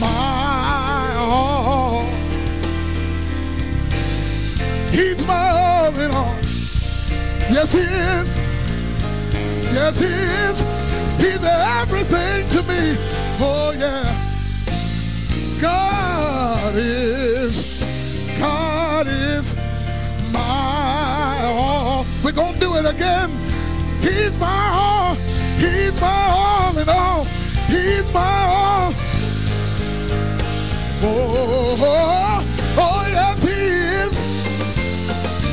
my 0.00 1.14
all. 1.18 2.06
He's 4.90 5.26
my. 5.26 5.61
Yes, 7.52 7.70
He 7.70 7.80
is. 7.80 8.34
Yes, 9.74 9.98
He 9.98 10.06
is. 10.06 10.58
He's 11.18 11.44
everything 11.44 12.48
to 12.48 12.62
me. 12.62 12.96
Oh, 13.40 13.74
yeah. 13.76 14.08
God 15.60 16.74
is. 16.74 17.84
God 18.40 19.06
is 19.06 19.54
my 20.32 21.42
all. 21.44 22.06
We're 22.24 22.32
going 22.32 22.54
to 22.54 22.60
do 22.60 22.74
it 22.76 22.86
again. 22.86 23.30
He's 24.00 24.38
my 24.40 24.70
all. 24.72 25.14
He's 25.58 26.00
my 26.00 26.28
all 26.30 26.78
in 26.78 26.88
all. 26.88 27.24
He's 27.66 28.10
my 28.14 28.44
all. 28.48 28.94
Oh, 31.04 31.76
oh, 31.82 32.44
oh, 32.78 33.04
yes, 33.08 33.42
He 33.42 33.50
is. 33.50 34.16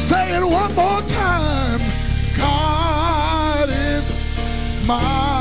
Say 0.02 0.38
it 0.38 0.46
one 0.46 0.74
more 0.76 1.02
time. 1.02 1.59
My. 4.90 5.39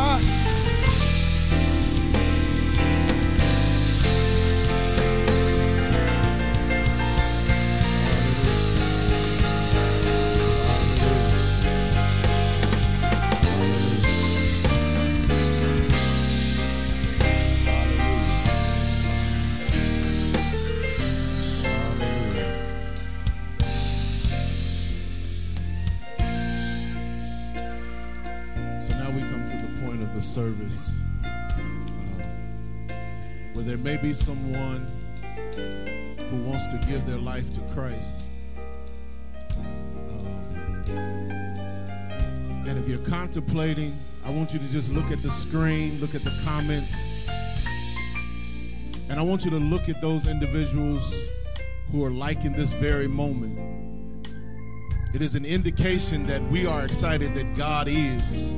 Service 30.39 31.01
um, 31.25 32.21
where 33.55 33.65
there 33.65 33.77
may 33.77 33.97
be 33.97 34.15
someone 34.15 34.87
who 36.31 36.37
wants 36.45 36.69
to 36.69 36.77
give 36.89 37.05
their 37.07 37.19
life 37.19 37.53
to 37.53 37.61
Christ. 37.75 38.25
Um, 39.51 40.85
and 42.69 42.79
if 42.79 42.87
you're 42.87 43.05
contemplating, 43.05 43.99
I 44.25 44.31
want 44.31 44.53
you 44.53 44.61
to 44.61 44.69
just 44.69 44.93
look 44.93 45.11
at 45.11 45.23
the 45.23 45.31
screen, 45.33 46.01
look 46.01 46.15
at 46.15 46.23
the 46.23 46.41
comments, 46.45 47.29
and 49.09 49.19
I 49.19 49.23
want 49.23 49.45
you 49.45 49.51
to 49.51 49.57
look 49.59 49.89
at 49.89 50.01
those 50.01 50.29
individuals 50.29 51.13
who 51.91 52.05
are 52.05 52.13
liking 52.13 52.53
this 52.53 52.73
very 52.75 53.09
moment. 53.09 53.59
It 55.13 55.21
is 55.21 55.35
an 55.35 55.45
indication 55.45 56.27
that 56.27 56.41
we 56.45 56.65
are 56.65 56.85
excited 56.85 57.35
that 57.35 57.57
God 57.57 57.89
is. 57.89 58.57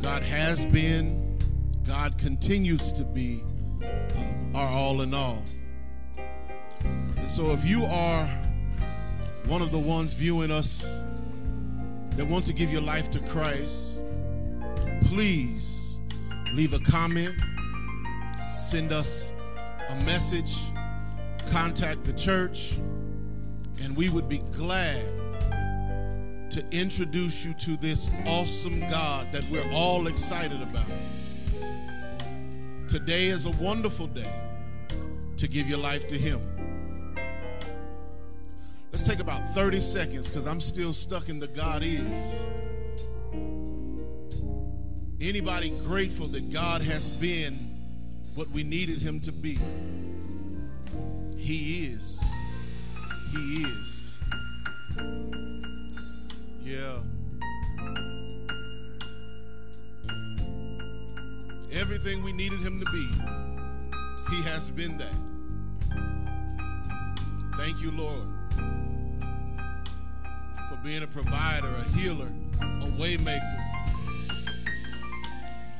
God 0.00 0.22
has 0.22 0.64
been, 0.64 1.38
God 1.84 2.16
continues 2.16 2.90
to 2.92 3.04
be, 3.04 3.42
um, 3.82 4.52
our 4.54 4.68
all 4.68 5.02
in 5.02 5.12
all. 5.12 5.42
And 7.16 7.28
so 7.28 7.52
if 7.52 7.68
you 7.68 7.84
are 7.84 8.26
one 9.46 9.60
of 9.60 9.70
the 9.70 9.78
ones 9.78 10.14
viewing 10.14 10.50
us 10.50 10.96
that 12.12 12.26
want 12.26 12.46
to 12.46 12.54
give 12.54 12.72
your 12.72 12.80
life 12.80 13.10
to 13.10 13.20
Christ, 13.20 14.00
please 15.02 15.98
leave 16.54 16.72
a 16.72 16.78
comment, 16.78 17.34
send 18.50 18.92
us 18.92 19.34
a 19.90 19.94
message, 20.04 20.56
contact 21.50 22.04
the 22.04 22.14
church, 22.14 22.72
and 23.82 23.94
we 23.94 24.08
would 24.08 24.30
be 24.30 24.38
glad 24.50 25.04
to 26.50 26.64
introduce 26.72 27.44
you 27.44 27.54
to 27.54 27.76
this 27.76 28.10
awesome 28.26 28.80
God 28.80 29.30
that 29.30 29.48
we're 29.50 29.70
all 29.72 30.08
excited 30.08 30.60
about. 30.60 30.86
Today 32.88 33.26
is 33.26 33.46
a 33.46 33.52
wonderful 33.52 34.08
day 34.08 34.32
to 35.36 35.46
give 35.46 35.68
your 35.68 35.78
life 35.78 36.08
to 36.08 36.18
Him. 36.18 36.40
Let's 38.90 39.06
take 39.06 39.20
about 39.20 39.48
30 39.50 39.80
seconds 39.80 40.28
because 40.28 40.48
I'm 40.48 40.60
still 40.60 40.92
stuck 40.92 41.28
in 41.28 41.38
the 41.38 41.46
God 41.46 41.82
is. 41.84 42.44
Anybody 45.20 45.70
grateful 45.84 46.26
that 46.28 46.50
God 46.52 46.82
has 46.82 47.10
been 47.10 47.54
what 48.34 48.50
we 48.50 48.64
needed 48.64 49.00
Him 49.00 49.20
to 49.20 49.30
be? 49.30 49.56
He 51.36 51.86
is. 51.86 52.20
He 53.30 53.38
is. 53.62 54.18
Yeah. 56.70 57.00
Everything 61.72 62.22
we 62.22 62.32
needed 62.32 62.60
him 62.60 62.78
to 62.78 62.86
be, 62.92 63.08
he 64.30 64.40
has 64.42 64.70
been 64.70 64.96
that. 64.98 65.12
Thank 67.56 67.82
you, 67.82 67.90
Lord, 67.90 68.28
for 70.68 70.76
being 70.84 71.02
a 71.02 71.08
provider, 71.08 71.66
a 71.66 71.82
healer, 71.98 72.30
a 72.60 72.86
waymaker. 73.00 73.58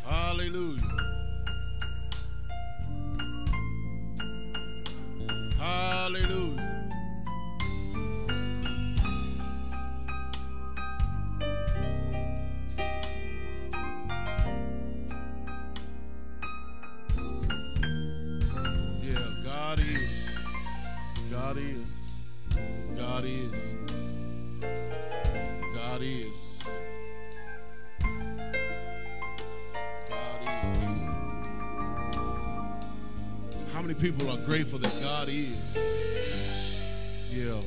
Hallelujah. 0.05 0.82
Hallelujah. 5.57 6.80
God 21.51 21.59
is. 21.59 22.12
God 22.96 23.24
is. 23.24 23.74
God 25.74 26.01
is. 26.01 26.62
God 30.09 30.40
is. 30.42 31.09
How 33.72 33.82
many 33.82 33.94
people 33.94 34.30
are 34.30 34.38
grateful 34.46 34.78
that 34.78 34.96
God 35.03 35.28
is? 35.28 35.76
Yeah. 37.32 37.61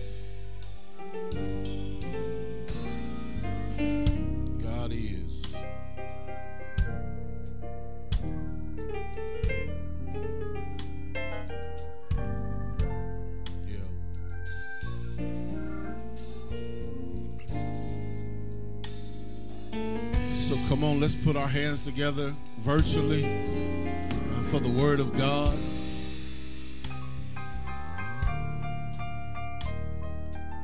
Come 20.74 20.84
on, 20.86 21.00
let's 21.00 21.16
put 21.16 21.36
our 21.36 21.48
hands 21.48 21.84
together 21.84 22.34
virtually 22.62 23.26
uh, 23.26 24.42
for 24.46 24.60
the 24.60 24.70
Word 24.70 25.00
of 25.00 25.16
God. 25.16 25.56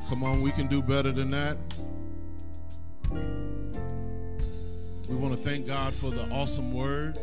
Come 0.08 0.24
on, 0.24 0.42
we 0.42 0.50
can 0.50 0.66
do 0.66 0.82
better 0.82 1.12
than 1.12 1.30
that. 1.30 1.56
We 5.08 5.14
want 5.14 5.36
to 5.36 5.40
thank 5.40 5.68
God 5.68 5.94
for 5.94 6.10
the 6.10 6.28
awesome 6.32 6.74
Word 6.74 7.16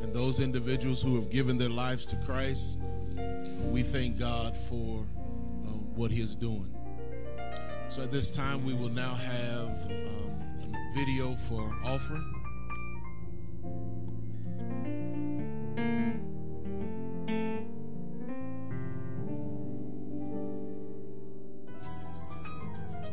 and 0.00 0.14
those 0.14 0.40
individuals 0.40 1.02
who 1.02 1.16
have 1.16 1.28
given 1.28 1.58
their 1.58 1.68
lives 1.68 2.06
to 2.06 2.16
Christ. 2.24 2.78
We 3.70 3.82
thank 3.82 4.18
God 4.18 4.56
for 4.56 5.04
uh, 5.66 5.72
what 5.94 6.10
He 6.10 6.22
is 6.22 6.34
doing. 6.34 6.74
So 7.90 8.00
at 8.00 8.10
this 8.10 8.30
time, 8.30 8.64
we 8.64 8.72
will 8.72 8.88
now 8.88 9.12
have 9.12 9.90
um, 9.90 10.53
video 10.94 11.34
for 11.34 11.74
offering. 11.84 12.24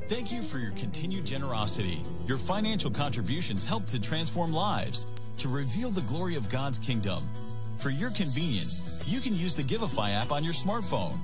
Thank 0.08 0.34
you 0.34 0.42
for 0.42 0.60
your 0.60 0.72
continued 0.74 1.26
generosity. 1.26 2.00
Your 2.28 2.38
financial 2.38 2.92
contributions 2.92 3.64
help 3.64 3.86
to 3.88 4.00
transform 4.00 4.52
lives, 4.52 5.08
to 5.38 5.48
reveal 5.48 5.90
the 5.90 6.02
glory 6.02 6.36
of 6.36 6.50
God's 6.50 6.80
kingdom. 6.80 7.24
For 7.78 7.90
your 7.90 8.10
convenience, 8.12 9.06
you 9.08 9.22
can 9.22 9.36
use 9.36 9.56
the 9.56 9.64
Givelify 9.64 10.14
app 10.14 10.32
on 10.32 10.44
your 10.44 10.54
smartphone, 10.54 11.18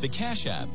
the 0.00 0.08
Cash 0.08 0.46
app, 0.46 0.68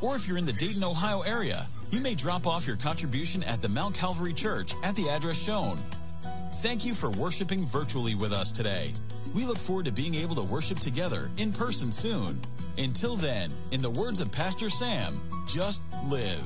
or 0.00 0.16
if 0.16 0.26
you're 0.26 0.38
in 0.38 0.46
the 0.46 0.52
Dayton, 0.54 0.82
Ohio 0.82 1.20
area, 1.22 1.66
you 1.90 2.00
may 2.00 2.14
drop 2.14 2.46
off 2.46 2.66
your 2.66 2.76
contribution 2.76 3.42
at 3.44 3.60
the 3.60 3.68
Mount 3.68 3.94
Calvary 3.94 4.32
Church 4.32 4.74
at 4.82 4.94
the 4.96 5.08
address 5.08 5.42
shown. 5.42 5.78
Thank 6.54 6.84
you 6.84 6.94
for 6.94 7.10
worshiping 7.10 7.64
virtually 7.64 8.14
with 8.14 8.32
us 8.32 8.52
today. 8.52 8.92
We 9.34 9.46
look 9.46 9.58
forward 9.58 9.86
to 9.86 9.92
being 9.92 10.14
able 10.14 10.34
to 10.36 10.42
worship 10.42 10.78
together 10.78 11.30
in 11.38 11.52
person 11.52 11.90
soon. 11.92 12.40
Until 12.78 13.16
then, 13.16 13.50
in 13.72 13.80
the 13.80 13.90
words 13.90 14.20
of 14.20 14.32
Pastor 14.32 14.70
Sam, 14.70 15.20
just 15.46 15.82
live. 16.04 16.42